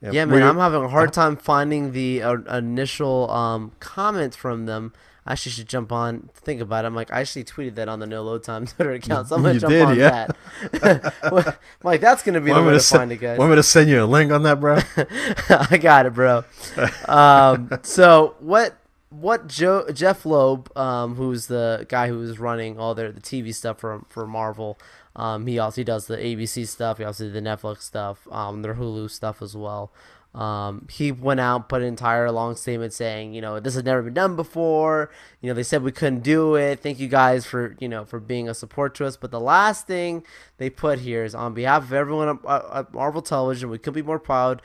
Yeah, 0.00 0.10
yeah 0.12 0.24
man, 0.24 0.42
I'm 0.42 0.58
having 0.58 0.82
a 0.82 0.88
hard 0.88 1.12
time 1.12 1.36
finding 1.36 1.92
the 1.92 2.22
uh, 2.22 2.36
initial 2.56 3.30
um, 3.30 3.72
comments 3.78 4.36
from 4.36 4.66
them 4.66 4.92
I 5.24 5.32
actually 5.32 5.52
should 5.52 5.68
jump 5.68 5.92
on. 5.92 6.30
Think 6.34 6.60
about 6.60 6.84
it. 6.84 6.88
I'm 6.88 6.96
like, 6.96 7.12
I 7.12 7.20
actually 7.20 7.44
tweeted 7.44 7.76
that 7.76 7.88
on 7.88 8.00
the 8.00 8.06
Nolo 8.06 8.38
Time 8.38 8.66
Twitter 8.66 8.92
account, 8.92 9.28
so 9.28 9.36
I'm 9.36 9.42
gonna 9.42 9.54
you 9.54 9.60
jump 9.60 9.70
did, 9.70 9.82
on 9.82 9.96
yeah. 9.96 10.26
that. 10.72 11.14
I'm 11.22 11.54
like, 11.82 12.00
that's 12.00 12.22
gonna 12.22 12.40
be 12.40 12.52
the 12.52 12.62
way 12.62 12.72
to, 12.72 12.78
to 12.78 12.84
find 12.84 13.12
it, 13.12 13.18
guys. 13.18 13.38
Want 13.38 13.50
me 13.50 13.56
to 13.56 13.62
send 13.62 13.88
you 13.88 14.02
a 14.02 14.06
link 14.06 14.32
on 14.32 14.42
that, 14.42 14.58
bro? 14.60 14.80
I 15.70 15.78
got 15.78 16.06
it, 16.06 16.14
bro. 16.14 16.44
um, 17.06 17.70
so 17.82 18.36
what? 18.40 18.76
What 19.10 19.46
Joe 19.46 19.90
Jeph 19.92 20.24
Loeb, 20.24 20.74
um, 20.74 21.16
who's 21.16 21.46
the 21.46 21.84
guy 21.90 22.08
who's 22.08 22.38
running 22.38 22.78
all 22.78 22.94
their 22.94 23.12
the 23.12 23.20
TV 23.20 23.54
stuff 23.54 23.78
for 23.78 24.02
for 24.08 24.26
Marvel, 24.26 24.78
um, 25.14 25.46
he 25.46 25.58
also 25.58 25.82
he 25.82 25.84
does 25.84 26.06
the 26.06 26.16
ABC 26.16 26.66
stuff. 26.66 26.98
He 26.98 27.04
also 27.04 27.24
did 27.24 27.34
the 27.34 27.40
Netflix 27.40 27.82
stuff, 27.82 28.26
um, 28.30 28.62
their 28.62 28.74
Hulu 28.74 29.10
stuff 29.10 29.42
as 29.42 29.54
well. 29.54 29.92
Um, 30.34 30.86
he 30.90 31.12
went 31.12 31.40
out 31.40 31.68
put 31.68 31.82
an 31.82 31.88
entire 31.88 32.30
long 32.30 32.56
statement 32.56 32.94
saying, 32.94 33.34
you 33.34 33.42
know, 33.42 33.60
this 33.60 33.74
has 33.74 33.84
never 33.84 34.02
been 34.02 34.14
done 34.14 34.34
before. 34.34 35.10
You 35.42 35.48
know, 35.48 35.54
they 35.54 35.62
said 35.62 35.82
we 35.82 35.92
couldn't 35.92 36.22
do 36.22 36.54
it. 36.54 36.80
Thank 36.80 36.98
you 36.98 37.08
guys 37.08 37.44
for, 37.44 37.76
you 37.80 37.88
know, 37.88 38.04
for 38.06 38.18
being 38.18 38.48
a 38.48 38.54
support 38.54 38.94
to 38.96 39.06
us. 39.06 39.16
But 39.16 39.30
the 39.30 39.40
last 39.40 39.86
thing 39.86 40.24
they 40.56 40.70
put 40.70 41.00
here 41.00 41.24
is 41.24 41.34
on 41.34 41.52
behalf 41.52 41.82
of 41.82 41.92
everyone 41.92 42.40
at 42.48 42.94
Marvel 42.94 43.20
Television, 43.20 43.68
we 43.68 43.78
could 43.78 43.92
be 43.92 44.02
more 44.02 44.18
proud 44.18 44.62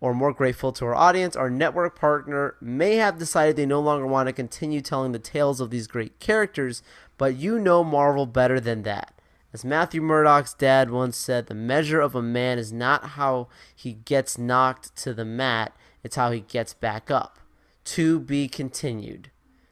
or 0.00 0.14
more 0.14 0.32
grateful 0.32 0.72
to 0.72 0.86
our 0.86 0.94
audience. 0.94 1.36
Our 1.36 1.50
network 1.50 1.98
partner 1.98 2.56
may 2.60 2.96
have 2.96 3.18
decided 3.18 3.56
they 3.56 3.66
no 3.66 3.80
longer 3.80 4.06
want 4.06 4.28
to 4.28 4.32
continue 4.32 4.80
telling 4.80 5.12
the 5.12 5.18
tales 5.18 5.60
of 5.60 5.70
these 5.70 5.86
great 5.86 6.18
characters, 6.18 6.82
but 7.18 7.36
you 7.36 7.58
know 7.58 7.84
Marvel 7.84 8.24
better 8.24 8.58
than 8.58 8.82
that. 8.84 9.19
As 9.52 9.64
Matthew 9.64 10.00
Murdock's 10.00 10.54
dad 10.54 10.90
once 10.90 11.16
said, 11.16 11.46
the 11.46 11.54
measure 11.54 12.00
of 12.00 12.14
a 12.14 12.22
man 12.22 12.58
is 12.58 12.72
not 12.72 13.10
how 13.10 13.48
he 13.74 13.92
gets 13.92 14.38
knocked 14.38 14.94
to 14.96 15.12
the 15.12 15.24
mat, 15.24 15.74
it's 16.04 16.16
how 16.16 16.30
he 16.30 16.40
gets 16.40 16.72
back 16.72 17.10
up. 17.10 17.38
To 17.84 18.20
be 18.20 18.46
continued. 18.46 19.30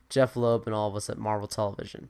Jeph 0.08 0.36
Loeb 0.36 0.66
and 0.66 0.74
all 0.74 0.88
of 0.88 0.96
us 0.96 1.08
at 1.08 1.18
Marvel 1.18 1.46
Television. 1.46 2.08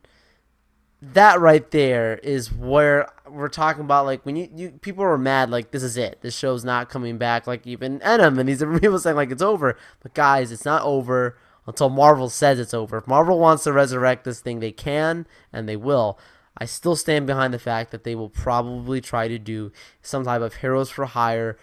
That 1.00 1.38
right 1.40 1.68
there 1.70 2.18
is 2.18 2.52
where 2.52 3.08
we're 3.28 3.48
talking 3.48 3.84
about 3.84 4.04
like 4.04 4.24
when 4.26 4.34
you, 4.34 4.48
you 4.54 4.70
people 4.70 5.04
are 5.04 5.18
mad 5.18 5.48
like 5.48 5.70
this 5.70 5.84
is 5.84 5.96
it 5.96 6.18
this 6.22 6.36
show's 6.36 6.64
not 6.64 6.88
coming 6.88 7.18
back 7.18 7.46
like 7.46 7.68
even 7.68 8.00
Eminem 8.00 8.40
and 8.40 8.48
these 8.48 8.64
people 8.80 8.98
saying 8.98 9.14
like 9.14 9.30
it's 9.30 9.42
over 9.42 9.76
but 10.00 10.14
guys 10.14 10.50
it's 10.50 10.64
not 10.64 10.82
over 10.82 11.38
until 11.68 11.88
Marvel 11.88 12.28
says 12.28 12.58
it's 12.58 12.74
over 12.74 12.96
if 12.98 13.06
Marvel 13.06 13.38
wants 13.38 13.62
to 13.62 13.72
resurrect 13.72 14.24
this 14.24 14.40
thing 14.40 14.58
they 14.58 14.72
can 14.72 15.24
and 15.52 15.68
they 15.68 15.76
will 15.76 16.18
I 16.58 16.64
still 16.64 16.96
stand 16.96 17.26
behind 17.26 17.54
the 17.54 17.58
fact 17.58 17.92
that 17.92 18.04
they 18.04 18.14
will 18.14 18.28
probably 18.28 19.00
try 19.00 19.28
to 19.28 19.38
do 19.38 19.72
some 20.02 20.24
type 20.24 20.42
of 20.42 20.56
heroes 20.56 20.90
for 20.90 21.06
hire, 21.06 21.56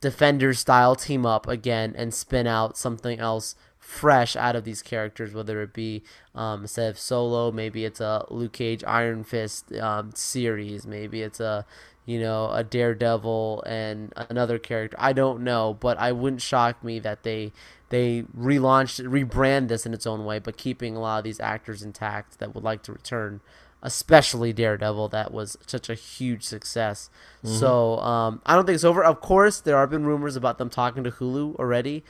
defender 0.00 0.52
style 0.54 0.96
team 0.96 1.24
up 1.24 1.46
again 1.46 1.94
and 1.96 2.12
spin 2.12 2.46
out 2.46 2.76
something 2.76 3.20
else 3.20 3.54
fresh 3.78 4.36
out 4.36 4.54
of 4.54 4.64
these 4.64 4.82
characters, 4.82 5.34
whether 5.34 5.62
it 5.62 5.72
be 5.72 6.02
um, 6.34 6.62
instead 6.62 6.90
of 6.90 6.98
solo, 6.98 7.50
maybe 7.50 7.84
it's 7.84 8.00
a 8.00 8.24
Luke 8.30 8.52
Cage 8.52 8.84
Iron 8.84 9.24
Fist 9.24 9.72
um, 9.74 10.12
series, 10.14 10.86
maybe 10.86 11.22
it's 11.22 11.40
a 11.40 11.66
you 12.06 12.18
know 12.18 12.50
a 12.50 12.64
Daredevil 12.64 13.62
and 13.66 14.12
another 14.28 14.58
character. 14.58 14.96
I 15.00 15.12
don't 15.12 15.42
know, 15.42 15.76
but 15.78 15.98
I 15.98 16.12
wouldn't 16.12 16.42
shock 16.42 16.84
me 16.84 16.98
that 17.00 17.22
they 17.24 17.52
they 17.88 18.24
relaunched, 18.36 19.04
rebrand 19.08 19.68
this 19.68 19.84
in 19.84 19.92
its 19.92 20.06
own 20.06 20.24
way, 20.24 20.38
but 20.38 20.56
keeping 20.56 20.94
a 20.94 21.00
lot 21.00 21.18
of 21.18 21.24
these 21.24 21.40
actors 21.40 21.82
intact 21.82 22.38
that 22.38 22.54
would 22.54 22.64
like 22.64 22.82
to 22.84 22.92
return 22.92 23.40
especially 23.82 24.52
Daredevil, 24.52 25.08
that 25.08 25.32
was 25.32 25.56
such 25.66 25.88
a 25.88 25.94
huge 25.94 26.44
success. 26.44 27.10
Mm-hmm. 27.44 27.56
So 27.56 27.98
um, 27.98 28.42
I 28.44 28.54
don't 28.54 28.66
think 28.66 28.74
it's 28.74 28.84
over. 28.84 29.02
Of 29.02 29.20
course, 29.20 29.60
there 29.60 29.78
have 29.78 29.90
been 29.90 30.04
rumors 30.04 30.36
about 30.36 30.58
them 30.58 30.70
talking 30.70 31.04
to 31.04 31.10
Hulu 31.10 31.56
already. 31.56 32.04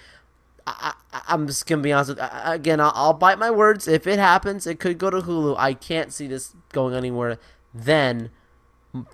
I, 0.67 0.95
am 1.29 1.47
just 1.47 1.67
gonna 1.67 1.83
be 1.83 1.93
honest 1.93 2.11
with 2.11 2.19
again. 2.45 2.81
I'll, 2.81 2.93
I'll, 2.95 3.13
bite 3.13 3.39
my 3.39 3.51
words. 3.51 3.89
If 3.89 4.07
it 4.07 4.19
happens, 4.19 4.67
it 4.67 4.79
could 4.79 4.99
go 4.99 5.11
to 5.11 5.21
Hulu. 5.21 5.57
I 5.59 5.75
can't 5.75 6.13
see 6.13 6.27
this 6.27 6.55
going 6.73 6.95
anywhere 6.95 7.39
than 7.75 8.31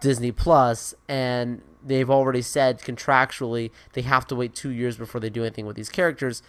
Disney 0.01 0.33
Plus, 0.33 0.95
and 1.09 1.62
they've 1.85 2.11
already 2.11 2.42
said 2.42 2.81
contractually 2.81 3.71
they 3.92 4.03
have 4.03 4.27
to 4.27 4.35
wait 4.35 4.55
two 4.55 4.71
years 4.71 4.97
before 4.97 5.21
they 5.21 5.31
do 5.31 5.42
anything 5.42 5.66
with 5.66 5.77
these 5.77 5.88
characters. 5.88 6.42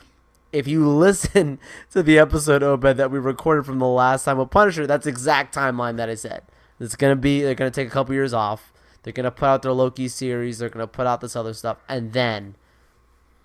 If 0.51 0.67
you 0.67 0.87
listen 0.89 1.59
to 1.91 2.01
the 2.03 2.17
episode 2.19 2.63
Obed 2.63 2.97
that 2.97 3.11
we 3.11 3.19
recorded 3.19 3.65
from 3.65 3.79
the 3.79 3.87
last 3.87 4.25
time 4.25 4.37
with 4.37 4.49
Punisher, 4.49 4.87
that's 4.87 5.05
exact 5.07 5.53
timeline 5.55 5.97
that 5.97 6.09
I 6.09 6.15
said. 6.15 6.43
It's 6.79 6.95
gonna 6.95 7.15
be 7.15 7.41
they're 7.41 7.55
gonna 7.55 7.71
take 7.71 7.87
a 7.87 7.91
couple 7.91 8.13
years 8.13 8.33
off. 8.33 8.71
They're 9.03 9.13
gonna 9.13 9.31
put 9.31 9.45
out 9.47 9.61
their 9.61 9.71
Loki 9.71 10.07
series. 10.07 10.59
They're 10.59 10.69
gonna 10.69 10.87
put 10.87 11.07
out 11.07 11.21
this 11.21 11.35
other 11.35 11.53
stuff, 11.53 11.77
and 11.89 12.13
then 12.13 12.55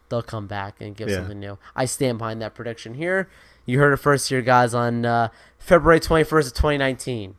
they'll 0.09 0.23
come 0.23 0.47
back 0.47 0.81
and 0.81 0.95
give 0.97 1.09
Yeah. 1.09 1.17
something 1.17 1.41
new. 1.41 1.59
I 1.75 1.85
stand 1.87 2.19
behind 2.19 2.43
that 2.43 2.55
prediction 2.55 2.95
here. 2.95 3.29
You 3.65 3.79
heard 3.79 3.93
it 3.93 3.99
first 3.99 4.29
here, 4.29 4.43
guys, 4.43 4.75
on 4.75 5.07
uh, 5.07 5.29
February 5.59 6.01
twenty 6.01 6.25
first 6.25 6.49
of 6.49 6.55
twenty 6.55 6.77
nineteen. 6.79 7.37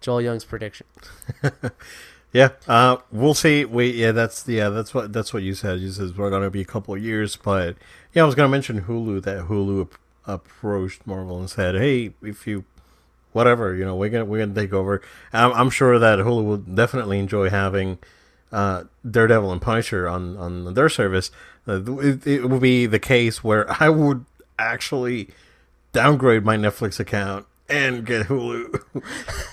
Joel 0.00 0.22
Young's 0.22 0.44
prediction. 0.44 0.86
Yeah, 2.34 2.48
uh, 2.66 2.96
we'll 3.12 3.32
see. 3.34 3.64
Wait, 3.64 3.94
yeah, 3.94 4.10
that's 4.10 4.46
yeah, 4.48 4.68
that's 4.68 4.92
what 4.92 5.12
that's 5.12 5.32
what 5.32 5.44
you 5.44 5.54
said. 5.54 5.78
You 5.78 5.92
said 5.92 6.16
we're 6.18 6.30
gonna 6.30 6.50
be 6.50 6.60
a 6.60 6.64
couple 6.64 6.92
of 6.92 7.00
years, 7.02 7.36
but 7.36 7.76
yeah, 8.12 8.24
I 8.24 8.26
was 8.26 8.34
gonna 8.34 8.48
mention 8.48 8.82
Hulu 8.82 9.22
that 9.22 9.46
Hulu 9.46 9.82
ap- 9.82 9.94
approached 10.26 11.06
Marvel 11.06 11.38
and 11.38 11.48
said, 11.48 11.76
hey, 11.76 12.12
if 12.22 12.44
you 12.48 12.64
whatever, 13.32 13.72
you 13.76 13.84
know, 13.84 13.94
we're 13.94 14.10
gonna 14.10 14.24
we're 14.24 14.40
gonna 14.44 14.52
take 14.52 14.72
over. 14.72 15.00
I'm, 15.32 15.52
I'm 15.52 15.70
sure 15.70 15.96
that 16.00 16.18
Hulu 16.18 16.44
will 16.44 16.56
definitely 16.56 17.20
enjoy 17.20 17.50
having 17.50 17.98
uh, 18.50 18.82
Daredevil 19.08 19.52
and 19.52 19.62
Punisher 19.62 20.08
on 20.08 20.36
on 20.36 20.74
their 20.74 20.88
service. 20.88 21.30
Uh, 21.68 21.82
it, 22.00 22.26
it 22.26 22.50
will 22.50 22.58
be 22.58 22.86
the 22.86 22.98
case 22.98 23.44
where 23.44 23.64
I 23.80 23.88
would 23.88 24.24
actually 24.58 25.28
downgrade 25.92 26.44
my 26.44 26.56
Netflix 26.56 26.98
account 26.98 27.46
and 27.68 28.04
get 28.04 28.26
Hulu. 28.26 28.80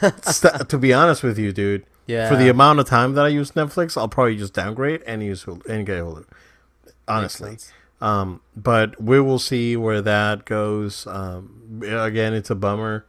To 0.68 0.78
be 0.80 0.94
honest 0.94 1.22
with 1.22 1.38
you, 1.38 1.52
dude. 1.52 1.86
Yeah. 2.12 2.28
For 2.30 2.36
the 2.36 2.50
amount 2.50 2.80
of 2.80 2.88
time 2.88 3.14
that 3.14 3.26
I 3.26 3.30
use 3.30 3.52
Netflix, 3.52 3.96
I'll 3.96 4.10
probably 4.10 4.36
just 4.36 4.54
downgrade 4.54 5.02
and 5.04 5.24
use 5.24 5.46
Hulu 5.46 5.66
and 5.66 5.86
get 5.86 6.00
Hulu. 6.00 6.26
Honestly. 7.08 7.58
Um, 8.02 8.42
but 8.56 9.00
we 9.02 9.20
will 9.22 9.40
see 9.40 9.78
where 9.78 10.02
that 10.02 10.46
goes. 10.46 11.08
Um, 11.08 11.82
again, 11.84 12.34
it's 12.34 12.50
a 12.50 12.56
bummer, 12.56 13.06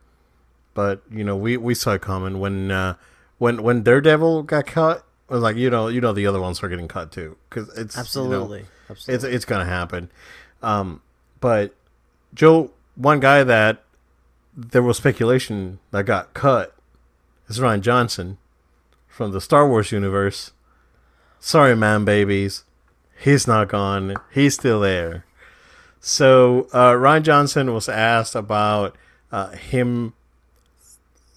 but 0.74 1.02
you 1.10 1.24
know 1.24 1.34
we, 1.36 1.56
we 1.56 1.74
saw 1.74 1.94
it 1.94 2.02
coming 2.02 2.38
when 2.38 2.70
uh, 2.70 2.94
when 3.38 3.62
when 3.62 3.82
Daredevil 3.82 4.44
got 4.44 4.66
cut. 4.66 5.04
It 5.30 5.34
was 5.34 5.42
like 5.42 5.56
you 5.56 5.70
know 5.70 5.88
you 5.88 6.00
know 6.00 6.12
the 6.12 6.26
other 6.26 6.40
ones 6.40 6.62
are 6.62 6.68
getting 6.68 6.88
cut 6.88 7.10
too 7.10 7.36
because 7.48 7.68
it's 7.70 7.96
you 7.96 7.98
know, 7.98 8.02
Absolutely, 8.02 8.64
absolutely. 8.90 9.14
it's 9.14 9.36
it's 9.36 9.44
gonna 9.46 9.64
happen. 9.64 10.10
Um, 10.62 11.00
but 11.40 11.74
Joe, 12.34 12.70
one 12.94 13.18
guy 13.18 13.42
that 13.44 13.82
there 14.54 14.82
was 14.82 14.98
speculation 14.98 15.78
that 15.90 16.04
got 16.04 16.34
cut 16.34 16.76
is 17.48 17.58
Rian 17.58 17.80
Johnson 17.80 18.36
from 19.12 19.32
the 19.32 19.40
Star 19.40 19.68
Wars 19.68 19.92
universe. 19.92 20.52
Sorry, 21.38 21.76
man, 21.76 22.04
babies, 22.04 22.64
he's 23.20 23.46
not 23.46 23.68
gone. 23.68 24.16
He's 24.32 24.54
still 24.54 24.80
there. 24.80 25.24
So 26.00 26.66
uh, 26.72 26.92
Rian 26.92 27.22
Johnson 27.22 27.72
was 27.74 27.88
asked 27.88 28.34
about 28.34 28.96
uh, 29.30 29.50
him 29.50 30.14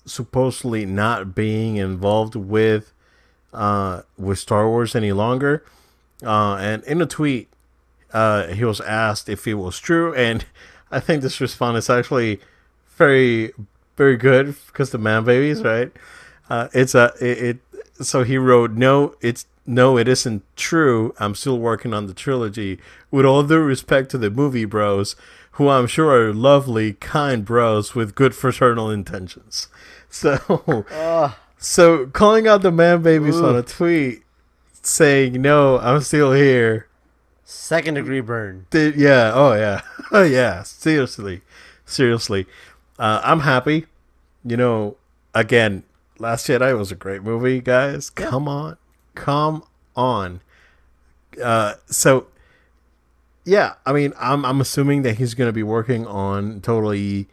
supposedly 0.06 0.86
not 0.86 1.36
being 1.36 1.76
involved 1.76 2.36
with 2.36 2.94
uh, 3.54 4.02
with 4.18 4.40
Star 4.40 4.68
Wars 4.68 4.96
any 4.96 5.12
longer. 5.12 5.64
Uh, 6.24 6.56
and 6.56 6.84
in 6.86 7.02
a 7.02 7.06
tweet, 7.06 7.50
uh, 8.14 8.48
he 8.48 8.64
was 8.64 8.80
asked 8.82 9.28
if 9.30 9.48
it 9.48 9.56
was 9.56 9.80
true, 9.80 10.14
and 10.16 10.46
I 10.92 11.00
think 11.00 11.22
this 11.22 11.42
response 11.42 11.86
is 11.86 11.90
actually 11.90 12.40
very, 12.96 13.54
very 13.98 14.18
good 14.18 14.56
because 14.68 14.92
the 14.92 14.98
man 14.98 15.26
babies, 15.26 15.62
right? 15.62 15.92
Uh, 16.50 16.68
it's 16.74 16.96
a 16.96 17.14
it, 17.20 17.38
it. 17.38 17.58
So 18.02 18.24
he 18.24 18.38
wrote, 18.38 18.72
"No, 18.72 19.16
it's 19.22 19.46
no, 19.66 19.98
it 19.98 20.08
isn't 20.08 20.44
true. 20.56 21.14
I'm 21.20 21.36
still 21.36 21.58
working 21.58 21.94
on 21.94 22.08
the 22.08 22.14
trilogy. 22.14 22.80
With 23.12 23.26
all 23.26 23.44
due 23.44 23.60
respect 23.60 24.12
to 24.12 24.18
the 24.18 24.30
movie 24.30 24.66
bros, 24.66 25.16
who 25.52 25.70
I'm 25.70 25.88
sure 25.88 26.12
are 26.12 26.34
lovely, 26.34 26.94
kind 26.94 27.46
bros 27.46 27.96
with 27.96 28.16
good 28.16 28.36
fraternal 28.36 28.90
intentions." 28.90 29.68
So, 30.16 30.86
so 31.58 32.06
calling 32.06 32.48
out 32.48 32.62
the 32.62 32.72
man 32.72 33.02
babies 33.02 33.36
on 33.36 33.58
a 33.58 33.62
tweet 33.62 34.24
saying, 34.82 35.42
"No, 35.42 35.78
I'm 35.80 36.00
still 36.00 36.32
here." 36.32 36.88
Second 37.44 37.94
degree 37.94 38.22
burn. 38.22 38.66
Did, 38.70 38.96
yeah. 38.96 39.32
Oh 39.34 39.54
yeah. 39.54 39.82
Oh 40.12 40.24
yeah. 40.24 40.64
Seriously. 40.64 41.42
Seriously. 41.86 42.46
Uh, 42.98 43.20
I'm 43.24 43.42
happy. 43.42 43.88
You 44.44 44.56
know, 44.56 44.98
again, 45.34 45.84
Last 46.18 46.48
Jedi 46.48 46.78
was 46.78 46.92
a 46.92 46.96
great 46.96 47.24
movie, 47.24 47.62
guys. 47.62 48.10
Come 48.10 48.48
on. 48.48 48.78
Come 49.16 49.64
on. 49.96 50.42
Uh, 51.42 51.74
so 51.88 52.28
yeah, 53.46 53.74
I 53.86 53.94
mean, 53.94 54.14
I'm 54.20 54.44
I'm 54.44 54.60
assuming 54.60 55.04
that 55.04 55.18
he's 55.18 55.34
going 55.36 55.48
to 55.48 55.54
be 55.54 55.64
working 55.64 56.08
on 56.08 56.62
totally 56.62 57.28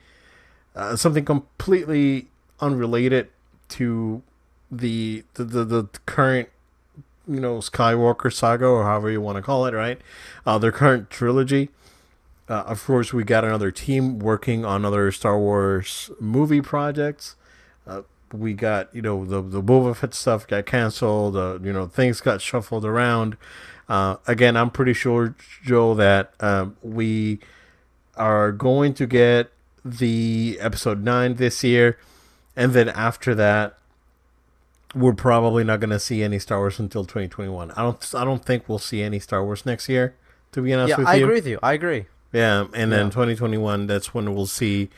uh, 0.76 0.96
something 0.96 1.24
completely 1.24 2.28
unrelated 2.60 3.28
to 3.70 4.22
the 4.70 5.24
the, 5.34 5.44
the 5.44 5.64
the 5.64 5.88
current 6.04 6.50
you 7.26 7.40
know 7.40 7.58
Skywalker 7.58 8.32
saga 8.32 8.66
or 8.66 8.84
however 8.84 9.10
you 9.10 9.20
want 9.20 9.36
to 9.36 9.42
call 9.42 9.66
it, 9.66 9.74
right? 9.74 10.00
Uh, 10.44 10.58
their 10.58 10.72
current 10.72 11.08
trilogy. 11.10 11.70
Uh, 12.48 12.64
of 12.66 12.84
course, 12.84 13.12
we 13.14 13.24
got 13.24 13.44
another 13.44 13.70
team 13.70 14.18
working 14.18 14.64
on 14.64 14.84
other 14.84 15.10
Star 15.12 15.38
Wars 15.38 16.10
movie 16.20 16.60
projects. 16.60 17.36
Uh, 17.86 18.02
we 18.32 18.54
got 18.54 18.94
you 18.94 19.02
know 19.02 19.24
the 19.24 19.40
the 19.42 19.62
Boba 19.62 19.94
Fett 19.96 20.14
stuff 20.14 20.46
got 20.46 20.66
canceled. 20.66 21.36
Uh, 21.36 21.58
you 21.62 21.72
know 21.72 21.86
things 21.86 22.20
got 22.20 22.40
shuffled 22.40 22.84
around. 22.84 23.36
Uh, 23.88 24.16
again, 24.26 24.56
I'm 24.56 24.70
pretty 24.70 24.94
sure 24.94 25.34
Joe 25.64 25.94
that 25.94 26.32
um, 26.40 26.76
we 26.82 27.40
are 28.16 28.52
going 28.52 28.94
to 28.94 29.06
get 29.06 29.50
the 29.84 30.56
episode 30.60 31.02
nine 31.02 31.34
this 31.34 31.62
year, 31.64 31.98
and 32.56 32.72
then 32.72 32.88
after 32.88 33.34
that, 33.34 33.76
we're 34.94 35.14
probably 35.14 35.64
not 35.64 35.80
going 35.80 35.90
to 35.90 35.98
see 35.98 36.22
any 36.22 36.38
Star 36.38 36.58
Wars 36.58 36.78
until 36.78 37.04
2021. 37.04 37.70
I 37.72 37.82
don't 37.82 38.14
I 38.14 38.24
don't 38.24 38.44
think 38.44 38.68
we'll 38.68 38.78
see 38.78 39.02
any 39.02 39.18
Star 39.18 39.44
Wars 39.44 39.66
next 39.66 39.88
year. 39.88 40.14
To 40.52 40.60
be 40.62 40.72
honest 40.74 40.90
Yeah, 40.90 40.96
with 40.98 41.06
I 41.08 41.14
you, 41.16 41.20
I 41.20 41.24
agree 41.24 41.34
with 41.36 41.46
you. 41.46 41.58
I 41.62 41.72
agree. 41.72 42.06
yeah, 42.32 42.66
and 42.74 42.92
then 42.92 43.06
Yeah. 43.06 43.10
2021, 43.10 43.86
that's 43.86 44.12
when 44.14 44.34
we'll 44.34 44.46
see 44.46 44.90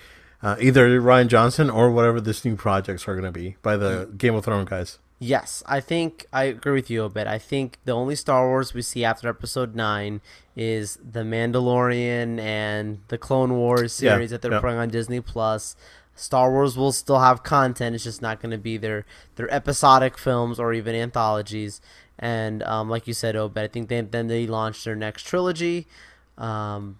uh, 0.44 0.56
either 0.60 1.00
Rian 1.00 1.28
Johnson 1.28 1.70
or 1.70 1.90
whatever 1.90 2.20
this 2.20 2.44
new 2.44 2.54
projects 2.54 3.08
are 3.08 3.14
going 3.14 3.24
to 3.24 3.32
be 3.32 3.56
by 3.62 3.76
the 3.76 4.10
Game 4.16 4.34
of 4.34 4.44
Thrones 4.44 4.68
guys. 4.68 4.98
Yes, 5.18 5.62
I 5.64 5.80
think 5.80 6.26
I 6.32 6.44
agree 6.44 6.72
with 6.72 6.90
you 6.90 7.04
a 7.04 7.08
bit. 7.08 7.26
I 7.26 7.38
think 7.38 7.78
the 7.84 7.92
only 7.92 8.14
Star 8.14 8.46
Wars 8.46 8.74
we 8.74 8.82
see 8.82 9.04
after 9.04 9.28
Episode 9.28 9.74
Nine 9.74 10.20
is 10.54 10.98
the 11.02 11.20
Mandalorian 11.22 12.38
and 12.38 12.98
the 13.08 13.16
Clone 13.16 13.54
Wars 13.54 14.02
Yeah, 14.02 14.12
series 14.12 14.30
that 14.30 14.42
they're 14.42 14.52
yeah. 14.52 14.60
putting 14.60 14.76
on 14.76 14.90
Disney 14.90 15.20
Plus. 15.20 15.76
Star 16.14 16.50
Wars 16.50 16.76
will 16.76 16.92
still 16.92 17.20
have 17.20 17.42
content. 17.42 17.94
It's 17.94 18.04
just 18.04 18.20
not 18.22 18.40
going 18.40 18.50
to 18.52 18.58
be 18.58 18.76
their 18.76 19.06
their 19.36 19.52
episodic 19.52 20.18
films 20.18 20.60
or 20.60 20.74
even 20.74 20.94
anthologies. 20.94 21.80
And 22.18 22.62
um, 22.64 22.90
like 22.90 23.06
you 23.08 23.14
said, 23.14 23.34
Obed, 23.34 23.58
I 23.58 23.66
think 23.66 23.88
they, 23.88 24.00
then 24.00 24.26
they 24.26 24.46
launched 24.46 24.84
their 24.84 24.94
next 24.94 25.22
trilogy. 25.22 25.86
Um, 26.36 26.98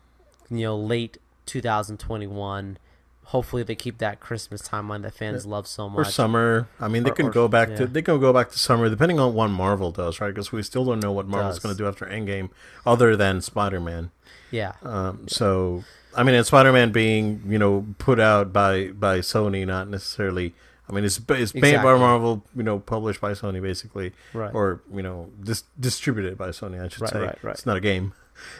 you 0.51 0.63
know, 0.63 0.77
late 0.77 1.19
2021. 1.47 2.79
Hopefully, 3.27 3.63
they 3.63 3.75
keep 3.75 3.99
that 3.99 4.21
Christmas 4.21 4.63
timeline 4.63 5.03
that 5.03 5.15
fans 5.15 5.47
love 5.47 5.67
so 5.67 5.89
much. 5.89 6.07
Or 6.07 6.11
summer. 6.11 6.69
I 6.81 6.89
mean, 6.89 7.03
they 7.05 7.11
Or- 7.11 7.15
can 7.15 7.27
or- 7.27 7.31
go 7.33 7.49
back 7.49 7.71
yeah. 7.71 7.77
to 7.77 7.87
they 7.87 8.03
can 8.03 8.21
go 8.21 8.33
back 8.33 8.51
to 8.51 8.59
summer 8.59 8.89
depending 8.89 9.19
on 9.19 9.35
what 9.35 9.49
Marvel 9.49 9.91
does, 9.91 10.21
right? 10.21 10.29
Because 10.29 10.53
we 10.53 10.63
still 10.63 10.85
don't 10.85 11.01
know 11.01 11.13
what 11.13 11.27
Marvel's 11.27 11.59
going 11.59 11.75
to 11.75 11.79
do 11.79 11.87
after 11.89 12.05
Endgame, 12.07 12.51
other 12.87 13.17
than 13.17 13.41
Spider 13.41 13.81
Man. 13.81 14.11
Yeah. 14.51 14.73
Um, 14.83 15.27
so 15.29 15.85
I 16.17 16.23
mean, 16.23 16.35
and 16.35 16.47
Spider 16.47 16.73
Man 16.73 16.93
being 16.93 17.43
you 17.49 17.59
know 17.59 17.87
put 17.98 18.21
out 18.21 18.53
by 18.53 18.88
by 18.88 19.19
Sony, 19.21 19.67
not 19.67 19.88
necessarily. 19.88 20.55
I 20.88 20.92
mean, 20.92 21.05
it's 21.05 21.19
it's 21.31 21.55
made 21.55 21.77
by 21.77 21.96
Marvel, 21.96 22.44
you 22.55 22.63
know, 22.63 22.79
published 22.79 23.19
by 23.23 23.33
Sony, 23.33 23.63
basically, 23.63 24.13
Right. 24.35 24.55
or 24.55 24.83
you 24.92 25.03
know, 25.03 25.31
dis- 25.42 25.65
distributed 25.81 26.37
by 26.37 26.48
Sony. 26.51 26.79
I 26.79 26.88
should 26.88 27.01
Right, 27.01 27.11
say. 27.13 27.21
right, 27.21 27.38
right. 27.42 27.55
It's 27.55 27.65
not 27.65 27.79
a 27.79 27.81
game. 27.81 28.13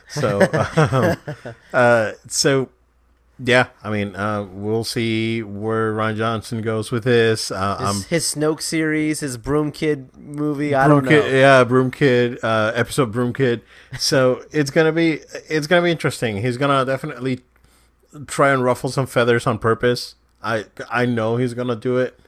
So, 0.09 0.41
um, 0.77 1.35
uh, 1.75 2.13
so 2.27 2.71
yeah, 3.39 3.69
I 3.83 3.91
mean, 3.91 4.15
uh, 4.15 4.45
we'll 4.45 4.85
see 4.85 5.43
where 5.43 5.93
Ron 5.93 6.17
Johnson 6.17 6.63
goes 6.63 6.91
with 6.91 7.05
this. 7.05 7.51
Uh, 7.51 7.77
His, 7.79 7.89
I'm 7.89 8.03
his 8.09 8.25
Snoke 8.35 8.61
series, 8.63 9.21
his 9.21 9.37
Broom 9.37 9.73
Kid 9.73 10.17
movie. 10.17 10.75
I 10.75 10.87
don't 10.89 11.07
Kid, 11.07 11.25
know. 11.25 11.39
yeah, 11.39 11.65
Broom 11.65 11.91
Kid, 11.91 12.39
uh, 12.45 12.73
episode 12.75 13.11
Broom 13.13 13.33
Kid. 13.33 13.63
So 13.99 14.45
it's 14.53 14.71
gonna 14.71 14.93
be 14.93 15.21
it's 15.49 15.67
gonna 15.67 15.83
be 15.83 15.91
interesting. 15.91 16.43
He's 16.43 16.57
gonna 16.57 16.85
definitely 16.85 17.41
try 18.27 18.51
and 18.53 18.63
ruffle 18.63 18.91
some 18.91 19.07
feathers 19.07 19.47
on 19.47 19.59
purpose. 19.59 20.15
I 20.43 20.67
I 20.91 21.07
know 21.07 21.37
he's 21.37 21.55
gonna 21.55 21.77
do 21.77 21.99
it. 21.99 22.19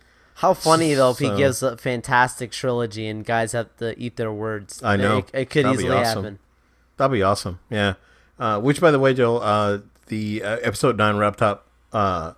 How 0.41 0.53
funny 0.55 0.93
though 0.95 1.13
if 1.13 1.19
he 1.19 1.35
gives 1.37 1.63
a 1.63 1.77
fantastic 1.77 2.51
trilogy 2.51 3.07
and 3.07 3.25
guys 3.25 3.53
have 3.53 3.75
to 3.79 3.99
eat 3.99 4.17
their 4.17 4.33
words. 4.33 4.83
I 4.83 4.97
know. 4.97 5.19
It, 5.19 5.31
it 5.33 5.51
could 5.51 5.65
That'd 5.65 5.81
easily 5.81 5.95
awesome. 5.97 6.25
happen. 6.25 6.39
That'd 6.99 7.13
be 7.13 7.23
awesome. 7.23 7.61
Yeah. 7.71 7.95
Uh, 8.39 8.61
which, 8.61 8.81
by 8.83 8.91
the 8.91 8.99
way, 8.99 9.15
Joe, 9.15 9.39
uh, 9.39 9.79
the 10.07 10.43
uh, 10.43 10.59
episode 10.63 10.97
nine 10.97 11.17
wrapped 11.17 11.43
up. 11.43 11.67
Uh, 11.93 12.33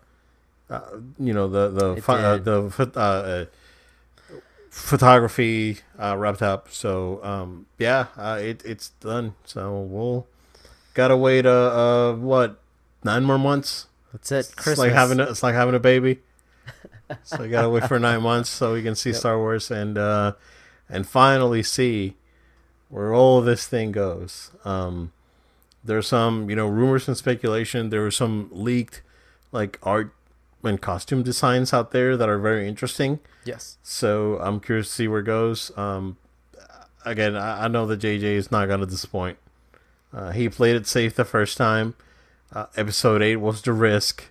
uh, 0.70 0.80
you 1.18 1.32
know 1.32 1.48
the 1.48 1.68
the 1.68 2.02
pho- 2.02 2.14
uh, 2.14 2.36
the 2.36 2.92
uh, 2.96 3.00
uh, 3.00 3.44
photography 4.70 5.78
uh, 5.98 6.16
wrapped 6.16 6.42
up. 6.42 6.68
So 6.70 7.22
um, 7.24 7.66
yeah, 7.78 8.06
uh, 8.16 8.38
it 8.40 8.62
it's 8.64 8.90
done. 9.00 9.34
So 9.44 9.80
we'll 9.80 10.26
gotta 10.94 11.16
wait 11.16 11.46
uh, 11.46 11.50
uh 11.50 12.14
what 12.14 12.60
nine 13.04 13.24
more 13.24 13.38
months. 13.38 13.86
That's 14.12 14.32
it. 14.32 14.56
Christmas. 14.56 14.66
It's 14.66 14.78
like 14.78 14.92
having 14.92 15.20
a, 15.20 15.24
it's 15.24 15.42
like 15.42 15.54
having 15.54 15.74
a 15.74 15.80
baby. 15.80 16.20
so 17.22 17.42
you 17.42 17.50
gotta 17.50 17.70
wait 17.70 17.84
for 17.84 17.98
nine 17.98 18.22
months 18.22 18.50
so 18.50 18.74
we 18.74 18.82
can 18.82 18.94
see 18.94 19.10
yep. 19.10 19.18
Star 19.18 19.38
Wars 19.38 19.70
and 19.70 19.96
uh, 19.96 20.32
and 20.88 21.06
finally 21.06 21.62
see 21.62 22.16
where 22.88 23.14
all 23.14 23.40
this 23.40 23.66
thing 23.66 23.92
goes. 23.92 24.50
Um, 24.64 25.12
there's 25.88 26.06
some 26.06 26.48
you 26.48 26.54
know 26.54 26.68
rumors 26.68 27.08
and 27.08 27.16
speculation. 27.16 27.90
There 27.90 28.02
were 28.02 28.12
some 28.12 28.48
leaked 28.52 29.02
like 29.50 29.78
art 29.82 30.14
and 30.62 30.80
costume 30.80 31.22
designs 31.22 31.72
out 31.72 31.90
there 31.90 32.16
that 32.16 32.28
are 32.28 32.38
very 32.38 32.68
interesting. 32.68 33.20
Yes. 33.44 33.78
So 33.82 34.38
I'm 34.40 34.60
curious 34.60 34.88
to 34.88 34.94
see 34.94 35.08
where 35.08 35.20
it 35.20 35.24
goes. 35.24 35.76
Um, 35.76 36.16
again, 37.04 37.34
I, 37.34 37.64
I 37.64 37.68
know 37.68 37.86
that 37.86 38.00
JJ 38.00 38.22
is 38.22 38.50
not 38.50 38.68
gonna 38.68 38.86
disappoint. 38.86 39.38
Uh, 40.12 40.30
he 40.30 40.48
played 40.48 40.76
it 40.76 40.86
safe 40.86 41.16
the 41.16 41.24
first 41.24 41.56
time. 41.56 41.94
Uh, 42.52 42.66
episode 42.76 43.20
eight 43.22 43.36
was 43.36 43.60
the 43.62 43.72
risk 43.72 44.30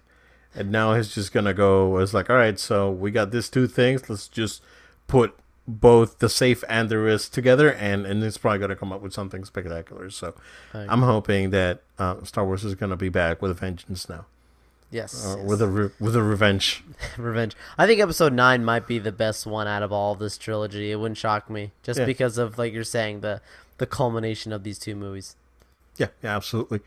and 0.55 0.71
now 0.71 0.95
he's 0.95 1.13
just 1.13 1.31
gonna 1.31 1.53
go 1.53 1.97
It's 1.99 2.13
like, 2.13 2.29
all 2.29 2.35
right, 2.35 2.59
so 2.59 2.89
we 2.89 3.11
got 3.11 3.31
these 3.31 3.49
two 3.49 3.67
things. 3.67 4.09
Let's 4.09 4.27
just 4.27 4.61
put 5.07 5.37
both 5.67 6.19
the 6.19 6.29
safe 6.29 6.63
and 6.69 6.89
the 6.89 6.97
risk 6.97 7.31
together, 7.31 7.71
and 7.71 8.05
and 8.05 8.23
it's 8.23 8.37
probably 8.37 8.59
gonna 8.59 8.75
come 8.75 8.93
up 8.93 9.01
with 9.01 9.13
something 9.13 9.43
spectacular. 9.43 10.09
So 10.09 10.33
I'm 10.73 11.01
hoping 11.01 11.49
that 11.49 11.81
uh, 11.99 12.23
Star 12.23 12.45
Wars 12.45 12.63
is 12.63 12.75
gonna 12.75 12.95
be 12.95 13.09
back 13.09 13.41
with 13.41 13.51
a 13.51 13.55
vengeance 13.55 14.07
now. 14.07 14.25
Yes, 14.89 15.25
uh, 15.25 15.37
yes. 15.37 15.45
with 15.45 15.61
a 15.61 15.67
re- 15.67 15.91
with 15.99 16.15
a 16.15 16.23
revenge. 16.23 16.83
revenge. 17.17 17.55
I 17.77 17.85
think 17.85 17.99
Episode 17.99 18.31
Nine 18.31 18.63
might 18.63 18.87
be 18.87 18.99
the 18.99 19.11
best 19.11 19.45
one 19.45 19.67
out 19.67 19.83
of 19.83 19.91
all 19.91 20.13
of 20.13 20.19
this 20.19 20.37
trilogy. 20.37 20.91
It 20.91 20.95
wouldn't 20.95 21.17
shock 21.17 21.49
me, 21.49 21.71
just 21.83 21.99
yeah. 21.99 22.05
because 22.05 22.37
of 22.37 22.57
like 22.57 22.71
you're 22.73 22.85
saying 22.85 23.19
the 23.19 23.41
the 23.77 23.85
culmination 23.85 24.53
of 24.53 24.63
these 24.63 24.79
two 24.79 24.95
movies. 24.95 25.35
Yeah, 25.97 26.07
yeah, 26.23 26.35
absolutely. 26.35 26.79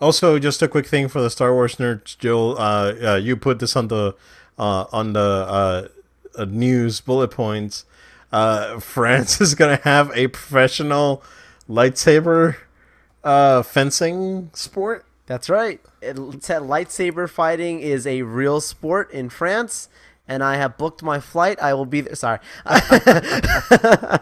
Also, 0.00 0.38
just 0.38 0.62
a 0.62 0.68
quick 0.68 0.86
thing 0.86 1.08
for 1.08 1.20
the 1.20 1.30
Star 1.30 1.52
Wars 1.52 1.76
nerds, 1.76 2.16
Joel. 2.18 2.58
Uh, 2.58 2.94
uh, 3.02 3.16
you 3.16 3.36
put 3.36 3.58
this 3.58 3.76
on 3.76 3.88
the 3.88 4.14
uh, 4.58 4.86
on 4.90 5.12
the 5.12 5.20
uh, 5.20 5.88
uh, 6.36 6.44
news 6.46 7.00
bullet 7.00 7.30
points. 7.30 7.84
Uh, 8.34 8.80
France 8.80 9.40
is 9.40 9.54
gonna 9.54 9.80
have 9.84 10.10
a 10.12 10.26
professional 10.26 11.22
lightsaber 11.70 12.56
fencing 13.64 14.50
sport. 14.54 15.06
That's 15.26 15.48
right. 15.48 15.80
It, 16.02 16.16
lightsaber 16.16 17.30
fighting 17.30 17.78
is 17.78 18.08
a 18.08 18.22
real 18.22 18.60
sport 18.60 19.12
in 19.12 19.28
France, 19.28 19.88
and 20.26 20.42
I 20.42 20.56
have 20.56 20.76
booked 20.76 21.00
my 21.00 21.20
flight. 21.20 21.62
I 21.62 21.74
will 21.74 21.86
be 21.86 22.00
there. 22.00 22.16
Sorry. 22.16 22.40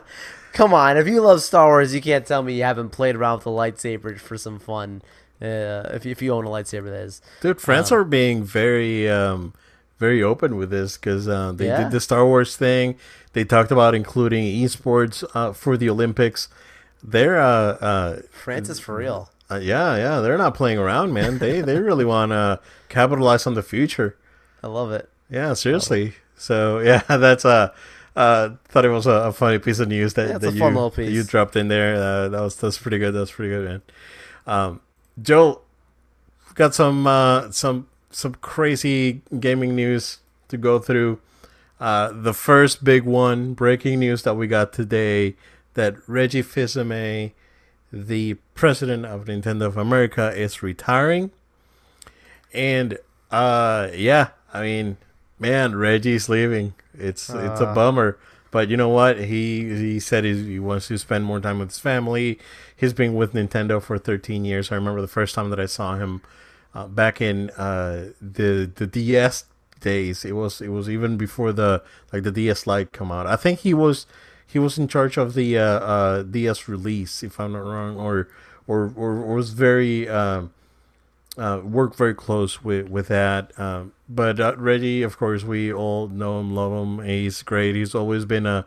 Come 0.52 0.74
on, 0.74 0.98
if 0.98 1.08
you 1.08 1.22
love 1.22 1.40
Star 1.40 1.68
Wars, 1.68 1.94
you 1.94 2.02
can't 2.02 2.26
tell 2.26 2.42
me 2.42 2.52
you 2.52 2.64
haven't 2.64 2.90
played 2.90 3.16
around 3.16 3.38
with 3.38 3.46
a 3.46 3.50
lightsaber 3.50 4.20
for 4.20 4.36
some 4.36 4.58
fun. 4.58 5.00
Uh, 5.40 5.88
if 5.94 6.04
if 6.04 6.20
you 6.20 6.34
own 6.34 6.44
a 6.44 6.50
lightsaber, 6.50 6.84
that 6.84 7.04
is. 7.04 7.22
Dude, 7.40 7.62
France 7.62 7.90
um, 7.90 7.98
are 7.98 8.04
being 8.04 8.44
very 8.44 9.08
um, 9.08 9.54
very 10.02 10.22
open 10.22 10.56
with 10.56 10.70
this 10.70 10.96
because 10.96 11.28
uh, 11.28 11.52
they 11.52 11.68
yeah. 11.68 11.84
did 11.84 11.92
the 11.92 12.00
Star 12.00 12.26
Wars 12.26 12.56
thing. 12.56 12.96
They 13.34 13.44
talked 13.44 13.70
about 13.70 13.94
including 13.94 14.44
esports 14.44 15.24
uh, 15.32 15.52
for 15.52 15.76
the 15.76 15.88
Olympics. 15.88 16.48
They're 17.02 17.40
uh, 17.40 17.78
uh, 17.90 18.22
France 18.30 18.68
is 18.68 18.80
for 18.80 18.96
real. 18.96 19.30
Uh, 19.48 19.60
yeah, 19.62 19.96
yeah, 19.96 20.20
they're 20.20 20.38
not 20.38 20.54
playing 20.54 20.78
around, 20.78 21.12
man. 21.12 21.38
They 21.38 21.60
they 21.60 21.78
really 21.78 22.04
want 22.16 22.32
to 22.32 22.58
capitalize 22.88 23.46
on 23.46 23.54
the 23.54 23.62
future. 23.62 24.16
I 24.62 24.66
love 24.66 24.90
it. 24.90 25.08
Yeah, 25.30 25.54
seriously. 25.54 26.14
So 26.36 26.80
yeah, 26.80 27.02
that's 27.08 27.44
uh 27.44 27.72
uh, 28.14 28.50
thought 28.68 28.84
it 28.84 28.90
was 28.90 29.06
a, 29.06 29.30
a, 29.30 29.32
funny 29.32 29.58
piece 29.58 29.78
of 29.78 29.88
news 29.88 30.12
that, 30.14 30.28
yeah, 30.28 30.38
that, 30.38 30.52
you, 30.52 30.90
that 30.90 31.10
you 31.10 31.24
dropped 31.24 31.56
in 31.56 31.68
there. 31.68 31.94
Uh, 31.94 32.28
that 32.28 32.40
was 32.42 32.56
that's 32.56 32.76
pretty 32.76 32.98
good. 32.98 33.12
That's 33.12 33.30
pretty 33.30 33.50
good, 33.50 33.64
man. 33.64 33.82
Um, 34.46 34.80
Joe, 35.20 35.62
got 36.54 36.74
some 36.74 37.06
uh, 37.06 37.50
some 37.50 37.88
some 38.12 38.34
crazy 38.36 39.22
gaming 39.38 39.74
news 39.74 40.18
to 40.48 40.56
go 40.56 40.78
through. 40.78 41.20
Uh, 41.80 42.12
the 42.12 42.32
first 42.32 42.84
big 42.84 43.02
one, 43.02 43.54
breaking 43.54 43.98
news 43.98 44.22
that 44.22 44.34
we 44.34 44.46
got 44.46 44.72
today, 44.72 45.34
that 45.74 45.96
Reggie 46.06 46.42
Fils-Aimé, 46.42 47.32
the 47.92 48.34
president 48.54 49.04
of 49.04 49.24
Nintendo 49.24 49.66
of 49.66 49.76
America, 49.76 50.30
is 50.30 50.62
retiring. 50.62 51.30
And 52.52 52.98
uh, 53.30 53.88
yeah, 53.94 54.28
I 54.52 54.62
mean, 54.62 54.96
man, 55.38 55.74
Reggie's 55.74 56.28
leaving. 56.28 56.74
It's 56.94 57.30
uh. 57.30 57.50
it's 57.50 57.60
a 57.60 57.68
uh. 57.68 57.74
bummer. 57.74 58.18
But 58.50 58.68
you 58.68 58.76
know 58.76 58.90
what? 58.90 59.18
He 59.18 59.64
he 59.64 59.98
said 59.98 60.24
he 60.24 60.58
wants 60.58 60.88
to 60.88 60.98
spend 60.98 61.24
more 61.24 61.40
time 61.40 61.58
with 61.58 61.70
his 61.70 61.78
family. 61.78 62.38
He's 62.76 62.92
been 62.92 63.14
with 63.14 63.32
Nintendo 63.32 63.82
for 63.82 63.96
13 63.98 64.44
years. 64.44 64.70
I 64.70 64.74
remember 64.74 65.00
the 65.00 65.08
first 65.08 65.34
time 65.34 65.48
that 65.50 65.58
I 65.58 65.66
saw 65.66 65.96
him 65.96 66.20
uh, 66.74 66.86
back 66.88 67.20
in 67.20 67.50
uh, 67.50 68.10
the 68.20 68.70
the 68.74 68.86
DS 68.86 69.44
days. 69.80 70.24
It 70.24 70.32
was 70.32 70.60
it 70.60 70.68
was 70.68 70.88
even 70.88 71.16
before 71.16 71.52
the 71.52 71.82
like 72.12 72.22
the 72.22 72.32
DS 72.32 72.66
Lite 72.66 72.92
come 72.92 73.12
out. 73.12 73.26
I 73.26 73.36
think 73.36 73.60
he 73.60 73.74
was 73.74 74.06
he 74.46 74.58
was 74.58 74.78
in 74.78 74.88
charge 74.88 75.16
of 75.16 75.34
the 75.34 75.58
uh, 75.58 75.62
uh 75.62 76.22
DS 76.22 76.68
release, 76.68 77.22
if 77.22 77.38
I'm 77.38 77.52
not 77.52 77.64
wrong, 77.64 77.96
or 77.96 78.28
or 78.66 78.92
or, 78.96 79.18
or 79.18 79.36
was 79.36 79.50
very. 79.50 80.08
Um, 80.08 80.52
uh, 81.38 81.58
work 81.64 81.96
very 81.96 82.14
close 82.14 82.62
with 82.62 82.90
with 82.90 83.08
that. 83.08 83.58
Um, 83.58 83.92
but 84.06 84.38
uh, 84.38 84.54
Reggie, 84.58 85.02
of 85.02 85.16
course, 85.16 85.42
we 85.42 85.72
all 85.72 86.08
know 86.08 86.40
him, 86.40 86.54
love 86.54 86.72
him. 86.72 87.06
He's 87.06 87.42
great. 87.42 87.74
He's 87.74 87.94
always 87.94 88.26
been 88.26 88.44
a 88.44 88.66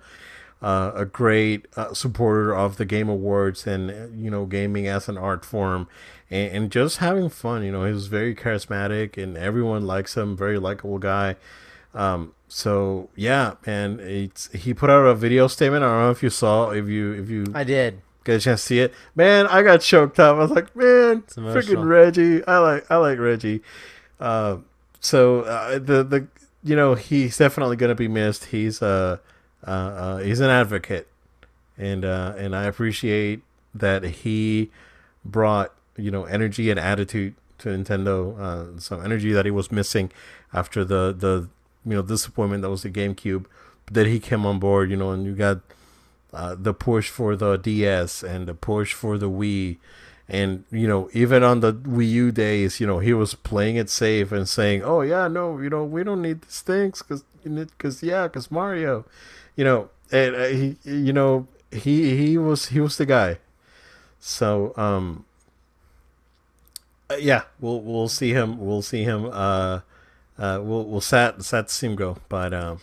uh, 0.61 0.91
a 0.95 1.05
great 1.05 1.67
uh, 1.75 1.93
supporter 1.93 2.55
of 2.55 2.77
the 2.77 2.85
Game 2.85 3.09
Awards 3.09 3.67
and 3.67 4.19
you 4.19 4.31
know 4.31 4.45
gaming 4.45 4.87
as 4.87 5.07
an 5.07 5.17
art 5.17 5.45
form, 5.45 5.87
and, 6.29 6.51
and, 6.51 6.71
just 6.71 6.97
having 6.97 7.29
fun. 7.29 7.63
You 7.63 7.71
know, 7.71 7.85
he 7.85 7.93
was 7.93 8.07
very 8.07 8.33
charismatic 8.33 9.21
and 9.21 9.37
everyone 9.37 9.85
likes 9.85 10.17
him. 10.17 10.35
Very 10.35 10.57
likable 10.57 10.97
guy. 10.97 11.35
Um, 11.93 12.33
so 12.47 13.09
yeah, 13.15 13.55
man, 13.65 13.99
it's 13.99 14.51
he 14.51 14.73
put 14.73 14.89
out 14.89 15.05
a 15.05 15.15
video 15.15 15.47
statement. 15.47 15.83
I 15.83 15.87
don't 15.87 16.01
know 16.01 16.11
if 16.11 16.21
you 16.21 16.29
saw, 16.29 16.69
if 16.71 16.87
you 16.87 17.13
if 17.13 17.29
you 17.29 17.45
I 17.53 17.63
did 17.63 18.01
get 18.23 18.35
a 18.35 18.39
chance 18.39 18.61
to 18.61 18.67
see 18.67 18.79
it. 18.79 18.93
Man, 19.15 19.47
I 19.47 19.61
got 19.61 19.81
choked 19.81 20.19
up. 20.19 20.35
I 20.35 20.39
was 20.39 20.51
like, 20.51 20.75
man, 20.75 21.21
freaking 21.21 21.87
Reggie. 21.87 22.45
I 22.45 22.57
like 22.57 22.91
I 22.91 22.97
like 22.97 23.19
Reggie. 23.19 23.61
Uh, 24.19 24.57
so 24.99 25.41
uh, 25.41 25.79
the 25.79 26.03
the 26.03 26.27
you 26.63 26.75
know 26.75 26.95
he's 26.95 27.37
definitely 27.37 27.77
gonna 27.77 27.95
be 27.95 28.07
missed. 28.07 28.45
He's 28.45 28.81
uh, 28.81 29.17
uh, 29.65 29.69
uh 29.69 30.17
he's 30.17 30.41
an 30.41 30.49
advocate, 30.49 31.07
and 31.77 32.03
uh, 32.03 32.33
and 32.37 32.55
I 32.55 32.65
appreciate 32.65 33.41
that 33.73 34.03
he 34.03 34.71
brought 35.23 35.73
you 35.97 36.11
know 36.11 36.25
energy 36.25 36.69
and 36.69 36.79
attitude 36.79 37.35
to 37.59 37.69
Nintendo. 37.69 38.39
Uh, 38.39 38.79
some 38.79 39.03
energy 39.03 39.31
that 39.33 39.45
he 39.45 39.51
was 39.51 39.71
missing 39.71 40.11
after 40.53 40.83
the 40.83 41.15
the 41.17 41.49
you 41.85 41.95
know 41.95 42.01
disappointment 42.01 42.61
that 42.63 42.69
was 42.69 42.83
the 42.83 42.89
GameCube. 42.89 43.45
That 43.91 44.07
he 44.07 44.19
came 44.19 44.47
on 44.47 44.57
board, 44.57 44.89
you 44.89 44.97
know, 44.97 45.11
and 45.11 45.25
you 45.25 45.35
got 45.35 45.59
uh, 46.35 46.55
the 46.59 46.73
push 46.73 47.09
for 47.09 47.35
the 47.35 47.55
DS 47.55 48.21
and 48.21 48.47
the 48.47 48.53
push 48.53 48.93
for 48.93 49.17
the 49.17 49.29
Wii. 49.29 49.77
And, 50.27 50.65
you 50.69 50.87
know, 50.87 51.09
even 51.13 51.43
on 51.43 51.61
the 51.61 51.71
Wii 51.71 52.09
U 52.09 52.31
days, 52.31 52.79
you 52.79 52.87
know, 52.87 52.99
he 52.99 53.13
was 53.13 53.35
playing 53.35 53.77
it 53.77 53.89
safe 53.89 54.31
and 54.31 54.49
saying, 54.49 54.83
oh, 54.83 55.01
yeah, 55.01 55.27
no, 55.27 55.59
you 55.59 55.69
know, 55.69 55.83
we 55.85 56.03
don't 56.03 56.21
need 56.21 56.41
these 56.41 56.61
things 56.61 57.01
because, 57.01 57.23
cause, 57.77 58.03
yeah, 58.03 58.23
because 58.23 58.51
Mario, 58.51 59.05
you 59.55 59.63
know, 59.63 59.89
and 60.11 60.35
uh, 60.35 60.45
he, 60.47 60.77
you 60.83 61.13
know, 61.13 61.47
he, 61.71 62.17
he 62.17 62.37
was, 62.37 62.67
he 62.67 62.81
was 62.81 62.97
the 62.97 63.05
guy. 63.05 63.37
So, 64.19 64.73
um, 64.75 65.25
uh, 67.09 67.15
yeah, 67.15 67.43
we'll, 67.59 67.81
we'll 67.81 68.09
see 68.09 68.31
him, 68.31 68.59
we'll 68.59 68.81
see 68.81 69.03
him, 69.03 69.25
uh, 69.25 69.81
uh, 70.37 70.59
we'll, 70.61 70.85
we'll 70.85 71.01
sat 71.01 71.41
see 71.41 71.87
him 71.87 71.95
go, 71.95 72.17
but, 72.29 72.53
um, 72.53 72.79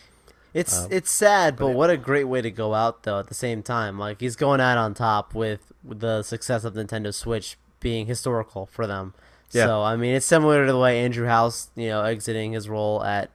it's 0.53 0.83
um, 0.83 0.87
it's 0.91 1.11
sad, 1.11 1.55
but, 1.55 1.67
but 1.67 1.75
what 1.75 1.89
a 1.89 1.97
great 1.97 2.25
way 2.25 2.41
to 2.41 2.51
go 2.51 2.75
out 2.75 3.03
though. 3.03 3.19
At 3.19 3.27
the 3.27 3.33
same 3.33 3.63
time, 3.63 3.97
like 3.97 4.21
he's 4.21 4.35
going 4.35 4.61
out 4.61 4.77
on 4.77 4.93
top 4.93 5.33
with, 5.33 5.73
with 5.83 5.99
the 5.99 6.21
success 6.21 6.63
of 6.63 6.75
Nintendo 6.75 7.11
Switch 7.13 7.57
being 7.79 8.05
historical 8.05 8.67
for 8.67 8.85
them. 8.85 9.15
Yeah. 9.51 9.65
So 9.65 9.81
I 9.81 9.95
mean, 9.95 10.15
it's 10.15 10.25
similar 10.25 10.65
to 10.65 10.71
the 10.71 10.77
way 10.77 11.03
Andrew 11.03 11.25
House, 11.27 11.69
you 11.75 11.89
know, 11.89 12.03
exiting 12.03 12.53
his 12.53 12.69
role 12.69 13.03
at, 13.03 13.31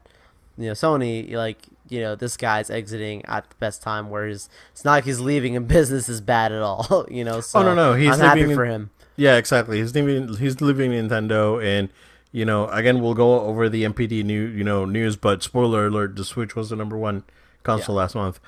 you 0.56 0.66
know, 0.66 0.72
Sony. 0.72 1.32
Like 1.32 1.58
you 1.88 2.00
know, 2.00 2.14
this 2.14 2.36
guy's 2.36 2.70
exiting 2.70 3.24
at 3.24 3.48
the 3.48 3.56
best 3.56 3.82
time, 3.82 4.10
where 4.10 4.26
he's 4.28 4.48
it's 4.72 4.84
not 4.84 4.92
like 4.92 5.04
he's 5.04 5.20
leaving 5.20 5.56
and 5.56 5.66
business 5.68 6.08
is 6.08 6.20
bad 6.20 6.52
at 6.52 6.62
all. 6.62 7.06
You 7.10 7.24
know. 7.24 7.40
So 7.40 7.60
oh 7.60 7.62
no 7.62 7.74
no, 7.74 7.94
he's 7.94 8.12
I'm 8.12 8.20
happy 8.20 8.54
for 8.54 8.64
him. 8.64 8.90
Yeah, 9.18 9.36
exactly. 9.36 9.80
He's 9.80 9.94
leaving. 9.94 10.36
He's 10.36 10.60
leaving 10.60 10.92
Nintendo 10.92 11.62
and 11.62 11.90
you 12.30 12.44
know, 12.44 12.68
again, 12.68 13.00
we'll 13.00 13.14
go 13.14 13.40
over 13.40 13.68
the 13.68 13.84
NPD 13.84 14.22
new, 14.22 14.46
you 14.46 14.62
know, 14.62 14.84
news, 14.84 15.16
but 15.16 15.42
spoiler 15.42 15.86
alert: 15.86 16.14
the 16.14 16.24
Switch 16.24 16.54
was 16.54 16.70
the 16.70 16.76
number 16.76 16.96
one 16.96 17.24
console 17.64 17.96
yeah. 17.96 18.02
last 18.02 18.14
month. 18.14 18.38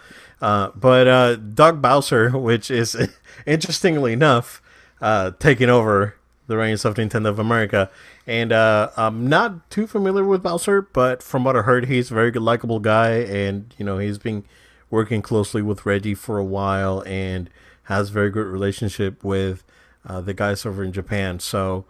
Uh, 0.40 0.70
but 0.76 1.08
uh, 1.08 1.36
Doug 1.36 1.82
Bowser, 1.82 2.30
which 2.38 2.70
is 2.70 2.96
interestingly 3.46 4.12
enough, 4.12 4.62
uh, 5.00 5.32
taking 5.40 5.68
over 5.68 6.14
the 6.46 6.56
reins 6.56 6.84
of 6.84 6.94
Nintendo 6.94 7.28
of 7.28 7.38
America, 7.40 7.90
and 8.26 8.52
uh, 8.52 8.90
I'm 8.96 9.28
not 9.28 9.70
too 9.70 9.88
familiar 9.88 10.24
with 10.24 10.42
Bowser, 10.42 10.82
but 10.82 11.22
from 11.22 11.42
what 11.42 11.56
I 11.56 11.62
heard, 11.62 11.86
he's 11.86 12.10
a 12.12 12.14
very 12.14 12.30
good, 12.30 12.42
likable 12.42 12.78
guy, 12.78 13.10
and 13.22 13.74
you 13.76 13.84
know, 13.84 13.98
he's 13.98 14.18
been 14.18 14.44
working 14.88 15.20
closely 15.20 15.62
with 15.62 15.84
Reggie 15.84 16.14
for 16.14 16.38
a 16.38 16.44
while, 16.44 17.02
and 17.06 17.50
has 17.84 18.10
very 18.10 18.30
good 18.30 18.46
relationship 18.46 19.24
with 19.24 19.64
uh, 20.06 20.20
the 20.20 20.34
guys 20.34 20.64
over 20.64 20.82
in 20.82 20.92
Japan. 20.92 21.40
So, 21.40 21.84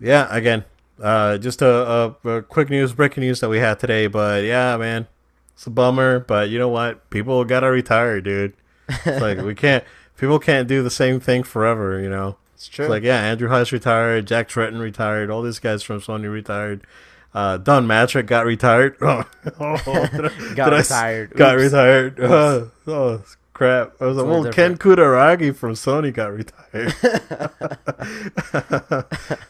yeah, 0.00 0.28
again, 0.30 0.64
uh, 1.02 1.38
just 1.38 1.62
a, 1.62 2.16
a, 2.24 2.28
a, 2.28 2.42
quick 2.42 2.70
news, 2.70 2.92
breaking 2.92 3.22
news 3.22 3.40
that 3.40 3.48
we 3.48 3.58
had 3.58 3.78
today. 3.78 4.06
But 4.06 4.44
yeah, 4.44 4.76
man, 4.76 5.06
it's 5.54 5.66
a 5.66 5.70
bummer. 5.70 6.20
But 6.20 6.50
you 6.50 6.58
know 6.58 6.68
what? 6.68 7.08
People 7.10 7.44
gotta 7.44 7.70
retire, 7.70 8.20
dude. 8.20 8.54
It's 8.88 9.20
like 9.20 9.38
we 9.38 9.54
can't. 9.56 9.84
People 10.16 10.38
can't 10.38 10.66
do 10.66 10.82
the 10.82 10.90
same 10.90 11.20
thing 11.20 11.42
forever. 11.42 12.00
You 12.00 12.10
know. 12.10 12.36
It's 12.54 12.66
true. 12.66 12.86
It's 12.86 12.90
like 12.90 13.04
yeah, 13.04 13.20
Andrew 13.20 13.48
House 13.48 13.70
retired, 13.70 14.26
Jack 14.26 14.48
Tretton 14.48 14.80
retired, 14.80 15.30
all 15.30 15.42
these 15.42 15.60
guys 15.60 15.84
from 15.84 16.00
Sony 16.00 16.30
retired. 16.30 16.84
Uh, 17.32 17.56
Don 17.56 17.86
Mattrick 17.86 18.26
got 18.26 18.46
retired. 18.46 18.96
Oh, 19.00 19.22
oh 19.60 19.76
got 20.56 20.72
retired. 20.72 21.30
got 21.36 21.56
retired. 21.56 22.18
Oh, 22.20 23.22
crap. 23.58 23.92
I 24.00 24.06
was 24.06 24.16
like, 24.16 24.26
well, 24.26 24.44
different. 24.44 24.78
Ken 24.80 24.96
Kutaragi 24.96 25.54
from 25.54 25.72
Sony 25.72 26.12
got 26.12 26.32
retired. 26.32 26.94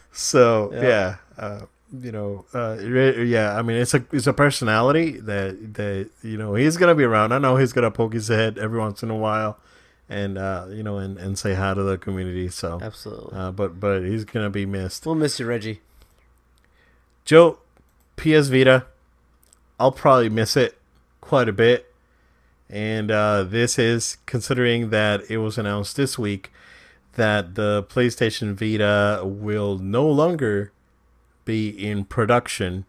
so 0.11 0.71
yeah, 0.73 0.81
yeah 0.81 1.15
uh, 1.37 1.65
you 2.01 2.11
know, 2.11 2.45
uh, 2.53 2.77
yeah. 2.81 3.55
I 3.57 3.61
mean, 3.61 3.77
it's 3.77 3.93
a 3.93 4.03
it's 4.11 4.27
a 4.27 4.33
personality 4.33 5.19
that 5.21 5.75
that 5.75 6.09
you 6.23 6.37
know 6.37 6.55
he's 6.55 6.77
gonna 6.77 6.95
be 6.95 7.03
around. 7.03 7.31
I 7.31 7.37
know 7.37 7.55
he's 7.55 7.71
gonna 7.73 7.91
poke 7.91 8.13
his 8.13 8.27
head 8.27 8.57
every 8.57 8.79
once 8.79 9.03
in 9.03 9.09
a 9.09 9.15
while 9.15 9.59
and 10.09 10.37
uh, 10.37 10.65
you 10.69 10.81
know, 10.81 10.97
and, 10.97 11.17
and 11.17 11.37
say 11.37 11.53
hi 11.53 11.73
to 11.73 11.83
the 11.83 11.97
community. 11.97 12.49
So 12.49 12.79
absolutely. 12.81 13.37
Uh, 13.37 13.51
but 13.51 13.79
but 13.79 14.01
he's 14.01 14.25
gonna 14.25 14.49
be 14.49 14.65
missed. 14.65 15.05
We'll 15.05 15.15
miss 15.15 15.39
you, 15.39 15.45
Reggie. 15.45 15.81
Joe, 17.25 17.59
PS 18.17 18.47
Vita. 18.47 18.87
I'll 19.79 19.91
probably 19.91 20.29
miss 20.29 20.57
it 20.57 20.77
quite 21.21 21.47
a 21.47 21.53
bit, 21.53 21.88
and 22.69 23.09
uh, 23.09 23.43
this 23.43 23.79
is 23.79 24.17
considering 24.25 24.89
that 24.91 25.29
it 25.29 25.37
was 25.37 25.57
announced 25.57 25.95
this 25.95 26.19
week 26.19 26.51
that 27.15 27.55
the 27.55 27.83
PlayStation 27.89 28.53
Vita 28.53 29.21
will 29.25 29.77
no 29.77 30.07
longer 30.07 30.71
be 31.45 31.69
in 31.69 32.05
production, 32.05 32.85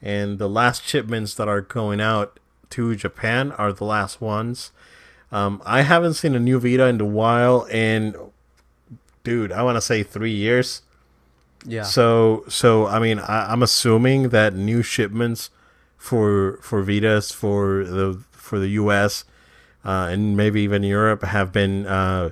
and 0.00 0.38
the 0.38 0.48
last 0.48 0.84
shipments 0.84 1.34
that 1.34 1.48
are 1.48 1.60
going 1.60 2.00
out 2.00 2.40
to 2.70 2.96
Japan 2.96 3.52
are 3.52 3.72
the 3.72 3.84
last 3.84 4.20
ones. 4.20 4.72
Um, 5.30 5.62
I 5.64 5.82
haven't 5.82 6.14
seen 6.14 6.34
a 6.34 6.40
new 6.40 6.58
Vita 6.58 6.86
in 6.86 7.00
a 7.00 7.04
while, 7.04 7.66
and 7.70 8.16
dude, 9.22 9.52
I 9.52 9.62
want 9.62 9.76
to 9.76 9.80
say 9.80 10.02
three 10.02 10.34
years. 10.34 10.82
Yeah. 11.64 11.84
So, 11.84 12.44
so 12.48 12.86
I 12.86 12.98
mean, 12.98 13.20
I, 13.20 13.52
am 13.52 13.62
assuming 13.62 14.30
that 14.30 14.54
new 14.54 14.82
shipments 14.82 15.50
for 15.96 16.58
for 16.60 16.82
Vitas 16.82 17.32
for 17.32 17.84
the 17.84 18.20
for 18.42 18.58
the 18.58 18.68
U.S. 18.68 19.24
Uh, 19.84 20.08
and 20.10 20.36
maybe 20.36 20.60
even 20.62 20.82
Europe 20.82 21.22
have 21.22 21.52
been 21.52 21.86
uh, 21.86 22.30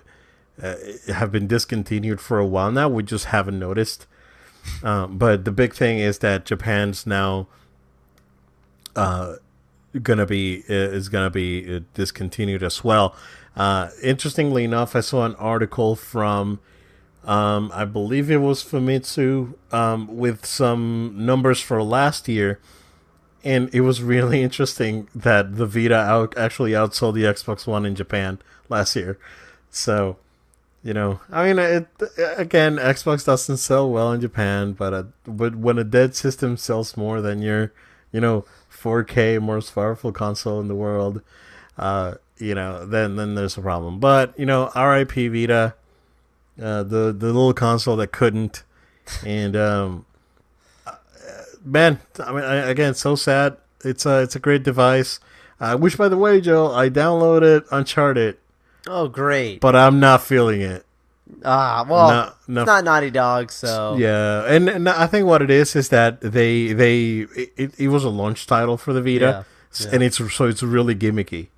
uh, 0.62 0.74
have 1.08 1.32
been 1.32 1.46
discontinued 1.46 2.20
for 2.20 2.38
a 2.38 2.46
while 2.46 2.70
now. 2.70 2.88
We 2.88 3.02
just 3.02 3.26
haven't 3.26 3.58
noticed. 3.58 4.06
Um, 4.82 5.16
but 5.16 5.44
the 5.44 5.52
big 5.52 5.72
thing 5.72 5.98
is 5.98 6.18
that 6.18 6.44
Japan's 6.44 7.06
now 7.06 7.46
uh, 8.94 9.36
gonna 10.02 10.26
be 10.26 10.64
is 10.68 11.08
gonna 11.08 11.30
be 11.30 11.76
uh, 11.76 11.80
discontinued 11.94 12.62
as 12.62 12.84
well. 12.84 13.14
Uh, 13.56 13.88
interestingly 14.02 14.64
enough, 14.64 14.94
I 14.94 15.00
saw 15.00 15.24
an 15.24 15.34
article 15.36 15.96
from 15.96 16.60
um, 17.24 17.70
I 17.74 17.84
believe 17.84 18.30
it 18.30 18.38
was 18.38 18.64
Famitsu 18.64 19.54
um, 19.72 20.16
with 20.16 20.46
some 20.46 21.14
numbers 21.16 21.60
for 21.60 21.82
last 21.82 22.28
year, 22.28 22.58
and 23.44 23.74
it 23.74 23.80
was 23.80 24.02
really 24.02 24.42
interesting 24.42 25.08
that 25.14 25.56
the 25.56 25.66
Vita 25.66 25.94
out 25.94 26.36
actually 26.36 26.72
outsold 26.72 27.14
the 27.14 27.24
Xbox 27.24 27.66
One 27.66 27.86
in 27.86 27.94
Japan 27.94 28.38
last 28.68 28.94
year. 28.96 29.18
So, 29.70 30.18
you 30.82 30.92
know, 30.92 31.20
I 31.30 31.46
mean, 31.46 31.58
it 31.58 31.88
again, 32.36 32.76
Xbox 32.76 33.24
doesn't 33.24 33.58
sell 33.58 33.90
well 33.90 34.12
in 34.12 34.20
Japan, 34.20 34.72
but 34.72 34.92
uh, 34.92 35.04
but 35.26 35.56
when 35.56 35.78
a 35.78 35.84
dead 35.84 36.14
system 36.14 36.56
sells 36.56 36.96
more 36.96 37.20
than 37.20 37.40
your, 37.42 37.72
you 38.12 38.20
know, 38.20 38.44
4K 38.72 39.40
most 39.40 39.74
powerful 39.74 40.12
console 40.12 40.60
in 40.60 40.68
the 40.68 40.74
world, 40.74 41.22
uh, 41.78 42.14
you 42.38 42.54
know, 42.54 42.84
then 42.84 43.16
then 43.16 43.34
there's 43.34 43.56
a 43.56 43.62
problem. 43.62 44.00
But 44.00 44.38
you 44.38 44.46
know, 44.46 44.70
RIP 44.74 45.12
Vita, 45.12 45.74
uh, 46.60 46.82
the 46.82 47.14
the 47.16 47.26
little 47.26 47.54
console 47.54 47.96
that 47.96 48.12
couldn't, 48.12 48.64
and 49.24 49.56
um, 49.56 50.06
man, 51.64 52.00
I 52.18 52.32
mean, 52.32 52.44
I, 52.44 52.56
again, 52.68 52.94
so 52.94 53.16
sad. 53.16 53.56
It's 53.84 54.06
a 54.06 54.22
it's 54.22 54.36
a 54.36 54.40
great 54.40 54.62
device. 54.62 55.20
Uh, 55.58 55.76
which, 55.76 55.98
by 55.98 56.08
the 56.08 56.16
way, 56.16 56.40
Joe, 56.40 56.72
I 56.72 56.88
downloaded 56.88 57.66
Uncharted. 57.70 58.38
Oh, 58.86 59.08
great! 59.08 59.60
But 59.60 59.76
I'm 59.76 60.00
not 60.00 60.22
feeling 60.22 60.62
it. 60.62 60.86
Ah, 61.44 61.86
well, 61.88 62.08
no, 62.08 62.32
no. 62.54 62.60
it's 62.62 62.66
not 62.66 62.84
Naughty 62.84 63.10
Dog, 63.10 63.52
so 63.52 63.96
yeah. 63.98 64.44
And, 64.46 64.68
and, 64.68 64.88
I 64.88 65.06
think 65.06 65.26
what 65.26 65.42
it 65.42 65.50
is 65.50 65.76
is 65.76 65.90
that 65.90 66.20
they 66.20 66.72
they 66.72 67.26
it, 67.56 67.78
it 67.78 67.88
was 67.88 68.04
a 68.04 68.08
launch 68.08 68.46
title 68.46 68.76
for 68.76 68.92
the 68.92 69.02
Vita, 69.02 69.44
yeah, 69.78 69.86
yeah. 69.86 69.94
and 69.94 70.02
it's 70.02 70.16
so 70.34 70.46
it's 70.46 70.62
really 70.62 70.94
gimmicky. 70.94 71.48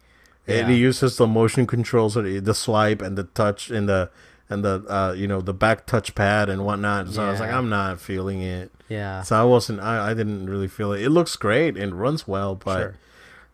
Yeah. 0.46 0.68
It 0.68 0.74
uses 0.74 1.16
the 1.16 1.26
motion 1.26 1.66
controls, 1.66 2.14
the 2.14 2.54
swipe 2.54 3.00
and 3.00 3.16
the 3.16 3.24
touch 3.24 3.70
and 3.70 3.88
the 3.88 4.10
and 4.52 4.64
the 4.64 4.84
uh, 4.88 5.12
you 5.12 5.26
know 5.26 5.40
the 5.40 5.54
back 5.54 5.86
touchpad 5.86 6.48
and 6.48 6.64
whatnot. 6.64 7.08
So 7.08 7.24
I 7.24 7.30
was 7.30 7.40
like, 7.40 7.52
I'm 7.52 7.68
not 7.68 8.00
feeling 8.00 8.42
it. 8.42 8.70
Yeah. 8.88 9.22
So 9.22 9.40
I 9.40 9.44
wasn't. 9.44 9.80
I, 9.80 10.10
I 10.10 10.14
didn't 10.14 10.48
really 10.48 10.68
feel 10.68 10.92
it. 10.92 11.02
It 11.02 11.10
looks 11.10 11.36
great 11.36 11.76
and 11.76 11.98
runs 11.98 12.28
well, 12.28 12.54
but 12.54 12.78
sure. 12.78 12.94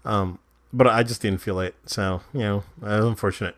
um, 0.05 0.39
but 0.73 0.87
I 0.87 1.03
just 1.03 1.23
didn't 1.23 1.41
feel 1.41 1.61
it. 1.61 1.75
So 1.87 2.23
you 2.33 2.41
know, 2.41 2.65
that 2.83 2.99
was 2.99 3.07
unfortunate. 3.07 3.57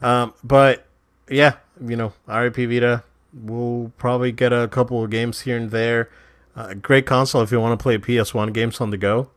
Um, 0.00 0.34
but 0.42 0.86
yeah, 1.28 1.56
you 1.84 1.96
know, 1.96 2.12
RIP 2.26 2.56
Vita. 2.56 3.04
We'll 3.32 3.92
probably 3.96 4.32
get 4.32 4.52
a 4.52 4.66
couple 4.66 5.04
of 5.04 5.10
games 5.10 5.42
here 5.42 5.56
and 5.56 5.70
there. 5.70 6.10
Uh, 6.56 6.74
great 6.74 7.06
console 7.06 7.42
if 7.42 7.52
you 7.52 7.60
want 7.60 7.78
to 7.78 7.82
play 7.82 7.96
PS1 7.96 8.52
games 8.52 8.80
on 8.80 8.90
the 8.90 8.96
go, 8.96 9.30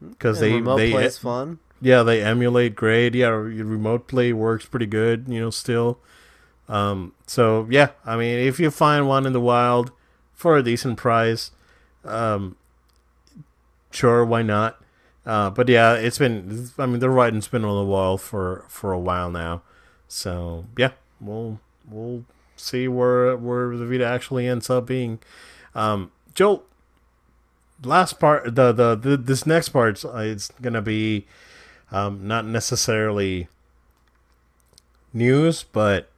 because 0.00 0.40
they 0.40 0.52
remote 0.52 0.78
they 0.78 0.90
play 0.90 1.04
is 1.04 1.18
fun. 1.18 1.58
Yeah, 1.82 2.02
they 2.02 2.22
emulate 2.22 2.74
great. 2.74 3.14
Yeah, 3.14 3.28
remote 3.28 4.08
play 4.08 4.32
works 4.32 4.64
pretty 4.64 4.86
good. 4.86 5.26
You 5.28 5.40
know, 5.40 5.50
still. 5.50 5.98
Um, 6.68 7.12
so 7.26 7.66
yeah, 7.70 7.90
I 8.04 8.16
mean, 8.16 8.38
if 8.38 8.58
you 8.58 8.70
find 8.70 9.06
one 9.06 9.26
in 9.26 9.32
the 9.32 9.40
wild 9.40 9.92
for 10.34 10.56
a 10.56 10.62
decent 10.62 10.96
price, 10.98 11.50
um, 12.04 12.56
sure, 13.90 14.24
why 14.24 14.42
not? 14.42 14.82
Uh, 15.24 15.50
but 15.50 15.68
yeah, 15.68 15.94
it's 15.94 16.18
been. 16.18 16.70
I 16.78 16.86
mean, 16.86 17.00
the 17.00 17.10
writing's 17.10 17.48
been 17.48 17.64
on 17.64 17.76
the 17.76 17.90
wall 17.90 18.16
for 18.16 18.64
for 18.68 18.92
a 18.92 18.98
while 18.98 19.30
now. 19.30 19.62
So 20.08 20.66
yeah, 20.78 20.92
we'll 21.20 21.60
we'll 21.88 22.24
see 22.56 22.86
where 22.88 23.36
where 23.36 23.76
the 23.76 23.86
Vita 23.86 24.06
actually 24.06 24.46
ends 24.46 24.70
up 24.70 24.86
being. 24.86 25.18
Um, 25.74 26.12
Joe, 26.34 26.62
last 27.82 28.20
part, 28.20 28.54
the, 28.54 28.72
the 28.72 28.94
the 28.94 29.16
this 29.16 29.46
next 29.46 29.70
part, 29.70 30.04
uh, 30.04 30.18
it's 30.18 30.50
gonna 30.60 30.82
be 30.82 31.26
um, 31.90 32.26
not 32.26 32.46
necessarily 32.46 33.48
news, 35.12 35.64
but 35.64 36.08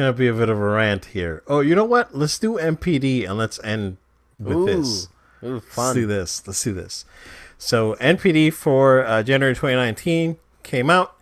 gonna 0.00 0.12
be 0.12 0.28
a 0.28 0.32
bit 0.32 0.48
of 0.48 0.58
a 0.58 0.64
rant 0.64 1.06
here. 1.06 1.42
Oh, 1.46 1.60
you 1.60 1.74
know 1.74 1.84
what? 1.84 2.16
Let's 2.16 2.38
do 2.38 2.58
NPD 2.58 3.28
and 3.28 3.36
let's 3.36 3.62
end 3.62 3.98
with 4.38 4.56
Ooh. 4.56 4.66
this. 4.66 5.08
Ooh, 5.42 5.60
fun. 5.60 5.86
Let's 5.86 5.94
do 5.94 6.06
this. 6.06 6.46
Let's 6.46 6.64
do 6.64 6.72
this. 6.72 7.04
So 7.58 7.94
NPD 8.00 8.52
for 8.52 9.04
uh, 9.04 9.22
January 9.22 9.54
2019 9.54 10.38
came 10.62 10.90
out. 10.90 11.14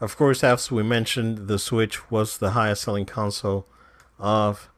Of 0.00 0.16
course, 0.16 0.44
as 0.44 0.70
we 0.70 0.82
mentioned, 0.82 1.48
the 1.48 1.58
Switch 1.58 2.10
was 2.10 2.38
the 2.38 2.50
highest 2.50 2.82
selling 2.82 3.06
console 3.06 3.66
of 4.18 4.68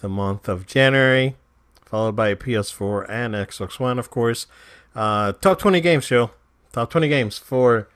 the 0.00 0.08
month 0.08 0.48
of 0.48 0.66
January, 0.66 1.36
followed 1.84 2.14
by 2.14 2.34
PS4 2.34 3.06
and 3.08 3.34
Xbox 3.34 3.80
One, 3.80 3.98
of 3.98 4.10
course. 4.10 4.46
Uh, 4.94 5.32
top 5.32 5.58
20 5.58 5.80
games, 5.80 6.06
Joe. 6.06 6.30
Top 6.72 6.90
20 6.90 7.08
games 7.08 7.38
for 7.38 7.88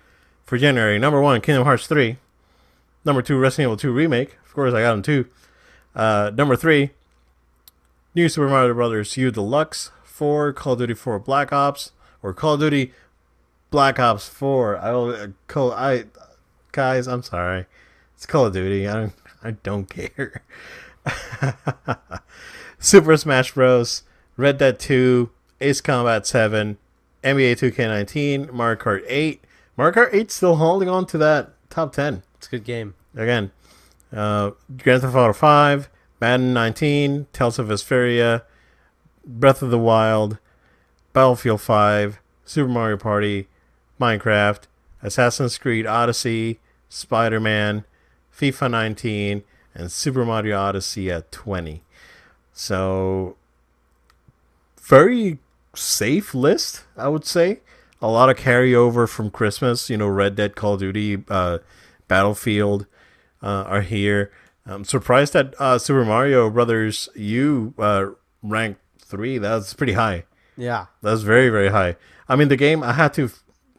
for 0.45 0.59
January. 0.59 0.99
Number 0.99 1.21
one, 1.21 1.41
Kingdom 1.41 1.65
Hearts 1.65 1.87
3. 1.87 2.17
Number 3.05 3.23
two, 3.23 3.39
Resident 3.39 3.67
Evil 3.67 3.77
2 3.77 3.93
Remake. 3.93 4.37
Of 4.51 4.55
course, 4.55 4.75
I 4.75 4.81
got 4.81 4.91
them 4.91 5.03
too. 5.03 5.27
Uh, 5.95 6.33
number 6.35 6.57
three, 6.57 6.91
New 8.17 8.29
Super 8.29 8.49
Mario 8.49 8.75
Brothers 8.75 9.17
U 9.17 9.31
Deluxe. 9.31 9.93
Four, 10.03 10.53
Call 10.53 10.73
of 10.73 10.81
Duty 10.81 10.95
4 10.95 11.21
Black 11.21 11.53
Ops. 11.53 11.93
Or 12.21 12.35
Call 12.35 12.55
of 12.55 12.61
Duty 12.61 12.93
Black 13.71 14.01
Ops 14.01 14.29
4. 14.29 14.77
I 14.79 14.91
will, 14.91 15.15
uh, 15.15 15.29
call, 15.47 15.71
I, 15.71 16.07
guys, 16.73 17.07
I'm 17.07 17.23
sorry. 17.23 17.67
It's 18.17 18.27
Call 18.27 18.47
of 18.47 18.53
Duty. 18.55 18.89
I 18.89 18.95
don't, 18.95 19.13
I 19.45 19.51
don't 19.53 19.89
care. 19.89 20.43
Super 22.81 23.17
Smash 23.17 23.55
Bros. 23.55 24.03
Red 24.37 24.59
Dead 24.59 24.81
2, 24.81 25.31
Ace 25.61 25.81
Combat 25.81 26.27
7, 26.27 26.77
NBA 27.23 27.53
2K19, 27.53 28.51
Mario 28.51 28.81
Kart 28.81 29.05
8. 29.07 29.45
Mario 29.77 29.95
Kart 29.95 30.09
8 30.13 30.33
still 30.33 30.57
holding 30.57 30.89
on 30.89 31.07
to 31.07 31.19
that 31.19 31.53
top 31.71 31.93
10. 31.93 32.25
It's 32.37 32.49
a 32.49 32.51
good 32.51 32.65
game. 32.65 32.95
Again, 33.15 33.53
uh, 34.13 34.51
Grand 34.77 35.03
Theft 35.03 35.15
Auto 35.15 35.33
5, 35.33 35.89
Madden 36.21 36.53
19, 36.53 37.27
Tales 37.33 37.59
of 37.59 37.69
Vesperia, 37.69 38.43
Breath 39.25 39.63
of 39.63 39.71
the 39.71 39.79
Wild, 39.79 40.39
Battlefield 41.13 41.61
5, 41.61 42.21
Super 42.45 42.69
Mario 42.69 42.97
Party, 42.97 43.49
Minecraft, 44.01 44.63
Assassin's 45.03 45.59
Creed 45.59 45.87
Odyssey, 45.87 46.59
Spider 46.89 47.41
Man, 47.41 47.85
FIFA 48.37 48.71
19, 48.71 49.43
and 49.75 49.93
Super 49.93 50.25
Mario 50.25 50.59
Odyssey 50.59 51.11
at 51.11 51.31
20. 51.33 51.83
So, 52.53 53.37
very 54.81 55.39
safe 55.75 56.35
list, 56.35 56.85
I 56.97 57.09
would 57.09 57.25
say. 57.25 57.61
A 58.03 58.09
lot 58.09 58.31
of 58.31 58.37
carryover 58.37 59.09
from 59.09 59.31
Christmas. 59.31 59.89
You 59.91 59.99
know, 59.99 60.09
Red 60.09 60.35
Dead, 60.35 60.57
Call 60.57 60.75
of 60.75 60.81
Duty, 60.81 61.23
uh, 61.29 61.59
Battlefield 62.09 62.87
uh, 63.43 63.65
are 63.67 63.83
here. 63.83 64.31
I'm 64.67 64.85
surprised 64.85 65.33
that 65.33 65.55
uh, 65.59 65.79
Super 65.79 66.05
Mario 66.05 66.51
Brothers 66.51 67.09
U 67.17 67.75
uh, 67.79 68.07
ranked 68.43 68.81
three. 68.99 69.39
That's 69.39 69.75
pretty 69.75 69.95
high. 69.95 70.25
Yeah, 70.57 70.87
that's 71.03 71.23
very 71.23 71.49
very 71.49 71.69
high. 71.69 71.97
I 72.29 72.37
mean, 72.37 72.49
the 72.49 72.57
game 72.57 72.83
I 72.83 72.93
had 72.93 73.15
to 73.15 73.31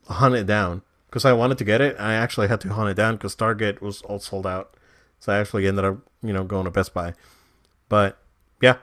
hunt 0.07 0.35
it 0.35 0.45
down 0.45 0.81
because 1.07 1.25
I 1.25 1.33
wanted 1.33 1.57
to 1.59 1.63
get 1.63 1.81
it. 1.81 1.95
I 1.99 2.13
actually 2.13 2.47
had 2.47 2.61
to 2.61 2.69
hunt 2.73 2.89
it 2.89 2.95
down 2.95 3.15
because 3.15 3.35
Target 3.35 3.81
was 3.81 4.01
all 4.03 4.19
sold 4.19 4.47
out. 4.47 4.75
So 5.19 5.31
I 5.31 5.39
actually 5.39 5.67
ended 5.67 5.85
up, 5.85 5.97
you 6.23 6.33
know, 6.33 6.43
going 6.43 6.65
to 6.65 6.71
Best 6.71 6.93
Buy. 6.93 7.13
But 7.89 8.17
yeah, 8.61 8.77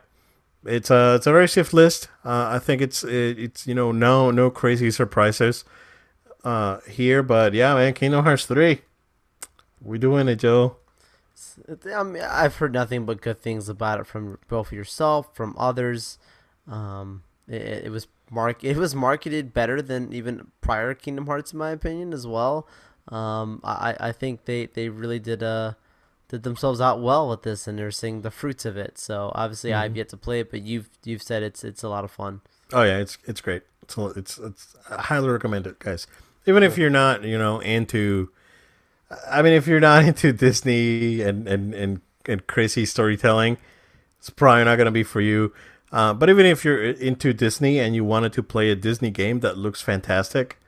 it's 0.64 0.90
a 0.90 1.14
it's 1.16 1.26
a 1.26 1.32
very 1.32 1.48
safe 1.48 1.72
list. 1.72 2.08
Uh, 2.24 2.48
I 2.52 2.58
think 2.58 2.82
it's 2.82 3.02
it, 3.02 3.38
it's 3.38 3.66
you 3.66 3.74
know 3.74 3.92
no 3.92 4.30
no 4.30 4.50
crazy 4.50 4.90
surprises 4.90 5.64
uh, 6.44 6.80
here. 6.88 7.22
But 7.22 7.54
yeah, 7.54 7.74
man, 7.74 7.94
Kingdom 7.94 8.24
Hearts 8.24 8.46
three, 8.46 8.82
we 9.82 9.98
doing 9.98 10.28
it, 10.28 10.36
Joe. 10.36 10.76
I 11.94 12.02
mean, 12.02 12.22
I've 12.22 12.56
heard 12.56 12.72
nothing 12.72 13.06
but 13.06 13.20
good 13.20 13.40
things 13.40 13.68
about 13.68 14.00
it 14.00 14.06
from 14.06 14.38
both 14.48 14.72
yourself, 14.72 15.34
from 15.34 15.54
others. 15.58 16.18
Um, 16.66 17.22
it, 17.46 17.84
it 17.84 17.90
was 17.90 18.08
mark 18.30 18.64
it 18.64 18.76
was 18.76 18.94
marketed 18.94 19.54
better 19.54 19.80
than 19.80 20.12
even 20.12 20.50
prior 20.60 20.94
Kingdom 20.94 21.26
Hearts, 21.26 21.52
in 21.52 21.58
my 21.58 21.70
opinion, 21.70 22.12
as 22.12 22.26
well. 22.26 22.66
Um, 23.08 23.60
I 23.64 23.96
I 24.00 24.12
think 24.12 24.44
they 24.44 24.66
they 24.66 24.88
really 24.88 25.18
did 25.18 25.42
uh 25.42 25.74
did 26.28 26.42
themselves 26.42 26.80
out 26.80 27.00
well 27.00 27.28
with 27.28 27.42
this, 27.42 27.66
and 27.66 27.78
they're 27.78 27.90
seeing 27.90 28.22
the 28.22 28.30
fruits 28.30 28.64
of 28.64 28.76
it. 28.76 28.98
So 28.98 29.32
obviously, 29.34 29.70
mm-hmm. 29.70 29.80
I've 29.80 29.96
yet 29.96 30.08
to 30.10 30.16
play 30.16 30.40
it, 30.40 30.50
but 30.50 30.62
you've 30.62 30.90
you've 31.04 31.22
said 31.22 31.42
it's 31.42 31.64
it's 31.64 31.82
a 31.82 31.88
lot 31.88 32.04
of 32.04 32.10
fun. 32.10 32.40
Oh 32.72 32.82
yeah, 32.82 32.98
it's 32.98 33.16
it's 33.24 33.40
great. 33.40 33.62
It's 33.82 33.96
it's 33.96 34.38
it's 34.38 34.76
I 34.90 35.02
highly 35.02 35.28
recommend 35.28 35.66
it, 35.66 35.78
guys. 35.78 36.06
Even 36.46 36.62
if 36.62 36.78
you're 36.78 36.90
not, 36.90 37.24
you 37.24 37.36
know, 37.36 37.60
into, 37.60 38.30
I 39.30 39.42
mean, 39.42 39.52
if 39.52 39.66
you're 39.66 39.80
not 39.80 40.04
into 40.10 40.32
Disney 40.32 41.20
and 41.20 41.46
and 41.48 41.74
and, 41.74 42.00
and 42.26 42.46
crazy 42.46 42.86
storytelling, 42.86 43.58
it's 44.18 44.30
probably 44.30 44.64
not 44.64 44.76
gonna 44.76 44.90
be 44.90 45.02
for 45.02 45.20
you. 45.20 45.52
Uh, 45.90 46.12
but 46.12 46.28
even 46.28 46.44
if 46.44 46.64
you're 46.64 46.82
into 46.82 47.32
Disney 47.32 47.78
and 47.78 47.94
you 47.94 48.04
wanted 48.04 48.32
to 48.34 48.42
play 48.42 48.70
a 48.70 48.76
Disney 48.76 49.10
game 49.10 49.40
that 49.40 49.56
looks 49.56 49.80
fantastic, 49.80 50.58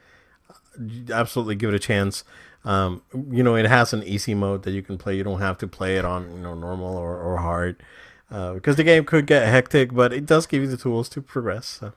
absolutely 1.12 1.54
give 1.54 1.68
it 1.70 1.76
a 1.76 1.78
chance. 1.78 2.24
Um, 2.64 3.02
you 3.30 3.42
know, 3.42 3.54
it 3.54 3.66
has 3.66 3.92
an 3.92 4.02
easy 4.02 4.34
mode 4.34 4.62
that 4.62 4.70
you 4.70 4.82
can 4.82 4.96
play. 4.96 5.16
You 5.16 5.24
don't 5.24 5.40
have 5.40 5.58
to 5.58 5.66
play 5.66 5.96
it 5.96 6.04
on 6.04 6.30
you 6.34 6.40
know 6.40 6.54
normal 6.54 6.96
or, 6.96 7.16
or 7.18 7.38
hard 7.38 7.82
uh, 8.30 8.54
because 8.54 8.76
the 8.76 8.84
game 8.84 9.04
could 9.04 9.26
get 9.26 9.46
hectic, 9.46 9.94
but 9.94 10.12
it 10.12 10.26
does 10.26 10.46
give 10.46 10.62
you 10.62 10.68
the 10.68 10.76
tools 10.76 11.08
to 11.10 11.22
progress. 11.22 11.66
So. 11.66 11.92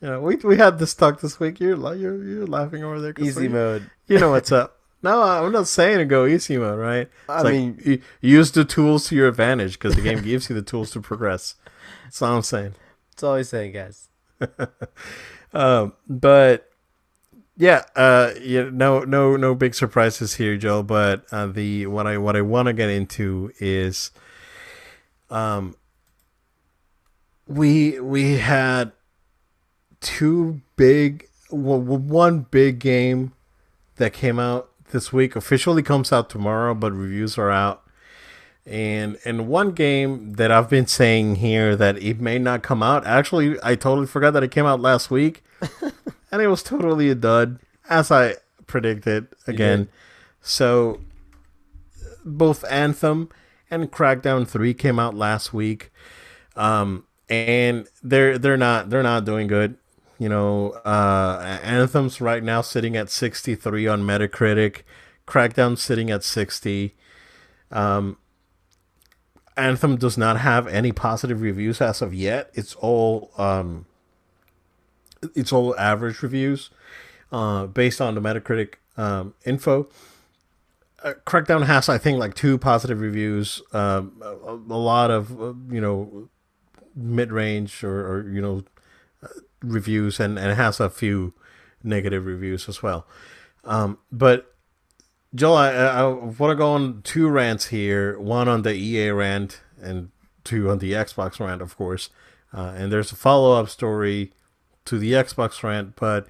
You 0.00 0.08
know, 0.08 0.20
we 0.20 0.36
we 0.36 0.58
had 0.58 0.78
this 0.78 0.92
talk 0.92 1.20
this 1.20 1.40
week. 1.40 1.58
You're 1.58 1.76
you're 1.94 2.22
you're 2.22 2.46
laughing 2.46 2.84
over 2.84 3.00
there. 3.00 3.14
Easy 3.18 3.48
mode. 3.48 3.90
You 4.06 4.18
know 4.18 4.30
what's 4.30 4.52
up. 4.52 4.74
No, 5.02 5.22
I'm 5.22 5.52
not 5.52 5.68
saying 5.68 5.98
to 5.98 6.04
go 6.04 6.26
easy 6.26 6.56
mode, 6.56 6.78
right? 6.78 7.08
It's 7.08 7.28
I 7.28 7.42
like 7.42 7.52
mean, 7.52 8.02
use 8.20 8.50
the 8.52 8.64
tools 8.64 9.08
to 9.08 9.16
your 9.16 9.28
advantage 9.28 9.74
because 9.74 9.94
the 9.94 10.02
game 10.02 10.22
gives 10.22 10.48
you 10.48 10.54
the 10.54 10.62
tools 10.62 10.90
to 10.92 11.00
progress. 11.00 11.54
That's 12.04 12.22
all 12.22 12.36
I'm 12.36 12.42
saying. 12.42 12.74
That's 13.10 13.22
all 13.22 13.36
he's 13.36 13.48
saying, 13.48 13.72
guys. 13.72 14.08
um, 15.52 15.92
but 16.08 16.70
yeah, 17.56 17.84
uh, 17.94 18.32
yeah, 18.40 18.68
no, 18.72 19.00
no, 19.00 19.36
no 19.36 19.54
big 19.54 19.74
surprises 19.74 20.34
here, 20.34 20.56
Joe. 20.56 20.82
But 20.82 21.24
uh, 21.32 21.46
the 21.46 21.86
what 21.86 22.06
I 22.06 22.18
what 22.18 22.36
I 22.36 22.42
want 22.42 22.66
to 22.66 22.72
get 22.72 22.90
into 22.90 23.52
is, 23.58 24.10
um, 25.30 25.74
we 27.46 27.98
we 28.00 28.34
had 28.34 28.92
two 30.00 30.60
big, 30.76 31.28
well, 31.50 31.80
one 31.80 32.40
big 32.50 32.78
game 32.78 33.32
that 33.96 34.12
came 34.12 34.38
out 34.38 34.70
this 34.90 35.12
week. 35.12 35.36
Officially 35.36 35.82
comes 35.82 36.12
out 36.12 36.30
tomorrow, 36.30 36.74
but 36.74 36.92
reviews 36.92 37.38
are 37.38 37.50
out. 37.50 37.82
And 38.64 39.18
and 39.24 39.46
one 39.46 39.72
game 39.72 40.32
that 40.34 40.50
I've 40.50 40.68
been 40.68 40.86
saying 40.86 41.36
here 41.36 41.76
that 41.76 41.98
it 41.98 42.20
may 42.20 42.38
not 42.38 42.62
come 42.62 42.82
out. 42.82 43.06
Actually, 43.06 43.56
I 43.62 43.76
totally 43.76 44.06
forgot 44.06 44.32
that 44.32 44.42
it 44.42 44.50
came 44.50 44.66
out 44.66 44.80
last 44.80 45.10
week. 45.10 45.44
and 46.32 46.42
it 46.42 46.48
was 46.48 46.62
totally 46.62 47.08
a 47.08 47.14
dud, 47.14 47.60
as 47.88 48.10
I 48.10 48.34
predicted 48.66 49.28
again. 49.46 49.88
So 50.40 51.00
both 52.24 52.64
Anthem 52.70 53.28
and 53.70 53.90
Crackdown 53.90 54.46
Three 54.46 54.74
came 54.74 54.98
out 54.98 55.14
last 55.14 55.54
week, 55.54 55.92
um, 56.56 57.04
and 57.28 57.88
they're 58.02 58.36
they're 58.38 58.56
not 58.56 58.90
they're 58.90 59.02
not 59.02 59.24
doing 59.24 59.46
good. 59.46 59.76
You 60.18 60.28
know, 60.28 60.70
uh, 60.84 61.58
Anthem's 61.62 62.20
right 62.20 62.42
now 62.42 62.62
sitting 62.62 62.96
at 62.96 63.10
63 63.10 63.86
on 63.86 64.02
Metacritic, 64.02 64.82
Crackdown 65.26 65.76
sitting 65.76 66.10
at 66.10 66.24
60. 66.24 66.94
Um, 67.70 68.16
Anthem 69.56 69.96
does 69.96 70.18
not 70.18 70.38
have 70.40 70.66
any 70.66 70.92
positive 70.92 71.40
reviews 71.40 71.80
as 71.80 72.02
of 72.02 72.14
yet. 72.14 72.50
It's 72.54 72.74
all 72.76 73.30
um, 73.38 73.86
it's 75.34 75.52
all 75.52 75.76
average 75.78 76.22
reviews 76.22 76.70
uh, 77.32 77.66
based 77.66 78.00
on 78.00 78.14
the 78.14 78.20
Metacritic 78.20 78.74
um, 78.96 79.34
info. 79.44 79.88
Uh, 81.02 81.14
Crackdown 81.26 81.66
has, 81.66 81.88
I 81.88 81.98
think, 81.98 82.18
like 82.18 82.34
two 82.34 82.58
positive 82.58 83.00
reviews, 83.00 83.62
um, 83.72 84.20
a, 84.22 84.52
a, 84.52 84.80
lot 84.80 85.10
of 85.10 85.40
uh, 85.40 85.52
you 85.70 85.80
know 85.80 86.28
mid-range 86.94 87.84
or, 87.84 88.12
or 88.12 88.28
you 88.28 88.40
know 88.40 88.64
uh, 89.22 89.28
reviews, 89.66 90.20
and, 90.20 90.38
and 90.38 90.56
has 90.56 90.80
a 90.80 90.90
few 90.90 91.34
negative 91.82 92.26
reviews 92.26 92.68
as 92.68 92.82
well. 92.82 93.06
Um, 93.64 93.98
but 94.10 94.54
Joel, 95.34 95.56
I, 95.56 95.70
I 95.70 96.06
want 96.06 96.50
to 96.50 96.54
go 96.54 96.72
on 96.72 97.02
two 97.02 97.28
rants 97.28 97.66
here. 97.66 98.18
One 98.18 98.48
on 98.48 98.62
the 98.62 98.74
EA 98.74 99.10
rant, 99.10 99.60
and 99.80 100.10
two 100.44 100.70
on 100.70 100.78
the 100.78 100.92
Xbox 100.92 101.40
rant, 101.40 101.60
of 101.60 101.76
course. 101.76 102.10
Uh, 102.54 102.72
and 102.76 102.92
there's 102.92 103.12
a 103.12 103.16
follow-up 103.16 103.68
story 103.68 104.32
to 104.86 104.98
the 104.98 105.12
Xbox 105.12 105.62
rant, 105.62 105.96
but 105.96 106.26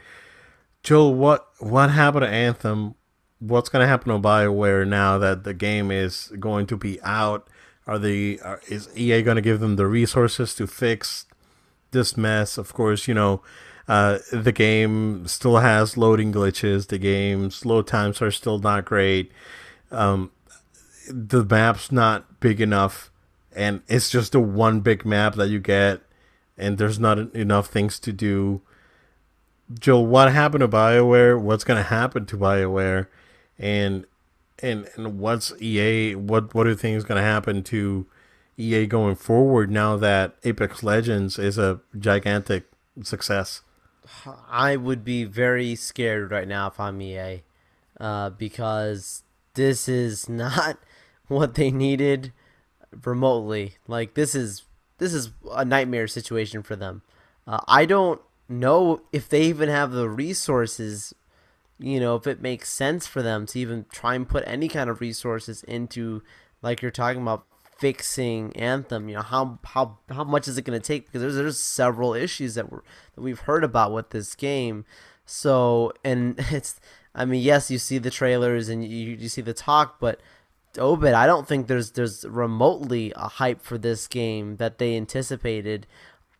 Joel, 0.82 1.14
what 1.14 1.48
what 1.58 1.90
happened 1.90 2.22
to 2.22 2.28
Anthem? 2.28 2.94
What's 3.38 3.68
going 3.68 3.82
to 3.82 3.88
happen 3.88 4.12
to 4.12 4.18
Bioware 4.20 4.86
now 4.86 5.18
that 5.18 5.44
the 5.44 5.52
game 5.52 5.90
is 5.90 6.32
going 6.40 6.66
to 6.68 6.76
be 6.76 7.00
out? 7.02 7.48
Are 7.86 7.98
the 7.98 8.40
are, 8.42 8.60
is 8.68 8.88
EA 8.96 9.22
going 9.22 9.34
to 9.34 9.42
give 9.42 9.60
them 9.60 9.76
the 9.76 9.86
resources 9.86 10.54
to 10.54 10.66
fix 10.66 11.25
this 11.96 12.16
mess? 12.16 12.58
Of 12.58 12.72
course, 12.72 13.08
you 13.08 13.14
know 13.14 13.42
uh, 13.88 14.18
the 14.32 14.52
game 14.52 15.26
still 15.26 15.58
has 15.58 15.96
loading 15.96 16.32
glitches. 16.32 16.88
The 16.88 16.98
game's 16.98 17.64
load 17.64 17.86
times 17.86 18.22
are 18.22 18.30
still 18.30 18.58
not 18.58 18.84
great. 18.84 19.32
Um, 19.90 20.30
the 21.08 21.44
map's 21.44 21.90
not 21.90 22.40
big 22.40 22.60
enough, 22.60 23.10
and 23.54 23.82
it's 23.88 24.10
just 24.10 24.32
the 24.32 24.40
one 24.40 24.80
big 24.80 25.04
map 25.04 25.34
that 25.34 25.48
you 25.48 25.60
get 25.60 26.02
and 26.58 26.78
there's 26.78 26.98
not 26.98 27.18
enough 27.34 27.68
things 27.68 27.98
to 28.00 28.12
do. 28.12 28.62
Joel, 29.78 30.06
what 30.06 30.32
happened 30.32 30.60
to 30.60 30.68
BioWare? 30.68 31.40
What's 31.40 31.64
going 31.64 31.78
to 31.78 31.88
happen 31.88 32.26
to 32.26 32.36
BioWare? 32.36 33.08
And 33.58 34.06
and 34.60 34.88
and 34.96 35.18
what's 35.18 35.52
EA? 35.60 36.14
What 36.14 36.54
what 36.54 36.64
do 36.64 36.70
you 36.70 36.76
think 36.76 36.96
is 36.96 37.04
going 37.04 37.20
to 37.20 37.26
happen 37.26 37.62
to 37.64 38.06
EA 38.58 38.86
going 38.86 39.16
forward 39.16 39.70
now 39.70 39.96
that 39.96 40.36
Apex 40.44 40.82
Legends 40.82 41.38
is 41.38 41.58
a 41.58 41.80
gigantic 41.98 42.64
success? 43.02 43.62
I 44.48 44.76
would 44.76 45.04
be 45.04 45.24
very 45.24 45.74
scared 45.74 46.30
right 46.30 46.46
now 46.46 46.68
if 46.68 46.78
I'm 46.78 47.00
EA, 47.02 47.42
uh, 48.00 48.30
because 48.30 49.22
this 49.54 49.88
is 49.88 50.28
not 50.28 50.78
what 51.28 51.54
they 51.54 51.70
needed 51.70 52.32
remotely. 53.04 53.76
Like 53.86 54.14
this 54.14 54.34
is 54.34 54.62
this 54.98 55.12
is 55.12 55.30
a 55.52 55.64
nightmare 55.64 56.06
situation 56.06 56.62
for 56.62 56.76
them. 56.76 57.02
Uh, 57.46 57.60
I 57.68 57.84
don't 57.84 58.20
know 58.48 59.02
if 59.12 59.28
they 59.28 59.42
even 59.42 59.68
have 59.68 59.92
the 59.92 60.08
resources, 60.08 61.14
you 61.78 62.00
know, 62.00 62.16
if 62.16 62.26
it 62.26 62.40
makes 62.40 62.72
sense 62.72 63.06
for 63.06 63.22
them 63.22 63.46
to 63.46 63.58
even 63.58 63.86
try 63.90 64.14
and 64.14 64.28
put 64.28 64.44
any 64.46 64.68
kind 64.68 64.88
of 64.88 65.00
resources 65.00 65.62
into, 65.64 66.22
like 66.62 66.82
you're 66.82 66.90
talking 66.90 67.22
about, 67.22 67.44
fixing 67.76 68.54
Anthem. 68.56 69.08
You 69.08 69.16
know, 69.16 69.22
how 69.22 69.58
how 69.64 69.98
how 70.10 70.24
much 70.24 70.48
is 70.48 70.58
it 70.58 70.62
going 70.62 70.80
to 70.80 70.86
take? 70.86 71.06
Because 71.06 71.22
there's 71.22 71.36
there's 71.36 71.58
several 71.58 72.14
issues 72.14 72.54
that 72.54 72.72
we 72.72 72.78
that 73.14 73.22
we've 73.22 73.40
heard 73.40 73.64
about 73.64 73.92
with 73.92 74.10
this 74.10 74.34
game. 74.34 74.84
So 75.24 75.92
and 76.04 76.34
it's, 76.50 76.80
I 77.14 77.24
mean, 77.24 77.42
yes, 77.42 77.70
you 77.70 77.78
see 77.78 77.98
the 77.98 78.10
trailers 78.10 78.68
and 78.68 78.84
you 78.84 79.16
you 79.16 79.28
see 79.28 79.42
the 79.42 79.54
talk, 79.54 80.00
but 80.00 80.20
Obed, 80.78 81.06
I 81.06 81.26
don't 81.26 81.48
think 81.48 81.66
there's 81.66 81.92
there's 81.92 82.24
remotely 82.24 83.12
a 83.16 83.28
hype 83.28 83.62
for 83.62 83.78
this 83.78 84.06
game 84.06 84.56
that 84.56 84.78
they 84.78 84.96
anticipated. 84.96 85.86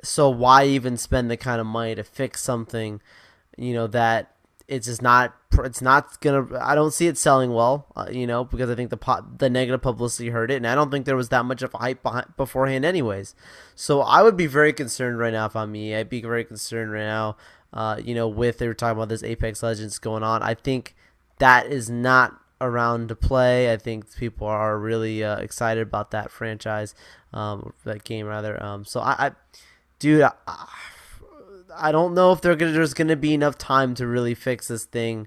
So 0.02 0.28
why 0.28 0.66
even 0.66 0.96
spend 0.96 1.30
the 1.30 1.36
kind 1.36 1.60
of 1.60 1.66
money 1.66 1.94
to 1.94 2.04
fix 2.04 2.42
something, 2.42 3.00
you 3.56 3.72
know, 3.72 3.86
that 3.88 4.35
it's 4.68 4.86
just 4.86 5.02
not 5.02 5.34
it's 5.58 5.80
not 5.80 6.20
gonna 6.20 6.46
I 6.60 6.74
don't 6.74 6.92
see 6.92 7.06
it 7.06 7.16
selling 7.16 7.52
well, 7.52 7.86
uh, 7.96 8.08
you 8.10 8.26
know, 8.26 8.44
because 8.44 8.68
I 8.68 8.74
think 8.74 8.90
the 8.90 8.96
po- 8.96 9.24
the 9.38 9.48
negative 9.48 9.82
publicity 9.82 10.30
hurt 10.30 10.50
it, 10.50 10.56
and 10.56 10.66
I 10.66 10.74
don't 10.74 10.90
think 10.90 11.06
there 11.06 11.16
was 11.16 11.28
that 11.28 11.44
much 11.44 11.62
of 11.62 11.72
a 11.74 11.78
hype 11.78 12.02
behind, 12.02 12.36
beforehand, 12.36 12.84
anyways. 12.84 13.34
So 13.74 14.00
I 14.00 14.22
would 14.22 14.36
be 14.36 14.46
very 14.46 14.72
concerned 14.72 15.18
right 15.18 15.32
now 15.32 15.46
if 15.46 15.56
I'm 15.56 15.72
me. 15.72 15.94
I'd 15.94 16.10
be 16.10 16.20
very 16.20 16.44
concerned 16.44 16.92
right 16.92 17.04
now, 17.04 17.36
uh, 17.72 18.00
you 18.02 18.14
know, 18.14 18.28
with 18.28 18.58
they 18.58 18.66
were 18.66 18.74
talking 18.74 18.98
about 18.98 19.08
this 19.08 19.22
Apex 19.22 19.62
Legends 19.62 19.98
going 19.98 20.22
on. 20.22 20.42
I 20.42 20.54
think 20.54 20.94
that 21.38 21.66
is 21.66 21.88
not 21.88 22.38
around 22.60 23.08
to 23.08 23.14
play. 23.14 23.72
I 23.72 23.76
think 23.76 24.14
people 24.16 24.46
are 24.48 24.78
really 24.78 25.22
uh, 25.22 25.36
excited 25.36 25.82
about 25.82 26.10
that 26.10 26.30
franchise, 26.30 26.94
um, 27.32 27.72
that 27.84 28.04
game 28.04 28.26
rather. 28.26 28.60
Um, 28.62 28.84
so 28.84 29.00
I, 29.00 29.26
I 29.26 29.30
dude. 30.00 30.22
I, 30.22 30.32
I 31.78 31.92
don't 31.92 32.14
know 32.14 32.32
if 32.32 32.40
gonna, 32.40 32.56
there's 32.56 32.94
going 32.94 33.08
to 33.08 33.16
be 33.16 33.34
enough 33.34 33.58
time 33.58 33.94
to 33.96 34.06
really 34.06 34.34
fix 34.34 34.68
this 34.68 34.84
thing, 34.84 35.26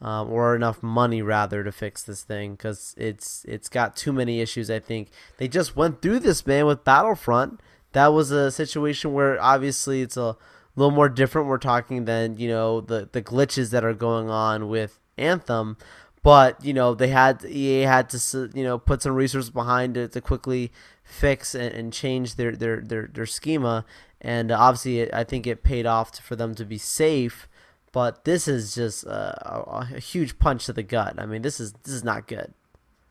um, 0.00 0.30
or 0.30 0.56
enough 0.56 0.82
money 0.82 1.22
rather 1.22 1.62
to 1.62 1.72
fix 1.72 2.02
this 2.02 2.22
thing 2.22 2.52
because 2.52 2.94
it's 2.96 3.44
it's 3.46 3.68
got 3.68 3.96
too 3.96 4.12
many 4.12 4.40
issues. 4.40 4.70
I 4.70 4.78
think 4.78 5.10
they 5.36 5.48
just 5.48 5.76
went 5.76 6.00
through 6.00 6.20
this 6.20 6.46
man 6.46 6.66
with 6.66 6.84
Battlefront. 6.84 7.60
That 7.92 8.08
was 8.08 8.30
a 8.30 8.50
situation 8.50 9.12
where 9.12 9.40
obviously 9.40 10.00
it's 10.02 10.16
a 10.16 10.36
little 10.76 10.92
more 10.92 11.08
different. 11.08 11.48
We're 11.48 11.58
talking 11.58 12.04
than 12.04 12.38
you 12.38 12.48
know 12.48 12.80
the 12.80 13.08
the 13.10 13.22
glitches 13.22 13.70
that 13.70 13.84
are 13.84 13.94
going 13.94 14.30
on 14.30 14.68
with 14.68 14.98
Anthem, 15.18 15.76
but 16.22 16.64
you 16.64 16.72
know 16.72 16.94
they 16.94 17.08
had 17.08 17.44
EA 17.44 17.82
had 17.82 18.08
to 18.10 18.50
you 18.54 18.64
know 18.64 18.78
put 18.78 19.02
some 19.02 19.14
resources 19.14 19.50
behind 19.50 19.96
it 19.96 20.12
to 20.12 20.20
quickly 20.20 20.72
fix 21.02 21.54
and, 21.54 21.74
and 21.74 21.92
change 21.92 22.36
their, 22.36 22.52
their 22.52 22.80
their 22.80 23.08
their 23.12 23.26
schema 23.26 23.84
and 24.20 24.50
obviously 24.50 25.12
I 25.12 25.24
think 25.24 25.46
it 25.46 25.62
paid 25.62 25.86
off 25.86 26.18
for 26.18 26.36
them 26.36 26.54
to 26.56 26.64
be 26.64 26.78
safe. 26.78 27.48
But 27.92 28.24
this 28.24 28.46
is 28.46 28.74
just 28.74 29.04
a, 29.04 29.64
a, 29.68 29.98
huge 29.98 30.38
punch 30.38 30.66
to 30.66 30.72
the 30.72 30.84
gut. 30.84 31.14
I 31.18 31.26
mean, 31.26 31.42
this 31.42 31.58
is 31.58 31.72
this 31.82 31.92
is 31.92 32.04
not 32.04 32.28
good. 32.28 32.54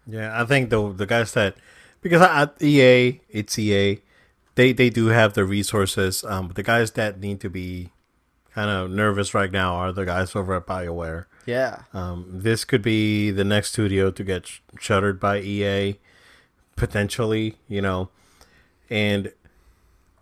Yeah, 0.07 0.41
I 0.41 0.45
think 0.45 0.69
the 0.69 0.93
the 0.93 1.05
guys 1.05 1.33
that 1.33 1.57
because 2.01 2.21
at 2.21 2.61
EA 2.61 3.19
it's 3.29 3.59
EA, 3.59 3.99
they 4.55 4.71
they 4.71 4.89
do 4.89 5.07
have 5.07 5.33
the 5.33 5.43
resources. 5.43 6.23
Um, 6.23 6.47
but 6.47 6.55
the 6.55 6.63
guys 6.63 6.91
that 6.91 7.19
need 7.19 7.41
to 7.41 7.49
be 7.49 7.91
kind 8.53 8.69
of 8.69 8.89
nervous 8.89 9.33
right 9.33 9.51
now 9.51 9.75
are 9.75 9.91
the 9.91 10.05
guys 10.05 10.35
over 10.35 10.55
at 10.55 10.65
Bioware. 10.65 11.25
Yeah. 11.45 11.83
Um, 11.93 12.25
this 12.29 12.63
could 12.63 12.81
be 12.81 13.31
the 13.31 13.43
next 13.43 13.73
studio 13.73 14.11
to 14.11 14.23
get 14.23 14.47
sh- 14.47 14.59
shuttered 14.79 15.19
by 15.19 15.39
EA, 15.39 15.99
potentially. 16.77 17.57
You 17.67 17.81
know, 17.81 18.09
and 18.89 19.33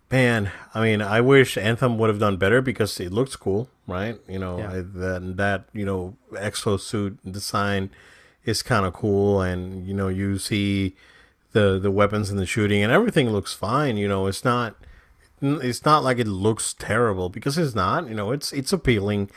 Man, 0.09 0.51
I 0.73 0.81
mean, 0.81 1.01
I 1.01 1.19
wish 1.19 1.57
Anthem 1.57 1.97
would 1.97 2.09
have 2.09 2.19
done 2.19 2.37
better 2.37 2.61
because 2.61 2.97
it 2.99 3.11
looks 3.11 3.35
cool, 3.35 3.69
right? 3.87 4.17
You 4.27 4.39
know, 4.39 4.57
yeah. 4.59 4.81
that 4.95 5.33
that 5.37 5.65
you 5.73 5.85
know 5.85 6.15
exosuit 6.31 7.17
design 7.29 7.89
is 8.45 8.63
kind 8.63 8.85
of 8.85 8.93
cool, 8.93 9.41
and 9.41 9.85
you 9.85 9.93
know 9.93 10.07
you 10.07 10.37
see 10.37 10.95
the 11.51 11.77
the 11.77 11.91
weapons 11.91 12.29
and 12.29 12.39
the 12.39 12.45
shooting 12.45 12.83
and 12.83 12.91
everything 12.91 13.29
looks 13.29 13.53
fine. 13.53 13.97
You 13.97 14.07
know, 14.07 14.27
it's 14.27 14.45
not 14.45 14.75
it's 15.41 15.83
not 15.83 16.03
like 16.03 16.19
it 16.19 16.27
looks 16.27 16.73
terrible 16.73 17.29
because 17.29 17.57
it's 17.57 17.75
not. 17.75 18.07
You 18.07 18.15
know, 18.15 18.31
it's 18.31 18.53
it's 18.53 18.71
appealing. 18.71 19.29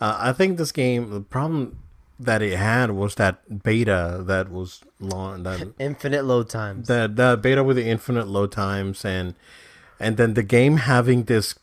Uh, 0.00 0.16
I 0.18 0.32
think 0.32 0.58
this 0.58 0.72
game 0.72 1.10
the 1.10 1.20
problem 1.20 1.78
that 2.20 2.42
it 2.42 2.56
had 2.56 2.90
was 2.90 3.14
that 3.14 3.62
beta 3.62 4.22
that 4.26 4.50
was 4.50 4.82
long 4.98 5.44
that 5.44 5.72
infinite 5.78 6.24
load 6.24 6.48
times. 6.48 6.88
That 6.88 7.16
that 7.16 7.42
beta 7.42 7.64
with 7.64 7.76
the 7.76 7.88
infinite 7.88 8.28
load 8.28 8.52
times 8.52 9.04
and 9.04 9.34
and 10.00 10.16
then 10.16 10.34
the 10.34 10.42
game 10.42 10.78
having 10.78 11.24
this 11.24 11.54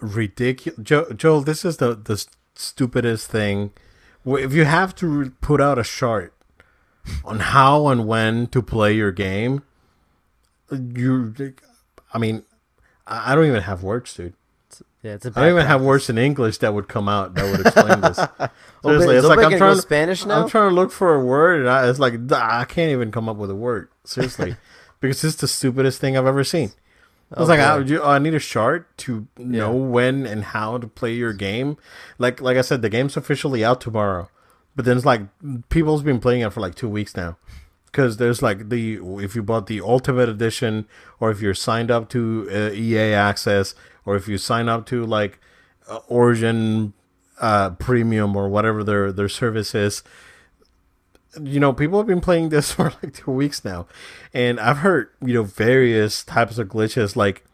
ridiculous 0.00 0.80
jo- 0.82 1.12
Joel. 1.12 1.40
This 1.42 1.64
is 1.64 1.78
the 1.78 1.94
the 1.94 2.24
stupidest 2.54 3.30
thing. 3.30 3.72
If 4.24 4.52
you 4.52 4.64
have 4.64 4.94
to 4.96 5.30
put 5.40 5.60
out 5.60 5.78
a 5.78 5.84
chart 5.84 6.34
on 7.24 7.38
how 7.38 7.86
and 7.88 8.06
when 8.08 8.48
to 8.48 8.60
play 8.60 8.92
your 8.92 9.12
game, 9.12 9.62
you, 10.70 11.32
I 12.12 12.18
mean, 12.18 12.42
I 13.06 13.36
don't 13.36 13.46
even 13.46 13.62
have 13.62 13.84
words, 13.84 14.12
dude. 14.14 14.34
Yeah, 15.02 15.14
it's 15.14 15.24
a 15.24 15.28
I 15.28 15.32
don't 15.32 15.44
even 15.44 15.54
practice. 15.54 15.68
have 15.68 15.82
words 15.82 16.10
in 16.10 16.18
English 16.18 16.58
that 16.58 16.74
would 16.74 16.88
come 16.88 17.08
out 17.08 17.34
that 17.34 17.44
would 17.44 17.60
explain 17.66 18.00
this. 18.00 18.16
Seriously, 18.82 19.16
it's 19.16 19.26
like 19.26 19.38
I'm 19.38 19.56
trying. 19.56 19.76
Spanish 19.76 20.26
now. 20.26 20.42
I'm 20.42 20.48
trying 20.48 20.70
to 20.70 20.74
look 20.74 20.90
for 20.90 21.14
a 21.14 21.24
word, 21.24 21.60
and 21.60 21.70
I, 21.70 21.88
it's 21.88 22.00
like 22.00 22.14
I 22.32 22.64
can't 22.64 22.90
even 22.90 23.12
come 23.12 23.28
up 23.28 23.36
with 23.36 23.50
a 23.50 23.54
word. 23.54 23.88
Seriously, 24.02 24.56
because 25.00 25.22
it's 25.22 25.36
the 25.36 25.46
stupidest 25.46 26.00
thing 26.00 26.16
I've 26.16 26.26
ever 26.26 26.42
seen. 26.42 26.72
I 27.34 27.40
was 27.40 27.50
okay. 27.50 27.60
like, 27.60 27.80
I, 27.80 27.84
you, 27.84 28.00
oh, 28.00 28.10
I 28.10 28.18
need 28.18 28.34
a 28.34 28.40
chart 28.40 28.96
to 28.98 29.26
know 29.36 29.72
yeah. 29.72 29.78
when 29.78 30.26
and 30.26 30.44
how 30.44 30.78
to 30.78 30.86
play 30.86 31.12
your 31.12 31.32
game. 31.32 31.76
Like, 32.18 32.40
like 32.40 32.56
I 32.56 32.60
said, 32.60 32.82
the 32.82 32.88
game's 32.88 33.16
officially 33.16 33.64
out 33.64 33.80
tomorrow, 33.80 34.30
but 34.76 34.84
then 34.84 34.96
it's 34.96 35.06
like 35.06 35.22
people's 35.68 36.02
been 36.02 36.20
playing 36.20 36.42
it 36.42 36.52
for 36.52 36.60
like 36.60 36.76
two 36.76 36.88
weeks 36.88 37.16
now. 37.16 37.36
Because 37.86 38.18
there's 38.18 38.42
like 38.42 38.68
the 38.68 39.00
if 39.24 39.34
you 39.34 39.42
bought 39.42 39.66
the 39.66 39.80
Ultimate 39.80 40.28
Edition, 40.28 40.86
or 41.18 41.30
if 41.30 41.40
you're 41.40 41.54
signed 41.54 41.90
up 41.90 42.10
to 42.10 42.46
uh, 42.52 42.70
EA 42.72 43.14
Access, 43.14 43.74
or 44.04 44.16
if 44.16 44.28
you 44.28 44.36
sign 44.36 44.68
up 44.68 44.84
to 44.86 45.04
like 45.06 45.40
uh, 45.88 46.00
Origin 46.06 46.92
uh, 47.40 47.70
Premium 47.70 48.36
or 48.36 48.48
whatever 48.48 48.84
their 48.84 49.12
their 49.12 49.30
service 49.30 49.74
is, 49.74 50.02
you 51.42 51.60
know, 51.60 51.72
people 51.72 51.98
have 51.98 52.06
been 52.06 52.20
playing 52.20 52.48
this 52.48 52.72
for 52.74 52.92
like 53.02 53.14
two 53.14 53.30
weeks 53.30 53.64
now, 53.64 53.86
and 54.32 54.58
I've 54.60 54.78
heard 54.78 55.10
you 55.24 55.34
know 55.34 55.42
various 55.42 56.24
types 56.24 56.58
of 56.58 56.68
glitches. 56.68 57.16
Like 57.16 57.44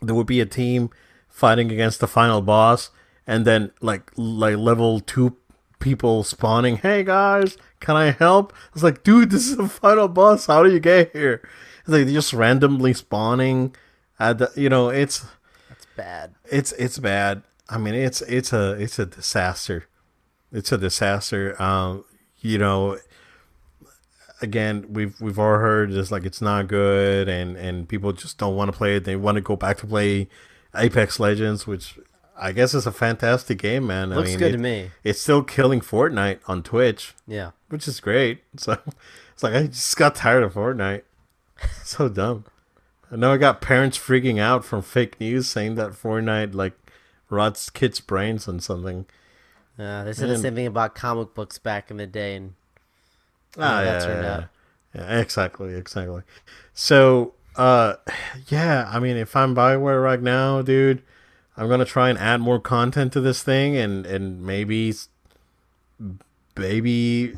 there 0.00 0.14
would 0.14 0.26
be 0.26 0.40
a 0.40 0.46
team 0.46 0.90
fighting 1.28 1.70
against 1.70 2.00
the 2.00 2.08
final 2.08 2.40
boss, 2.40 2.90
and 3.26 3.44
then 3.44 3.72
like 3.80 4.10
like 4.16 4.56
level 4.56 5.00
two 5.00 5.36
people 5.78 6.24
spawning. 6.24 6.76
Hey 6.76 7.04
guys, 7.04 7.56
can 7.80 7.96
I 7.96 8.10
help? 8.10 8.52
It's 8.74 8.82
like, 8.82 9.02
dude, 9.04 9.30
this 9.30 9.48
is 9.48 9.56
the 9.56 9.68
final 9.68 10.08
boss. 10.08 10.46
How 10.46 10.62
do 10.62 10.72
you 10.72 10.80
get 10.80 11.12
here? 11.12 11.48
It's 11.80 11.88
like 11.88 12.06
just 12.08 12.32
randomly 12.32 12.94
spawning. 12.94 13.74
At 14.20 14.38
the, 14.38 14.50
you 14.56 14.68
know, 14.68 14.88
it's 14.88 15.24
that's 15.68 15.86
bad. 15.96 16.34
It's 16.50 16.72
it's 16.72 16.98
bad. 16.98 17.42
I 17.68 17.78
mean, 17.78 17.94
it's 17.94 18.20
it's 18.22 18.52
a 18.52 18.72
it's 18.72 18.98
a 18.98 19.06
disaster. 19.06 19.86
It's 20.50 20.72
a 20.72 20.78
disaster. 20.78 21.60
Um, 21.60 22.04
you 22.40 22.58
know, 22.58 22.98
again, 24.40 24.86
we've 24.90 25.20
we've 25.20 25.38
all 25.38 25.58
heard 25.58 25.90
just 25.90 26.10
like 26.10 26.24
it's 26.24 26.40
not 26.40 26.68
good, 26.68 27.28
and 27.28 27.56
and 27.56 27.88
people 27.88 28.12
just 28.12 28.38
don't 28.38 28.56
want 28.56 28.72
to 28.72 28.76
play 28.76 28.96
it. 28.96 29.04
They 29.04 29.16
want 29.16 29.36
to 29.36 29.40
go 29.40 29.56
back 29.56 29.78
to 29.78 29.86
play 29.86 30.28
Apex 30.74 31.18
Legends, 31.18 31.66
which 31.66 31.98
I 32.36 32.52
guess 32.52 32.74
is 32.74 32.86
a 32.86 32.92
fantastic 32.92 33.58
game, 33.58 33.86
man. 33.86 34.10
Looks 34.10 34.28
I 34.28 34.30
mean, 34.32 34.38
good 34.38 34.48
it, 34.48 34.52
to 34.52 34.58
me. 34.58 34.90
It's 35.04 35.20
still 35.20 35.42
killing 35.42 35.80
Fortnite 35.80 36.40
on 36.46 36.62
Twitch. 36.62 37.14
Yeah, 37.26 37.50
which 37.68 37.88
is 37.88 38.00
great. 38.00 38.42
So 38.56 38.78
it's 39.32 39.42
like 39.42 39.54
I 39.54 39.66
just 39.66 39.96
got 39.96 40.14
tired 40.14 40.44
of 40.44 40.54
Fortnite. 40.54 41.02
so 41.84 42.08
dumb. 42.08 42.44
I 43.10 43.16
know 43.16 43.32
I 43.32 43.38
got 43.38 43.60
parents 43.60 43.98
freaking 43.98 44.38
out 44.38 44.64
from 44.64 44.82
fake 44.82 45.18
news 45.18 45.48
saying 45.48 45.76
that 45.76 45.92
Fortnite 45.92 46.54
like 46.54 46.74
rots 47.30 47.70
kids' 47.70 48.00
brains 48.00 48.46
on 48.46 48.60
something. 48.60 49.06
Yeah, 49.78 50.02
they 50.02 50.12
said 50.12 50.28
and, 50.28 50.38
the 50.38 50.42
same 50.42 50.56
thing 50.56 50.66
about 50.66 50.96
comic 50.96 51.34
books 51.34 51.58
back 51.58 51.90
in 51.90 51.98
the 51.98 52.06
day, 52.06 52.34
and 52.34 52.54
ah, 53.56 53.80
yeah, 53.80 54.06
yeah, 54.06 54.44
yeah, 54.92 55.20
exactly, 55.20 55.74
exactly. 55.74 56.22
So, 56.74 57.34
uh, 57.54 57.94
yeah, 58.48 58.90
I 58.92 58.98
mean, 58.98 59.16
if 59.16 59.36
I'm 59.36 59.54
Bioware 59.54 60.02
right 60.02 60.20
now, 60.20 60.62
dude, 60.62 61.02
I'm 61.56 61.68
gonna 61.68 61.84
try 61.84 62.10
and 62.10 62.18
add 62.18 62.40
more 62.40 62.58
content 62.58 63.12
to 63.12 63.20
this 63.20 63.44
thing, 63.44 63.76
and 63.76 64.04
and 64.04 64.42
maybe, 64.42 64.92
maybe 66.56 67.34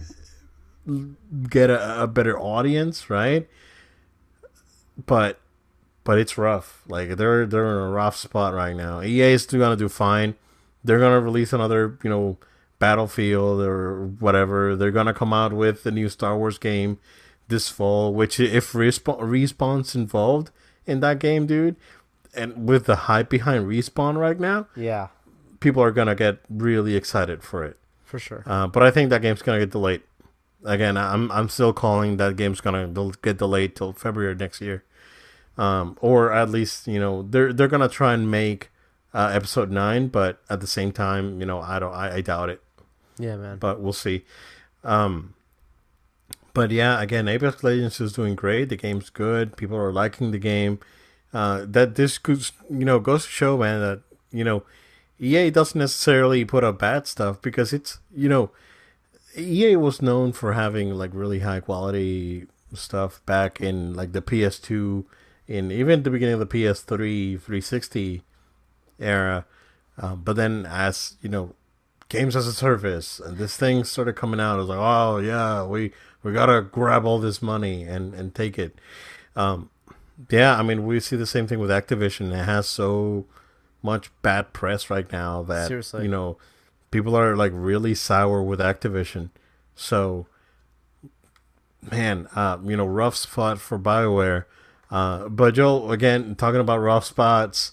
get 1.51 1.69
a, 1.69 2.05
a 2.05 2.07
better 2.07 2.39
audience, 2.39 3.11
right? 3.11 3.47
But 5.07 5.39
but 6.05 6.19
it's 6.19 6.39
rough. 6.39 6.85
Like 6.89 7.17
they're 7.17 7.45
they're 7.45 7.67
in 7.67 7.83
a 7.83 7.91
rough 7.91 8.17
spot 8.17 8.55
right 8.55 8.75
now. 8.75 9.03
EA 9.03 9.33
is 9.33 9.43
still 9.43 9.61
gonna 9.61 9.77
do 9.77 9.91
fine 9.91 10.37
they're 10.85 10.99
gonna 10.99 11.21
release 11.21 11.53
another, 11.53 11.99
you 12.03 12.11
know, 12.11 12.39
Battlefield 12.79 13.61
or 13.61 14.07
whatever. 14.07 14.75
They're 14.75 14.91
gonna 14.91 15.15
come 15.15 15.33
out 15.33 15.53
with 15.53 15.85
a 15.87 15.91
new 15.91 16.09
Star 16.09 16.37
Wars 16.37 16.59
game 16.59 16.99
this 17.49 17.69
fall. 17.69 18.15
Which, 18.15 18.41
if 18.41 18.73
Respawn, 18.73 19.21
Respawn's 19.21 19.95
involved 19.95 20.51
in 20.87 21.01
that 21.01 21.19
game, 21.19 21.47
dude, 21.47 21.77
and 22.35 22.69
with 22.69 22.87
the 22.87 22.97
hype 22.97 23.29
behind 23.29 23.67
Respawn 23.67 24.17
right 24.17 24.41
now, 24.41 24.67
yeah, 24.75 25.09
people 25.61 25.83
are 25.83 25.91
gonna 25.91 26.15
get 26.15 26.39
really 26.49 26.97
excited 26.97 27.43
for 27.43 27.65
it 27.65 27.77
for 28.05 28.19
sure. 28.19 28.43
Uh, 28.47 28.67
but 28.67 28.83
I 28.83 28.91
think 28.91 29.11
that 29.11 29.23
game's 29.23 29.43
gonna 29.43 29.61
get 29.61 29.71
delayed. 29.71 30.03
Again, 30.65 30.97
I'm 30.97 31.31
I'm 31.31 31.49
still 31.49 31.73
calling 31.73 32.17
that 32.17 32.37
game's 32.37 32.61
gonna 32.61 32.89
get 33.23 33.39
delayed 33.39 33.77
till 33.77 33.93
February 33.93 34.35
next 34.35 34.61
year, 34.61 34.85
um, 35.59 35.99
or 36.01 36.33
at 36.33 36.51
least 36.51 36.87
you 36.87 36.99
know 36.99 37.23
they're 37.23 37.53
they're 37.53 37.69
gonna 37.69 37.89
try 37.89 38.15
and 38.15 38.31
make 38.31 38.71
uh, 39.13 39.31
episode 39.33 39.71
nine, 39.71 40.09
but 40.09 40.41
at 40.49 40.61
the 40.61 40.67
same 40.67 40.93
time, 40.93 41.41
you 41.41 41.47
know, 41.47 41.61
I 41.61 41.79
don't, 41.79 41.95
I, 41.95 42.17
I 42.17 42.21
doubt 42.21 42.51
it. 42.51 42.63
Yeah, 43.19 43.37
man. 43.37 43.59
But 43.59 43.81
we'll 43.81 43.93
see. 43.93 44.25
Um, 44.85 45.35
but 46.55 46.71
yeah, 46.71 47.01
again, 47.01 47.29
Apex 47.29 47.63
Legends 47.63 48.01
is 48.01 48.13
doing 48.13 48.35
great. 48.35 48.69
The 48.69 48.77
game's 48.77 49.11
good. 49.11 49.57
People 49.57 49.77
are 49.77 49.93
liking 49.93 50.31
the 50.31 50.39
game. 50.39 50.81
Uh, 51.33 51.65
that 51.69 51.95
this 51.95 52.19
goes, 52.19 52.53
you 52.69 52.85
know, 52.85 52.99
goes 52.99 53.25
to 53.25 53.31
show, 53.31 53.57
man, 53.57 53.81
that 53.81 54.03
you 54.33 54.43
know, 54.43 54.65
EA 55.21 55.51
doesn't 55.51 55.79
necessarily 55.79 56.45
put 56.45 56.65
up 56.65 56.79
bad 56.79 57.07
stuff 57.07 57.41
because 57.43 57.73
it's 57.73 57.99
you 58.15 58.29
know 58.29 58.51
EA 59.37 59.77
was 59.77 60.03
known 60.03 60.33
for 60.33 60.55
having 60.55 60.95
like 60.95 61.11
really 61.13 61.41
high 61.41 61.61
quality 61.61 62.47
stuff 62.75 63.25
back 63.27 63.61
in 63.61 63.95
like 63.95 64.13
the 64.13 64.23
PS2 64.23 65.05
in 65.47 65.71
even 65.71 66.03
the 66.03 66.11
beginning 66.11 66.35
of 66.35 66.41
the 66.41 66.47
PS3 66.47 67.41
360 67.41 68.23
era. 69.01 69.47
Um, 69.99 70.23
but 70.25 70.37
then 70.37 70.67
as 70.67 71.17
you 71.21 71.29
know, 71.29 71.55
games 72.09 72.37
as 72.37 72.47
a 72.47 72.53
service 72.53 73.21
and 73.21 73.39
this 73.39 73.57
thing 73.57 73.85
started 73.85 74.15
coming 74.17 74.41
out, 74.41 74.55
I 74.55 74.59
was 74.59 74.69
like, 74.69 74.79
oh 74.79 75.19
yeah, 75.19 75.65
we 75.65 75.93
we 76.23 76.33
gotta 76.33 76.63
grab 76.63 77.05
all 77.05 77.19
this 77.19 77.43
money 77.43 77.83
and 77.85 78.15
and 78.15 78.35
take 78.35 78.59
it. 78.59 78.79
Um, 79.37 79.71
yeah, 80.31 80.57
I 80.57 80.63
mean 80.63 80.87
we 80.87 81.01
see 81.01 81.17
the 81.17 81.27
same 81.27 81.47
thing 81.47 81.59
with 81.59 81.71
Activision. 81.71 82.33
It 82.33 82.45
has 82.45 82.67
so 82.67 83.27
much 83.83 84.11
bad 84.23 84.53
press 84.53 84.91
right 84.91 85.11
now 85.11 85.43
that 85.45 85.69
Seriously. 85.69 86.03
you 86.05 86.11
know 86.11 86.37
people 86.91 87.17
are 87.17 87.37
like 87.37 87.53
really 87.55 87.95
sour 87.95 88.43
with 88.43 88.61
Activision. 88.61 89.31
So 89.75 90.27
man, 91.91 92.29
uh, 92.35 92.59
you 92.65 92.77
know, 92.77 92.87
rough 92.87 93.17
spot 93.17 93.61
for 93.61 93.79
Bioware. 93.79 94.45
Uh, 94.91 95.29
but 95.29 95.55
Joel, 95.55 95.93
again, 95.93 96.35
talking 96.35 96.61
about 96.61 96.79
rough 96.79 97.05
spots, 97.05 97.73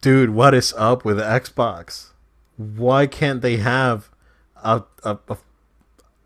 dude, 0.00 0.30
what 0.30 0.54
is 0.54 0.72
up 0.76 1.04
with 1.04 1.18
Xbox? 1.18 2.10
Why 2.56 3.06
can't 3.06 3.42
they 3.42 3.56
have 3.58 4.10
a 4.56 4.82
a 5.02 5.18
a, 5.28 5.36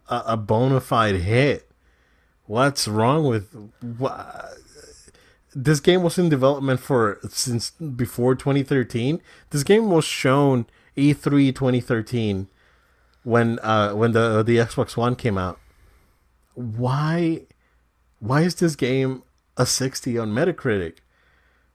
a 0.08 0.36
bona 0.36 0.80
fide 0.80 1.16
hit? 1.16 1.70
What's 2.46 2.86
wrong 2.86 3.24
with 3.26 3.52
what? 3.80 4.58
This 5.54 5.80
game 5.80 6.02
was 6.02 6.18
in 6.18 6.28
development 6.28 6.80
for 6.80 7.18
since 7.28 7.70
before 7.70 8.34
2013. 8.34 9.22
This 9.50 9.64
game 9.64 9.90
was 9.90 10.04
shown 10.04 10.66
E3 10.96 11.54
2013 11.54 12.48
when 13.22 13.58
uh 13.60 13.92
when 13.92 14.12
the 14.12 14.42
the 14.42 14.58
Xbox 14.58 14.96
One 14.96 15.16
came 15.16 15.38
out 15.38 15.58
why 16.56 17.42
why 18.18 18.42
is 18.42 18.56
this 18.56 18.74
game 18.74 19.22
a 19.56 19.66
60 19.66 20.18
on 20.18 20.32
Metacritic? 20.32 20.96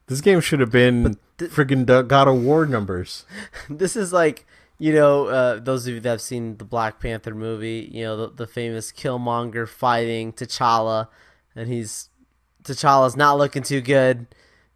This 0.08 0.22
game 0.22 0.42
should 0.42 0.60
have 0.60 0.72
been 0.72 1.04
th- 1.04 1.18
freaking 1.50 1.86
God 2.08 2.28
of 2.28 2.44
War 2.44 2.66
numbers. 2.66 3.26
This 3.70 3.96
is 3.96 4.14
like, 4.14 4.46
you 4.78 4.94
know, 4.94 5.28
uh, 5.28 5.60
those 5.60 5.88
of 5.88 5.94
you 5.94 6.00
that 6.00 6.10
have 6.10 6.22
seen 6.22 6.58
the 6.58 6.66
Black 6.66 7.00
Panther 7.00 7.36
movie, 7.36 7.90
you 7.92 8.04
know, 8.04 8.18
the, 8.18 8.30
the 8.30 8.48
famous 8.48 8.92
Killmonger 8.92 9.68
fighting 9.68 10.34
T'Challa, 10.34 11.08
and 11.56 11.68
he's 11.68 12.10
T'Challa's 12.64 13.16
not 13.16 13.38
looking 13.38 13.64
too 13.64 13.82
good, 13.82 14.28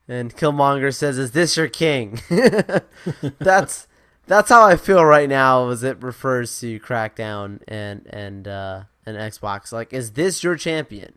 and 0.07 0.35
Killmonger 0.35 0.93
says, 0.93 1.17
"Is 1.17 1.31
this 1.31 1.57
your 1.57 1.67
king?" 1.67 2.21
that's 3.39 3.87
that's 4.27 4.49
how 4.49 4.63
I 4.63 4.75
feel 4.75 5.03
right 5.05 5.29
now 5.29 5.69
as 5.69 5.83
it 5.83 6.01
refers 6.01 6.59
to 6.59 6.79
Crackdown 6.79 7.59
and 7.67 8.07
and 8.09 8.47
uh, 8.47 8.83
and 9.05 9.17
Xbox. 9.17 9.71
Like, 9.71 9.93
is 9.93 10.11
this 10.11 10.43
your 10.43 10.55
champion? 10.55 11.13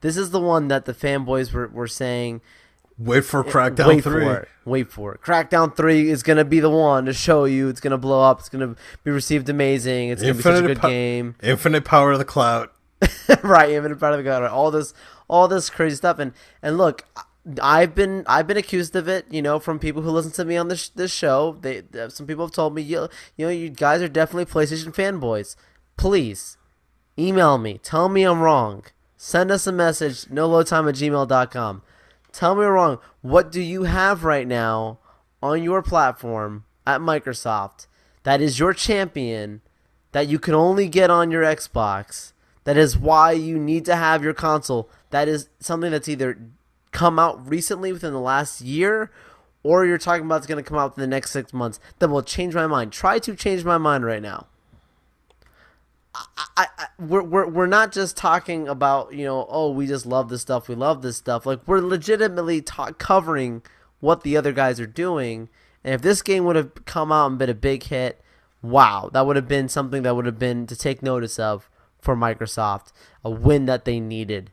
This 0.00 0.16
is 0.16 0.30
the 0.30 0.40
one 0.40 0.68
that 0.68 0.86
the 0.86 0.94
fanboys 0.94 1.52
were, 1.52 1.68
were 1.68 1.88
saying. 1.88 2.40
Wait 3.00 3.24
for 3.24 3.42
Crackdown 3.42 3.88
wait 3.88 4.04
3. 4.04 4.24
For 4.24 4.36
it. 4.36 4.48
Wait 4.66 4.92
for 4.92 5.14
it. 5.14 5.22
Crackdown 5.22 5.74
3 5.74 6.10
is 6.10 6.22
going 6.22 6.36
to 6.36 6.44
be 6.44 6.60
the 6.60 6.68
one 6.68 7.06
to 7.06 7.14
show 7.14 7.46
you. 7.46 7.68
It's 7.68 7.80
going 7.80 7.92
to 7.92 7.98
blow 7.98 8.22
up. 8.22 8.40
It's 8.40 8.50
going 8.50 8.74
to 8.74 8.80
be 9.02 9.10
received 9.10 9.48
amazing. 9.48 10.10
It's 10.10 10.20
going 10.20 10.34
to 10.34 10.38
be 10.38 10.42
such 10.42 10.62
a 10.62 10.66
good 10.66 10.78
po- 10.78 10.88
game. 10.88 11.34
Infinite 11.42 11.86
power 11.86 12.12
of 12.12 12.18
the 12.18 12.26
cloud. 12.26 12.68
right, 13.42 13.70
infinite 13.70 13.98
power 13.98 14.12
of 14.12 14.18
the 14.18 14.24
cloud. 14.24 14.44
All 14.44 14.70
this 14.70 14.92
all 15.28 15.48
this 15.48 15.70
crazy 15.70 15.96
stuff 15.96 16.18
and 16.18 16.32
and 16.62 16.76
look, 16.76 17.06
I've 17.62 17.94
been 17.94 18.24
I've 18.26 18.46
been 18.46 18.58
accused 18.58 18.94
of 18.94 19.08
it, 19.08 19.24
you 19.30 19.40
know, 19.40 19.58
from 19.58 19.78
people 19.78 20.02
who 20.02 20.10
listen 20.10 20.32
to 20.32 20.44
me 20.44 20.58
on 20.58 20.68
this 20.68 20.90
this 20.90 21.10
show. 21.10 21.56
They 21.58 21.82
uh, 21.98 22.10
some 22.10 22.26
people 22.26 22.44
have 22.44 22.52
told 22.52 22.74
me, 22.74 22.82
you, 22.82 23.08
you 23.36 23.46
know, 23.46 23.52
you 23.52 23.70
guys 23.70 24.02
are 24.02 24.08
definitely 24.08 24.44
PlayStation 24.44 24.94
fanboys. 24.94 25.56
Please 25.96 26.58
email 27.18 27.56
me. 27.56 27.78
Tell 27.78 28.10
me 28.10 28.24
I'm 28.24 28.40
wrong. 28.40 28.84
Send 29.16 29.50
us 29.50 29.66
a 29.66 29.72
message, 29.72 30.26
noloadtime 30.26 30.88
at 30.88 30.94
gmail.com. 30.96 31.82
Tell 32.32 32.54
me 32.54 32.64
wrong. 32.64 32.98
What 33.22 33.50
do 33.50 33.60
you 33.60 33.84
have 33.84 34.24
right 34.24 34.46
now 34.46 34.98
on 35.42 35.62
your 35.62 35.82
platform 35.82 36.64
at 36.86 37.00
Microsoft 37.00 37.86
that 38.22 38.40
is 38.40 38.58
your 38.58 38.74
champion 38.74 39.62
that 40.12 40.28
you 40.28 40.38
can 40.38 40.54
only 40.54 40.88
get 40.88 41.10
on 41.10 41.30
your 41.30 41.42
Xbox? 41.42 42.32
That 42.64 42.76
is 42.76 42.98
why 42.98 43.32
you 43.32 43.58
need 43.58 43.84
to 43.86 43.96
have 43.96 44.22
your 44.22 44.34
console. 44.34 44.88
That 45.10 45.28
is 45.28 45.48
something 45.58 45.90
that's 45.90 46.08
either 46.08 46.38
come 46.92 47.18
out 47.18 47.48
recently 47.48 47.92
within 47.92 48.12
the 48.12 48.20
last 48.20 48.60
year 48.60 49.10
or 49.62 49.84
you're 49.84 49.98
talking 49.98 50.24
about 50.24 50.38
it's 50.38 50.46
going 50.46 50.62
to 50.62 50.68
come 50.68 50.78
out 50.78 50.96
in 50.96 51.00
the 51.00 51.06
next 51.06 51.30
six 51.30 51.52
months 51.52 51.80
that 51.98 52.08
will 52.08 52.22
change 52.22 52.54
my 52.54 52.66
mind. 52.66 52.92
Try 52.92 53.18
to 53.20 53.34
change 53.36 53.64
my 53.64 53.78
mind 53.78 54.04
right 54.04 54.22
now. 54.22 54.46
I, 56.14 56.66
I, 56.78 56.86
we're, 56.98 57.22
we're, 57.22 57.48
we're 57.48 57.66
not 57.66 57.92
just 57.92 58.16
talking 58.16 58.68
about, 58.68 59.12
you 59.14 59.24
know, 59.24 59.46
oh, 59.48 59.70
we 59.70 59.86
just 59.86 60.06
love 60.06 60.28
this 60.28 60.42
stuff, 60.42 60.68
we 60.68 60.74
love 60.74 61.02
this 61.02 61.16
stuff. 61.16 61.46
Like, 61.46 61.60
we're 61.66 61.80
legitimately 61.80 62.62
ta- 62.62 62.92
covering 62.92 63.62
what 64.00 64.22
the 64.22 64.36
other 64.36 64.52
guys 64.52 64.80
are 64.80 64.86
doing. 64.86 65.48
And 65.84 65.94
if 65.94 66.02
this 66.02 66.22
game 66.22 66.44
would 66.44 66.56
have 66.56 66.84
come 66.84 67.12
out 67.12 67.28
and 67.28 67.38
been 67.38 67.50
a 67.50 67.54
big 67.54 67.84
hit, 67.84 68.20
wow, 68.62 69.08
that 69.12 69.26
would 69.26 69.36
have 69.36 69.48
been 69.48 69.68
something 69.68 70.02
that 70.02 70.16
would 70.16 70.26
have 70.26 70.38
been 70.38 70.66
to 70.66 70.76
take 70.76 71.02
notice 71.02 71.38
of 71.38 71.70
for 72.00 72.16
Microsoft, 72.16 72.92
a 73.24 73.30
win 73.30 73.66
that 73.66 73.84
they 73.84 74.00
needed. 74.00 74.50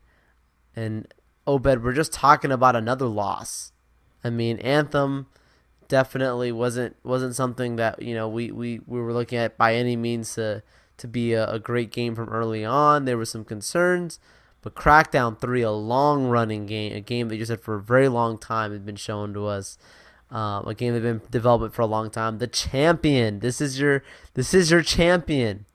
And 0.75 1.11
oh, 1.45 1.53
Obed, 1.55 1.83
we're 1.83 1.93
just 1.93 2.13
talking 2.13 2.51
about 2.51 2.75
another 2.75 3.07
loss. 3.07 3.71
I 4.23 4.29
mean, 4.29 4.59
Anthem 4.59 5.27
definitely 5.87 6.51
wasn't 6.51 6.97
wasn't 7.03 7.33
something 7.33 7.77
that 7.77 8.01
you 8.01 8.13
know 8.13 8.27
we, 8.27 8.51
we, 8.51 8.81
we 8.85 8.99
were 8.99 9.13
looking 9.13 9.37
at 9.37 9.57
by 9.57 9.73
any 9.75 9.95
means 9.95 10.35
to 10.35 10.61
to 10.97 11.07
be 11.07 11.33
a, 11.33 11.49
a 11.49 11.59
great 11.59 11.91
game 11.91 12.15
from 12.15 12.29
early 12.29 12.65
on. 12.65 13.05
There 13.05 13.17
were 13.17 13.25
some 13.25 13.45
concerns, 13.45 14.19
but 14.61 14.75
Crackdown 14.75 15.39
Three, 15.39 15.61
a 15.61 15.71
long 15.71 16.27
running 16.27 16.65
game, 16.65 16.95
a 16.95 17.01
game 17.01 17.29
that 17.29 17.37
you 17.37 17.45
said 17.45 17.61
for 17.61 17.75
a 17.75 17.81
very 17.81 18.07
long 18.07 18.37
time 18.37 18.71
had 18.71 18.85
been 18.85 18.95
shown 18.95 19.33
to 19.33 19.45
us. 19.45 19.77
Um, 20.29 20.67
a 20.67 20.73
game 20.73 20.93
that 20.93 21.03
had 21.03 21.21
been 21.21 21.31
development 21.31 21.73
for 21.73 21.83
a 21.83 21.85
long 21.85 22.09
time. 22.09 22.39
The 22.39 22.47
champion. 22.47 23.39
This 23.39 23.61
is 23.61 23.79
your 23.79 24.03
this 24.33 24.53
is 24.53 24.69
your 24.69 24.81
champion. 24.81 25.65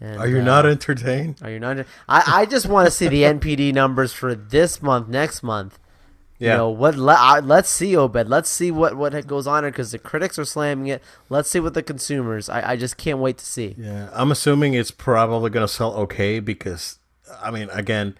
And, 0.00 0.18
are 0.18 0.26
you 0.26 0.40
uh, 0.40 0.44
not 0.44 0.66
entertained? 0.66 1.36
Are 1.42 1.50
you 1.50 1.60
not? 1.60 1.78
I, 2.08 2.22
I 2.26 2.46
just 2.46 2.66
want 2.66 2.86
to 2.86 2.90
see 2.90 3.06
the 3.06 3.22
NPD 3.22 3.72
numbers 3.74 4.12
for 4.12 4.34
this 4.34 4.82
month, 4.82 5.08
next 5.08 5.42
month. 5.42 5.78
Yeah. 6.40 6.52
You 6.52 6.56
know 6.56 6.70
what? 6.70 6.96
Let, 6.96 7.44
let's 7.44 7.68
see, 7.68 7.94
Obed. 7.94 8.26
Let's 8.26 8.48
see 8.48 8.70
what 8.70 8.96
what 8.96 9.26
goes 9.26 9.46
on 9.46 9.62
here 9.62 9.70
because 9.70 9.92
the 9.92 9.98
critics 9.98 10.38
are 10.38 10.46
slamming 10.46 10.86
it. 10.86 11.02
Let's 11.28 11.50
see 11.50 11.60
what 11.60 11.74
the 11.74 11.82
consumers. 11.82 12.48
I, 12.48 12.72
I 12.72 12.76
just 12.76 12.96
can't 12.96 13.18
wait 13.18 13.36
to 13.38 13.44
see. 13.44 13.74
Yeah, 13.76 14.08
I'm 14.14 14.32
assuming 14.32 14.72
it's 14.72 14.90
probably 14.90 15.50
gonna 15.50 15.68
sell 15.68 15.94
okay 15.96 16.40
because 16.40 16.98
I 17.42 17.50
mean, 17.50 17.68
again, 17.70 18.16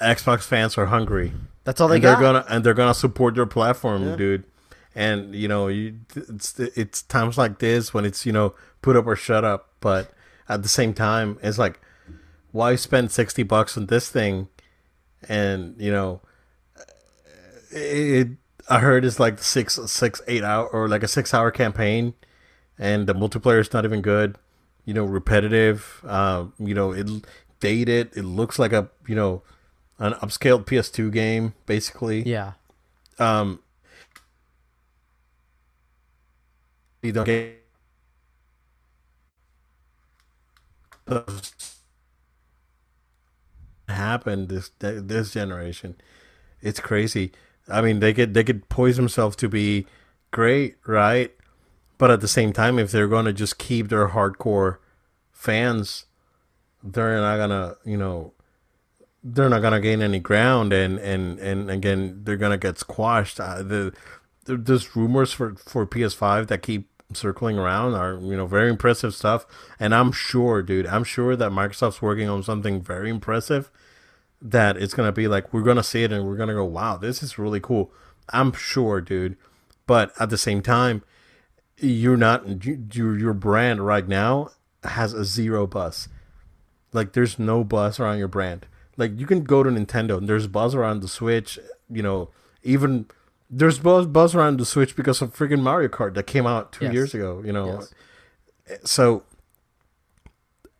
Xbox 0.00 0.42
fans 0.42 0.76
are 0.76 0.86
hungry. 0.86 1.32
That's 1.64 1.80
all 1.80 1.88
they 1.88 1.96
and 1.96 2.02
got. 2.02 2.20
They're 2.20 2.32
gonna 2.32 2.44
and 2.48 2.62
they're 2.62 2.74
gonna 2.74 2.94
support 2.94 3.34
their 3.34 3.46
platform, 3.46 4.06
yeah. 4.06 4.16
dude. 4.16 4.44
And 4.94 5.34
you 5.34 5.48
know, 5.48 5.68
you, 5.68 6.00
it's 6.14 6.60
it's 6.60 7.02
times 7.02 7.38
like 7.38 7.58
this 7.58 7.94
when 7.94 8.04
it's 8.04 8.26
you 8.26 8.32
know 8.32 8.54
put 8.82 8.96
up 8.96 9.06
or 9.06 9.16
shut 9.16 9.44
up. 9.44 9.70
But 9.80 10.12
at 10.46 10.62
the 10.62 10.68
same 10.68 10.92
time, 10.92 11.38
it's 11.42 11.58
like, 11.58 11.80
why 12.52 12.76
spend 12.76 13.12
sixty 13.12 13.42
bucks 13.42 13.78
on 13.78 13.86
this 13.86 14.10
thing? 14.10 14.48
And 15.26 15.74
you 15.78 15.90
know, 15.90 16.20
it, 17.70 18.28
I 18.68 18.78
heard 18.80 19.04
it's 19.04 19.20
like 19.20 19.38
six, 19.42 19.78
six, 19.86 20.20
eight 20.26 20.42
hour 20.42 20.66
or 20.66 20.88
like 20.88 21.02
a 21.02 21.08
six 21.08 21.32
hour 21.32 21.50
campaign, 21.50 22.14
and 22.78 23.06
the 23.06 23.14
multiplayer 23.14 23.60
is 23.60 23.72
not 23.72 23.84
even 23.84 24.02
good. 24.02 24.36
You 24.84 24.94
know, 24.94 25.04
repetitive. 25.04 26.02
Uh, 26.06 26.46
you 26.58 26.74
know, 26.74 26.92
it 26.92 27.08
dated. 27.60 28.16
It 28.16 28.24
looks 28.24 28.58
like 28.58 28.72
a 28.72 28.88
you 29.06 29.14
know, 29.14 29.42
an 29.98 30.12
upscaled 30.14 30.64
PS2 30.66 31.12
game, 31.12 31.54
basically. 31.66 32.22
Yeah. 32.22 32.52
Um. 33.18 33.60
You 37.02 37.12
don't 37.12 37.24
get 37.24 37.62
happened 43.88 44.48
this 44.48 44.70
this 44.78 45.32
generation. 45.32 45.96
It's 46.60 46.80
crazy. 46.80 47.32
I 47.68 47.80
mean, 47.80 48.00
they 48.00 48.12
could 48.12 48.34
they 48.34 48.44
could 48.44 48.68
poise 48.68 48.96
themselves 48.96 49.36
to 49.36 49.48
be 49.48 49.86
great, 50.30 50.76
right? 50.86 51.32
But 51.98 52.10
at 52.10 52.20
the 52.20 52.28
same 52.28 52.52
time, 52.52 52.78
if 52.78 52.90
they're 52.90 53.08
going 53.08 53.24
to 53.24 53.32
just 53.32 53.58
keep 53.58 53.88
their 53.88 54.08
hardcore 54.08 54.78
fans, 55.32 56.06
they're 56.82 57.20
not 57.20 57.38
gonna, 57.38 57.76
you 57.84 57.96
know, 57.96 58.34
they're 59.24 59.48
not 59.48 59.62
gonna 59.62 59.80
gain 59.80 60.02
any 60.02 60.20
ground, 60.20 60.72
and 60.72 60.98
and 60.98 61.38
and 61.40 61.70
again, 61.70 62.20
they're 62.24 62.36
gonna 62.36 62.58
get 62.58 62.78
squashed. 62.78 63.40
Uh, 63.40 63.62
the 63.62 63.92
there's 64.44 64.94
rumors 64.94 65.32
for 65.32 65.54
for 65.56 65.86
PS5 65.86 66.46
that 66.48 66.62
keep 66.62 66.88
circling 67.12 67.58
around 67.58 67.94
are 67.94 68.18
you 68.20 68.36
know 68.36 68.46
very 68.46 68.70
impressive 68.70 69.14
stuff, 69.14 69.46
and 69.80 69.94
I'm 69.94 70.12
sure, 70.12 70.62
dude, 70.62 70.86
I'm 70.86 71.04
sure 71.04 71.34
that 71.34 71.50
Microsoft's 71.50 72.02
working 72.02 72.28
on 72.28 72.42
something 72.42 72.80
very 72.80 73.10
impressive 73.10 73.70
that 74.42 74.76
it's 74.76 74.94
gonna 74.94 75.12
be 75.12 75.28
like 75.28 75.52
we're 75.52 75.62
gonna 75.62 75.82
see 75.82 76.02
it 76.04 76.12
and 76.12 76.26
we're 76.26 76.36
gonna 76.36 76.54
go, 76.54 76.64
wow, 76.64 76.96
this 76.96 77.22
is 77.22 77.38
really 77.38 77.60
cool. 77.60 77.90
I'm 78.30 78.52
sure, 78.52 79.00
dude. 79.00 79.36
But 79.86 80.12
at 80.20 80.30
the 80.30 80.38
same 80.38 80.62
time, 80.62 81.02
you're 81.78 82.16
not 82.16 82.64
your 82.94 83.18
your 83.18 83.32
brand 83.34 83.84
right 83.86 84.06
now 84.06 84.50
has 84.84 85.12
a 85.14 85.24
zero 85.24 85.66
buzz. 85.66 86.08
Like 86.92 87.12
there's 87.12 87.38
no 87.38 87.64
buzz 87.64 87.98
around 88.00 88.18
your 88.18 88.28
brand. 88.28 88.66
Like 88.96 89.18
you 89.18 89.26
can 89.26 89.42
go 89.44 89.62
to 89.62 89.70
Nintendo 89.70 90.16
and 90.18 90.28
there's 90.28 90.46
buzz 90.46 90.74
around 90.74 91.00
the 91.02 91.08
Switch. 91.08 91.58
You 91.90 92.02
know, 92.02 92.30
even 92.62 93.06
there's 93.50 93.78
buzz 93.78 94.06
buzz 94.06 94.34
around 94.34 94.58
the 94.58 94.64
Switch 94.66 94.96
because 94.96 95.20
of 95.22 95.34
freaking 95.36 95.60
Mario 95.62 95.88
Kart 95.88 96.14
that 96.14 96.26
came 96.26 96.46
out 96.46 96.72
two 96.72 96.86
Yes. 96.86 96.94
years 96.94 97.14
ago. 97.14 97.42
You 97.44 97.52
know, 97.52 97.80
Yes. 98.66 98.80
so 98.84 99.22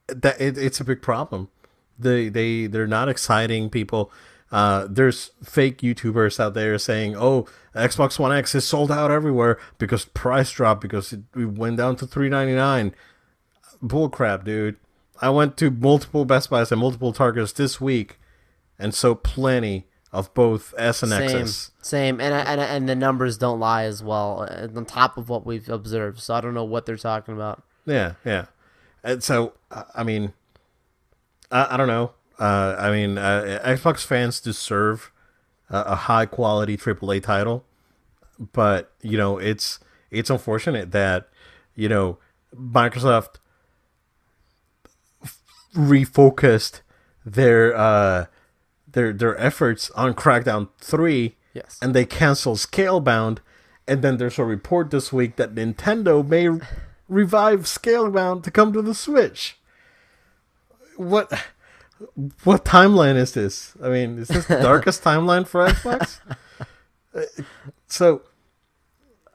that 0.09 0.41
it, 0.41 0.57
it's 0.57 0.81
a 0.81 0.85
big 0.85 1.03
problem. 1.03 1.49
They 1.99 2.29
they 2.29 2.67
they're 2.67 2.87
not 2.87 3.09
exciting 3.09 3.71
people. 3.71 4.11
Uh, 4.53 4.87
there's 4.89 5.33
fake 5.43 5.79
YouTubers 5.79 6.39
out 6.39 6.55
there 6.55 6.79
saying, 6.79 7.17
"Oh, 7.17 7.47
Xbox 7.75 8.19
One 8.19 8.33
X 8.33 8.55
is 8.55 8.67
sold 8.67 8.93
out 8.93 9.11
everywhere 9.11 9.59
because 9.79 10.05
price 10.05 10.51
dropped 10.53 10.81
because 10.81 11.13
it, 11.13 11.21
it 11.35 11.47
went 11.53 11.77
down 11.79 11.97
to 11.97 12.07
three 12.07 12.29
ninety 12.29 12.55
nine. 12.55 12.95
Bull 13.83 14.09
crap, 14.09 14.45
dude. 14.45 14.77
I 15.21 15.31
went 15.31 15.57
to 15.59 15.71
multiple 15.71 16.25
Best 16.25 16.51
Buys 16.51 16.71
and 16.71 16.81
multiple 16.81 17.13
Targets 17.13 17.53
this 17.53 17.81
week, 17.81 18.19
and 18.79 18.95
so 18.95 19.15
plenty 19.15 19.87
of 20.13 20.33
both 20.35 20.73
S 20.79 21.03
and 21.03 21.11
Same, 21.11 21.23
X's. 21.41 21.71
same, 21.83 22.21
and 22.21 22.33
and 22.33 22.61
and 22.61 22.89
the 22.89 22.95
numbers 22.95 23.37
don't 23.39 23.59
lie 23.59 23.85
as 23.85 24.03
well. 24.03 24.47
uh, 24.49 24.69
On 24.77 24.85
top 24.85 25.17
of 25.19 25.29
what 25.29 25.45
we've 25.45 25.69
observed, 25.69 26.21
so 26.21 26.35
I 26.35 26.41
don't 26.41 26.55
know 26.55 26.65
what 26.65 26.87
they're 26.87 26.97
talking 26.97 27.35
about. 27.35 27.63
Yeah, 27.85 28.13
yeah. 28.25 28.47
And 29.03 29.23
so, 29.23 29.53
I 29.95 30.03
mean, 30.03 30.33
I, 31.51 31.75
I 31.75 31.77
don't 31.77 31.89
know. 31.89 32.13
Uh, 32.39 32.77
I 32.79 32.91
mean, 32.91 33.17
uh, 33.19 33.61
Xbox 33.65 34.05
fans 34.05 34.41
deserve 34.41 35.11
a, 35.71 35.81
a 35.81 35.95
high 35.95 36.27
quality 36.27 36.77
AAA 36.77 37.23
title, 37.23 37.65
but 38.53 38.93
you 39.03 39.17
know, 39.17 39.39
it's 39.39 39.81
it's 40.11 40.31
unfortunate 40.31 40.93
that 40.93 41.29
you 41.75 41.89
know 41.89 42.19
Microsoft 42.55 43.37
f- 45.23 45.39
refocused 45.75 46.81
their 47.25 47.75
uh, 47.75 48.27
their 48.91 49.13
their 49.13 49.39
efforts 49.41 49.91
on 49.93 50.15
Crackdown 50.15 50.69
Three 50.79 51.37
Yes. 51.55 51.79
and 51.81 51.95
they 51.95 52.05
cancel 52.05 52.55
Scalebound, 52.55 53.39
and 53.89 54.03
then 54.03 54.19
there's 54.19 54.39
a 54.39 54.45
report 54.45 54.91
this 54.91 55.11
week 55.11 55.37
that 55.37 55.55
Nintendo 55.55 56.27
may 56.27 56.51
revive 57.09 57.61
Scalebound 57.63 58.43
to 58.43 58.51
come 58.51 58.75
to 58.75 58.83
the 58.83 58.95
Switch. 58.95 59.57
What 60.97 61.33
what 62.45 62.65
timeline 62.65 63.17
is 63.17 63.33
this? 63.33 63.75
I 63.83 63.89
mean, 63.89 64.19
is 64.19 64.29
this 64.29 64.47
the 64.47 64.57
darkest 64.63 65.03
timeline 65.03 65.47
for 65.47 65.67
Xbox? 65.67 66.21
So 67.89 68.23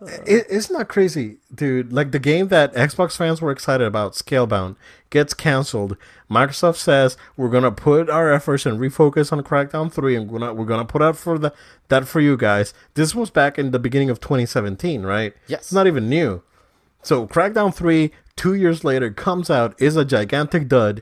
it, 0.01 0.45
it's 0.49 0.69
not 0.69 0.87
crazy, 0.87 1.37
dude. 1.53 1.93
Like 1.93 2.11
the 2.11 2.19
game 2.19 2.47
that 2.47 2.73
Xbox 2.73 3.15
fans 3.15 3.41
were 3.41 3.51
excited 3.51 3.85
about, 3.85 4.13
Scalebound, 4.13 4.75
gets 5.09 5.33
canceled. 5.33 5.95
Microsoft 6.29 6.77
says 6.77 7.17
we're 7.37 7.49
gonna 7.49 7.71
put 7.71 8.09
our 8.09 8.31
efforts 8.31 8.65
and 8.65 8.79
refocus 8.79 9.31
on 9.31 9.41
Crackdown 9.43 9.91
Three, 9.91 10.15
and 10.15 10.29
we're 10.29 10.39
gonna 10.39 10.53
we're 10.53 10.65
gonna 10.65 10.85
put 10.85 11.01
out 11.01 11.17
for 11.17 11.37
the 11.37 11.53
that 11.89 12.07
for 12.07 12.19
you 12.19 12.35
guys. 12.35 12.73
This 12.95 13.13
was 13.13 13.29
back 13.29 13.59
in 13.59 13.71
the 13.71 13.79
beginning 13.79 14.09
of 14.09 14.19
2017, 14.19 15.03
right? 15.03 15.33
Yes. 15.47 15.61
it's 15.61 15.73
not 15.73 15.87
even 15.87 16.09
new. 16.09 16.43
So 17.03 17.25
Crackdown 17.27 17.73
3, 17.73 18.11
two 18.35 18.53
years 18.53 18.83
later, 18.83 19.09
comes 19.09 19.49
out, 19.49 19.79
is 19.81 19.95
a 19.95 20.05
gigantic 20.05 20.67
dud, 20.67 21.01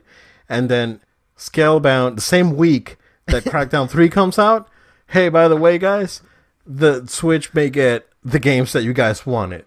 and 0.50 0.68
then 0.68 1.00
Scalebound, 1.38 2.16
the 2.16 2.20
same 2.20 2.54
week 2.54 2.98
that 3.26 3.44
Crackdown 3.44 3.88
3 3.88 4.10
comes 4.10 4.38
out, 4.38 4.68
hey, 5.06 5.30
by 5.30 5.48
the 5.48 5.56
way, 5.56 5.78
guys, 5.78 6.20
the 6.66 7.06
Switch 7.06 7.54
may 7.54 7.70
get 7.70 8.08
the 8.22 8.38
games 8.38 8.72
that 8.72 8.82
you 8.82 8.92
guys 8.92 9.24
wanted. 9.24 9.64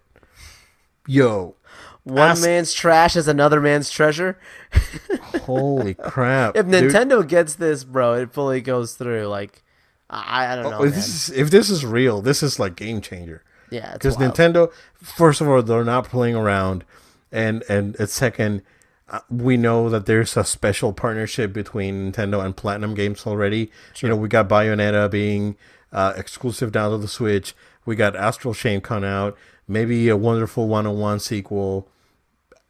Yo. 1.08 1.56
One 2.04 2.32
ask- 2.32 2.44
man's 2.44 2.74
trash 2.74 3.16
is 3.16 3.28
another 3.30 3.62
man's 3.62 3.90
treasure. 3.90 4.38
Holy 5.44 5.94
crap. 5.94 6.58
If 6.58 6.70
dude. 6.70 6.92
Nintendo 6.92 7.26
gets 7.28 7.56
this, 7.56 7.86
bro, 7.86 8.14
it 8.16 8.34
fully 8.34 8.60
goes 8.60 8.96
through. 8.96 9.28
Like, 9.28 9.64
I, 10.10 10.52
I 10.52 10.56
don't 10.56 10.70
know. 10.70 10.80
Oh, 10.80 10.84
if 10.84 10.94
this, 10.94 11.30
is, 11.30 11.36
if 11.36 11.50
this 11.50 11.70
is 11.70 11.86
real, 11.86 12.22
this 12.22 12.44
is 12.44 12.60
like 12.60 12.76
game 12.76 13.00
changer. 13.00 13.42
yeah, 13.72 13.94
because. 13.94 14.18
Nintendo, 14.18 14.72
first 15.02 15.40
of 15.40 15.48
all, 15.48 15.64
they're 15.64 15.86
not 15.86 16.06
playing 16.06 16.36
around, 16.36 16.84
and 17.32 17.64
and 17.70 18.00
uh, 18.00 18.06
second, 18.06 18.64
uh, 19.10 19.20
we 19.30 19.58
know 19.58 19.90
that 19.90 20.06
there's 20.06 20.38
a 20.38 20.44
special 20.44 20.94
partnership 20.94 21.54
between 21.54 22.12
Nintendo 22.12 22.44
and 22.44 22.56
Platinum 22.56 22.96
Games 22.96 23.28
already. 23.28 23.70
You 24.02 24.10
know, 24.10 24.16
we 24.16 24.28
got 24.28 24.48
Bayonetta 24.48 25.12
being 25.12 25.56
uh, 25.92 26.14
exclusive 26.16 26.72
down 26.72 26.92
to 26.92 26.98
the 26.98 27.08
Switch. 27.08 27.54
We 27.86 27.96
got 27.96 28.16
Astral 28.16 28.54
Chain 28.54 28.82
coming 28.82 29.10
out. 29.10 29.38
Maybe 29.68 30.10
a 30.10 30.18
Wonderful 30.18 30.68
101 30.68 31.20
sequel. 31.20 31.90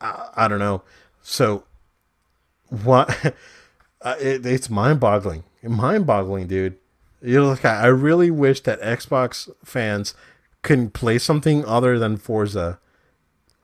I, 0.01 0.29
I 0.35 0.47
don't 0.47 0.59
know. 0.59 0.83
So, 1.21 1.65
what? 2.69 3.33
uh, 4.01 4.15
it, 4.19 4.45
it's 4.45 4.69
mind-boggling. 4.69 5.43
Mind-boggling, 5.61 6.47
dude. 6.47 6.77
You 7.21 7.39
know, 7.39 7.49
like 7.49 7.63
I 7.63 7.83
I 7.83 7.85
really 7.85 8.29
wish 8.29 8.59
that 8.61 8.81
Xbox 8.81 9.49
fans 9.63 10.13
can 10.61 10.89
play 10.89 11.17
something 11.17 11.63
other 11.63 11.97
than 11.97 12.17
Forza 12.17 12.79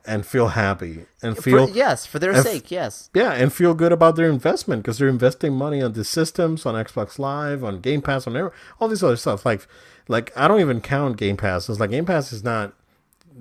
and 0.06 0.26
feel 0.26 0.50
happy 0.50 1.06
and 1.22 1.36
For- 1.36 1.42
feel 1.42 1.70
yes, 1.70 2.06
for 2.06 2.20
their 2.20 2.42
sake, 2.42 2.72
yes. 2.72 3.10
yeah 3.14 3.34
and 3.34 3.52
feel 3.54 3.74
good 3.74 3.92
about 3.92 4.16
their 4.16 4.30
investment 4.30 4.82
because 4.84 4.98
they're 4.98 5.08
investing 5.08 5.54
money 5.54 5.82
on 5.82 5.94
the 5.94 6.04
systems 6.04 6.66
on 6.66 6.76
Xbox 6.76 7.20
Live 7.20 7.64
on 7.64 7.82
Game 7.82 8.02
Pass 8.02 8.26
on 8.26 8.36
every, 8.36 8.52
all 8.80 8.88
this 8.88 9.04
other 9.04 9.18
stuff. 9.18 9.46
Like 9.46 9.68
like 10.08 10.36
I 10.36 10.48
don't 10.48 10.62
even 10.62 10.82
count 10.82 11.18
Game 11.18 11.38
Pass 11.38 11.70
it's 11.70 11.80
like 11.80 11.92
Game 11.92 12.06
Pass 12.06 12.32
is 12.32 12.44
not 12.44 12.74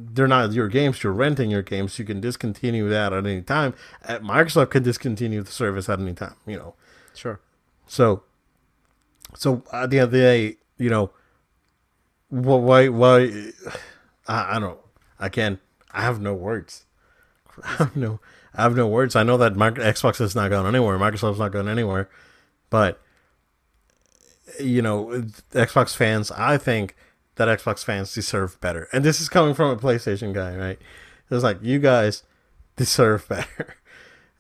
they're 0.01 0.29
not 0.29 0.53
your 0.53 0.69
games. 0.69 1.03
You're 1.03 1.13
renting 1.13 1.51
your 1.51 1.63
games. 1.63 1.99
You 1.99 2.05
can 2.05 2.21
discontinue 2.21 2.89
that 2.89 3.13
at 3.13 3.27
any 3.27 3.43
time. 3.43 3.75
Uh, 4.05 4.19
Microsoft 4.19 4.71
can 4.71 4.85
discontinue 4.85 5.43
the 5.43 5.51
service 5.51 5.89
at 5.89 5.99
any 6.01 6.13
time 6.15 6.35
you 6.47 6.57
know. 6.57 6.75
Sure. 7.15 7.41
so, 7.89 8.23
so 9.35 9.65
at 9.73 9.91
the 9.91 9.99
end 9.99 10.05
of 10.05 10.11
the 10.13 10.19
day, 10.19 10.57
you 10.77 10.89
know, 10.89 11.11
why, 12.29 12.89
why, 12.89 13.19
I, 13.21 13.23
don't, 13.23 13.53
I 14.29 14.59
don't, 14.61 14.79
again, 15.19 15.59
I 15.99 16.03
have 16.03 16.21
no 16.21 16.33
words. 16.35 16.85
I 17.65 17.69
have 17.77 17.97
no, 17.97 18.21
I 18.55 18.63
have 18.63 18.77
no 18.77 18.87
words. 18.87 19.17
I 19.17 19.25
know 19.25 19.37
that 19.39 19.55
Xbox 19.55 20.21
is 20.21 20.35
not 20.37 20.49
going 20.51 20.67
anywhere. 20.67 20.97
Microsoft's 20.99 21.39
not 21.41 21.53
going 21.53 21.69
anywhere, 21.69 22.09
but 22.71 23.01
you 24.61 24.81
know, 24.83 25.07
Xbox 25.53 25.95
fans, 25.95 26.31
I 26.31 26.57
think 26.57 26.97
that 27.37 27.49
Xbox 27.59 27.85
fans 27.85 28.15
deserve 28.15 28.61
better. 28.61 28.89
And 28.93 29.05
this 29.05 29.21
is 29.21 29.29
coming 29.29 29.55
from 29.55 29.71
a 29.71 29.77
PlayStation 29.77 30.33
guy, 30.33 30.57
right? 30.57 30.79
It's 31.31 31.45
like 31.45 31.59
you 31.63 31.79
guys 31.79 32.23
deserve 32.77 33.29
better. 33.29 33.77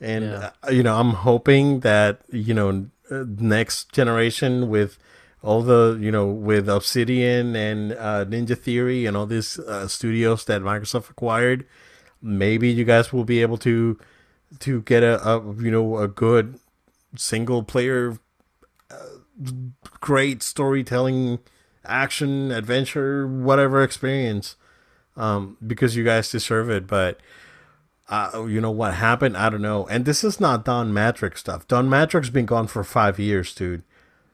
And 0.00 0.24
Yeah. 0.24 0.50
uh, 0.66 0.70
you 0.70 0.82
know, 0.82 0.96
I'm 0.98 1.10
hoping 1.12 1.80
that 1.80 2.20
you 2.30 2.54
know 2.54 2.86
uh, 3.10 3.24
next 3.26 3.92
generation 3.92 4.68
with 4.68 4.98
all 5.42 5.62
the 5.62 5.98
you 6.00 6.10
know 6.10 6.26
with 6.26 6.68
Obsidian 6.68 7.54
and 7.54 7.92
uh, 7.92 8.24
Ninja 8.24 8.58
Theory 8.58 9.06
and 9.06 9.16
all 9.16 9.26
these 9.26 9.58
uh, 9.58 9.88
studios 9.88 10.44
that 10.46 10.62
Microsoft 10.62 11.10
acquired, 11.10 11.66
maybe 12.22 12.68
you 12.68 12.84
guys 12.84 13.12
will 13.12 13.24
be 13.24 13.42
able 13.42 13.58
to 13.58 13.98
to 14.60 14.82
get 14.82 15.02
a, 15.02 15.26
a 15.26 15.54
you 15.56 15.70
know 15.70 15.98
a 15.98 16.08
good 16.08 16.58
single 17.16 17.62
player 17.62 18.18
uh, 18.90 19.52
great 20.00 20.42
storytelling 20.42 21.38
action 21.84 22.50
adventure 22.50 23.26
whatever 23.26 23.82
experience 23.82 24.56
um 25.16 25.56
because 25.66 25.96
you 25.96 26.04
guys 26.04 26.30
deserve 26.30 26.68
it 26.68 26.86
but 26.86 27.18
uh, 28.08 28.46
you 28.48 28.60
know 28.60 28.70
what 28.70 28.94
happened? 28.94 29.36
I 29.36 29.50
don't 29.50 29.62
know. 29.62 29.86
And 29.88 30.04
this 30.04 30.24
is 30.24 30.40
not 30.40 30.64
Don 30.64 30.92
Mattrick's 30.92 31.40
stuff. 31.40 31.68
Don 31.68 31.88
Mattrick 31.88 32.22
has 32.22 32.30
been 32.30 32.46
gone 32.46 32.66
for 32.66 32.82
five 32.82 33.18
years, 33.18 33.54
dude. 33.54 33.82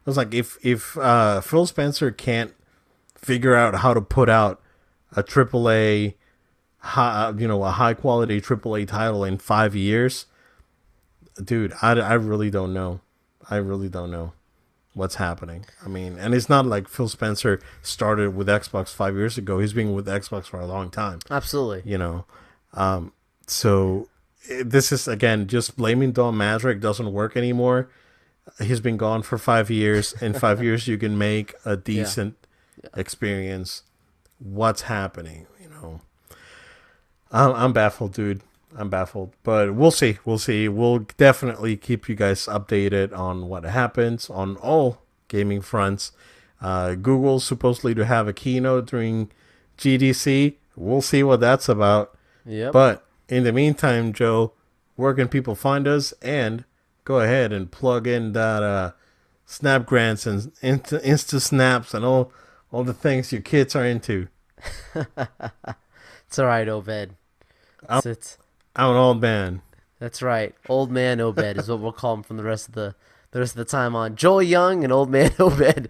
It 0.04 0.06
was 0.06 0.16
like 0.16 0.34
if 0.34 0.58
if 0.62 0.98
uh, 0.98 1.40
Phil 1.40 1.66
Spencer 1.66 2.10
can't 2.10 2.52
figure 3.16 3.54
out 3.54 3.76
how 3.76 3.94
to 3.94 4.02
put 4.02 4.28
out 4.28 4.60
a 5.16 5.22
AAA, 5.22 6.14
high, 6.78 7.32
you 7.38 7.48
know, 7.48 7.64
a 7.64 7.70
high 7.70 7.94
quality 7.94 8.38
AAA 8.40 8.86
title 8.86 9.24
in 9.24 9.38
five 9.38 9.74
years, 9.74 10.26
dude, 11.42 11.72
I, 11.80 11.92
I 11.92 12.14
really 12.14 12.50
don't 12.50 12.74
know. 12.74 13.00
I 13.48 13.56
really 13.56 13.88
don't 13.88 14.10
know 14.10 14.34
what's 14.92 15.14
happening. 15.14 15.64
I 15.82 15.88
mean, 15.88 16.18
and 16.18 16.34
it's 16.34 16.48
not 16.48 16.66
like 16.66 16.86
Phil 16.88 17.08
Spencer 17.08 17.60
started 17.82 18.36
with 18.36 18.46
Xbox 18.46 18.92
five 18.94 19.14
years 19.14 19.38
ago. 19.38 19.58
He's 19.58 19.72
been 19.72 19.94
with 19.94 20.06
Xbox 20.06 20.46
for 20.46 20.60
a 20.60 20.66
long 20.66 20.90
time 20.90 21.20
Absolutely. 21.30 21.90
you 21.90 21.98
know 21.98 22.26
um 22.74 23.12
so 23.46 24.08
eh, 24.50 24.62
this 24.64 24.92
is 24.92 25.08
again 25.08 25.46
just 25.46 25.76
blaming 25.76 26.12
don 26.12 26.34
Mattrick 26.34 26.80
doesn't 26.80 27.12
work 27.12 27.36
anymore 27.36 27.88
he's 28.60 28.80
been 28.80 28.96
gone 28.96 29.22
for 29.22 29.38
five 29.38 29.70
years. 29.70 30.14
In 30.20 30.34
five 30.34 30.62
years 30.62 30.86
you 30.88 30.98
can 30.98 31.16
make 31.16 31.54
a 31.64 31.76
decent 31.76 32.36
experience. 32.96 33.82
What's 34.38 34.82
happening 34.82 35.46
you 35.60 35.68
know? 35.68 36.00
I'm, 37.32 37.52
I'm 37.52 37.72
baffled 37.72 38.12
dude. 38.12 38.40
I'm 38.76 38.90
baffled. 38.90 39.32
But 39.42 39.74
we'll 39.74 39.90
see. 39.90 40.18
We'll 40.24 40.38
see. 40.38 40.68
We'll 40.68 41.00
definitely 41.16 41.76
keep 41.76 42.08
you 42.08 42.14
guys 42.14 42.46
updated 42.46 43.16
on 43.16 43.48
what 43.48 43.64
happens 43.64 44.28
on 44.28 44.56
all 44.56 44.98
gaming 45.28 45.60
fronts. 45.60 46.12
Uh, 46.60 46.94
google's 46.94 47.44
supposedly 47.44 47.94
to 47.94 48.04
have 48.04 48.26
a 48.26 48.32
keynote 48.32 48.86
during 48.86 49.30
gdc 49.76 50.54
we'll 50.76 51.02
see 51.02 51.22
what 51.22 51.40
that's 51.40 51.68
about. 51.68 52.16
Yep. 52.46 52.72
But 52.72 53.04
in 53.28 53.44
the 53.44 53.52
meantime, 53.52 54.12
Joe, 54.12 54.52
where 54.96 55.14
can 55.14 55.28
people 55.28 55.54
find 55.54 55.86
us? 55.86 56.12
And 56.22 56.64
go 57.04 57.20
ahead 57.20 57.52
and 57.52 57.70
plug 57.70 58.06
in 58.06 58.32
that 58.32 58.62
uh, 58.62 58.92
Snap 59.46 59.86
Grants 59.86 60.26
and 60.26 60.52
Insta, 60.62 61.02
Insta 61.04 61.40
Snaps 61.40 61.94
and 61.94 62.04
all 62.04 62.32
all 62.72 62.82
the 62.84 62.94
things 62.94 63.32
your 63.32 63.42
kids 63.42 63.76
are 63.76 63.84
into. 63.84 64.28
it's 64.94 66.38
all 66.38 66.46
right, 66.46 66.68
Obed. 66.68 67.10
I'm, 67.88 67.98
It's, 67.98 68.06
it's, 68.06 68.38
I'm 68.74 68.90
an 68.90 68.96
old 68.96 69.20
man. 69.20 69.62
that's 69.98 70.22
right. 70.22 70.54
Old 70.68 70.90
man 70.90 71.20
Obed 71.20 71.56
is 71.58 71.68
what 71.68 71.80
we'll 71.80 71.92
call 71.92 72.14
him 72.14 72.22
from 72.22 72.36
the 72.38 72.42
rest 72.44 72.68
of 72.68 72.74
the 72.74 72.94
the 73.32 73.40
rest 73.40 73.52
of 73.52 73.58
the 73.58 73.64
time 73.64 73.96
on 73.96 74.14
Joel 74.16 74.42
Young 74.44 74.84
and 74.84 74.92
Old 74.92 75.10
Man 75.10 75.32
Obed. 75.40 75.88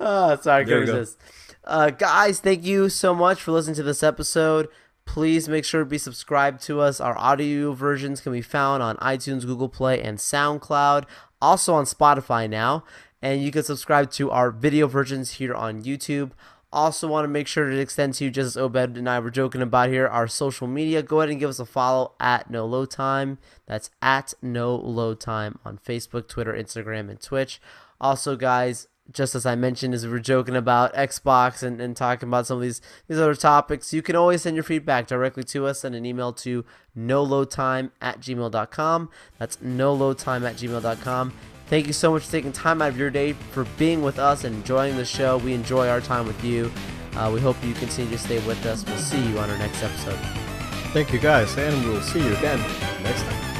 oh, 0.00 0.36
sorry, 0.40 0.62
I 0.62 0.64
There 0.64 0.64
couldn't 0.64 0.80
you 0.80 0.86
go. 0.86 0.98
resist. 0.98 1.18
Uh, 1.64 1.90
guys, 1.90 2.40
thank 2.40 2.64
you 2.64 2.88
so 2.88 3.14
much 3.14 3.40
for 3.40 3.52
listening 3.52 3.76
to 3.76 3.82
this 3.82 4.02
episode. 4.02 4.68
Please 5.06 5.48
make 5.48 5.64
sure 5.64 5.80
to 5.80 5.86
be 5.86 5.98
subscribed 5.98 6.62
to 6.62 6.80
us. 6.80 7.00
Our 7.00 7.16
audio 7.18 7.72
versions 7.72 8.20
can 8.20 8.32
be 8.32 8.42
found 8.42 8.82
on 8.82 8.96
iTunes, 8.96 9.46
Google 9.46 9.68
Play, 9.68 10.02
and 10.02 10.18
SoundCloud. 10.18 11.04
Also 11.40 11.74
on 11.74 11.84
Spotify 11.84 12.48
now. 12.48 12.84
And 13.22 13.42
you 13.42 13.50
can 13.50 13.62
subscribe 13.62 14.10
to 14.12 14.30
our 14.30 14.50
video 14.50 14.86
versions 14.86 15.32
here 15.32 15.54
on 15.54 15.82
YouTube. 15.82 16.32
Also, 16.74 17.06
want 17.06 17.24
to 17.24 17.28
make 17.28 17.46
sure 17.46 17.70
to 17.70 17.78
extend 17.78 18.14
to 18.14 18.24
you, 18.24 18.32
just 18.32 18.48
as 18.48 18.56
Obed 18.56 18.96
and 18.98 19.08
I 19.08 19.20
were 19.20 19.30
joking 19.30 19.62
about 19.62 19.90
here, 19.90 20.08
our 20.08 20.26
social 20.26 20.66
media. 20.66 21.04
Go 21.04 21.20
ahead 21.20 21.30
and 21.30 21.38
give 21.38 21.48
us 21.48 21.60
a 21.60 21.64
follow 21.64 22.14
at 22.18 22.50
Nolo 22.50 22.84
Time. 22.84 23.38
That's 23.66 23.90
at 24.02 24.34
Nolo 24.42 25.14
Time 25.14 25.60
on 25.64 25.78
Facebook, 25.78 26.26
Twitter, 26.26 26.52
Instagram, 26.52 27.08
and 27.08 27.20
Twitch. 27.20 27.60
Also, 28.00 28.34
guys, 28.34 28.88
just 29.12 29.34
as 29.34 29.44
I 29.44 29.54
mentioned, 29.54 29.94
as 29.94 30.04
we 30.04 30.12
were 30.12 30.20
joking 30.20 30.56
about 30.56 30.94
Xbox 30.94 31.62
and, 31.62 31.80
and 31.80 31.96
talking 31.96 32.28
about 32.28 32.46
some 32.46 32.56
of 32.56 32.62
these 32.62 32.80
these 33.06 33.18
other 33.18 33.34
topics, 33.34 33.92
you 33.92 34.02
can 34.02 34.16
always 34.16 34.42
send 34.42 34.56
your 34.56 34.62
feedback 34.62 35.06
directly 35.06 35.44
to 35.44 35.66
us. 35.66 35.80
Send 35.80 35.94
an 35.94 36.06
email 36.06 36.32
to 36.34 36.64
nolotime 36.96 37.90
at 38.00 38.20
gmail.com. 38.20 39.10
That's 39.38 39.56
nolotime 39.58 40.48
at 40.48 40.56
gmail.com. 40.56 41.32
Thank 41.66 41.86
you 41.86 41.92
so 41.92 42.12
much 42.12 42.24
for 42.24 42.32
taking 42.32 42.52
time 42.52 42.82
out 42.82 42.88
of 42.88 42.98
your 42.98 43.10
day 43.10 43.32
for 43.32 43.64
being 43.78 44.02
with 44.02 44.18
us 44.18 44.44
and 44.44 44.54
enjoying 44.56 44.96
the 44.96 45.04
show. 45.04 45.38
We 45.38 45.54
enjoy 45.54 45.88
our 45.88 46.00
time 46.00 46.26
with 46.26 46.42
you. 46.44 46.70
Uh, 47.16 47.30
we 47.32 47.40
hope 47.40 47.56
you 47.64 47.72
continue 47.74 48.10
to 48.10 48.18
stay 48.18 48.44
with 48.46 48.64
us. 48.66 48.84
We'll 48.84 48.98
see 48.98 49.24
you 49.28 49.38
on 49.38 49.48
our 49.48 49.58
next 49.58 49.82
episode. 49.82 50.18
Thank 50.92 51.12
you 51.12 51.18
guys, 51.18 51.56
and 51.56 51.84
we'll 51.84 52.02
see 52.02 52.24
you 52.24 52.34
again 52.36 52.58
next 53.02 53.22
time. 53.22 53.53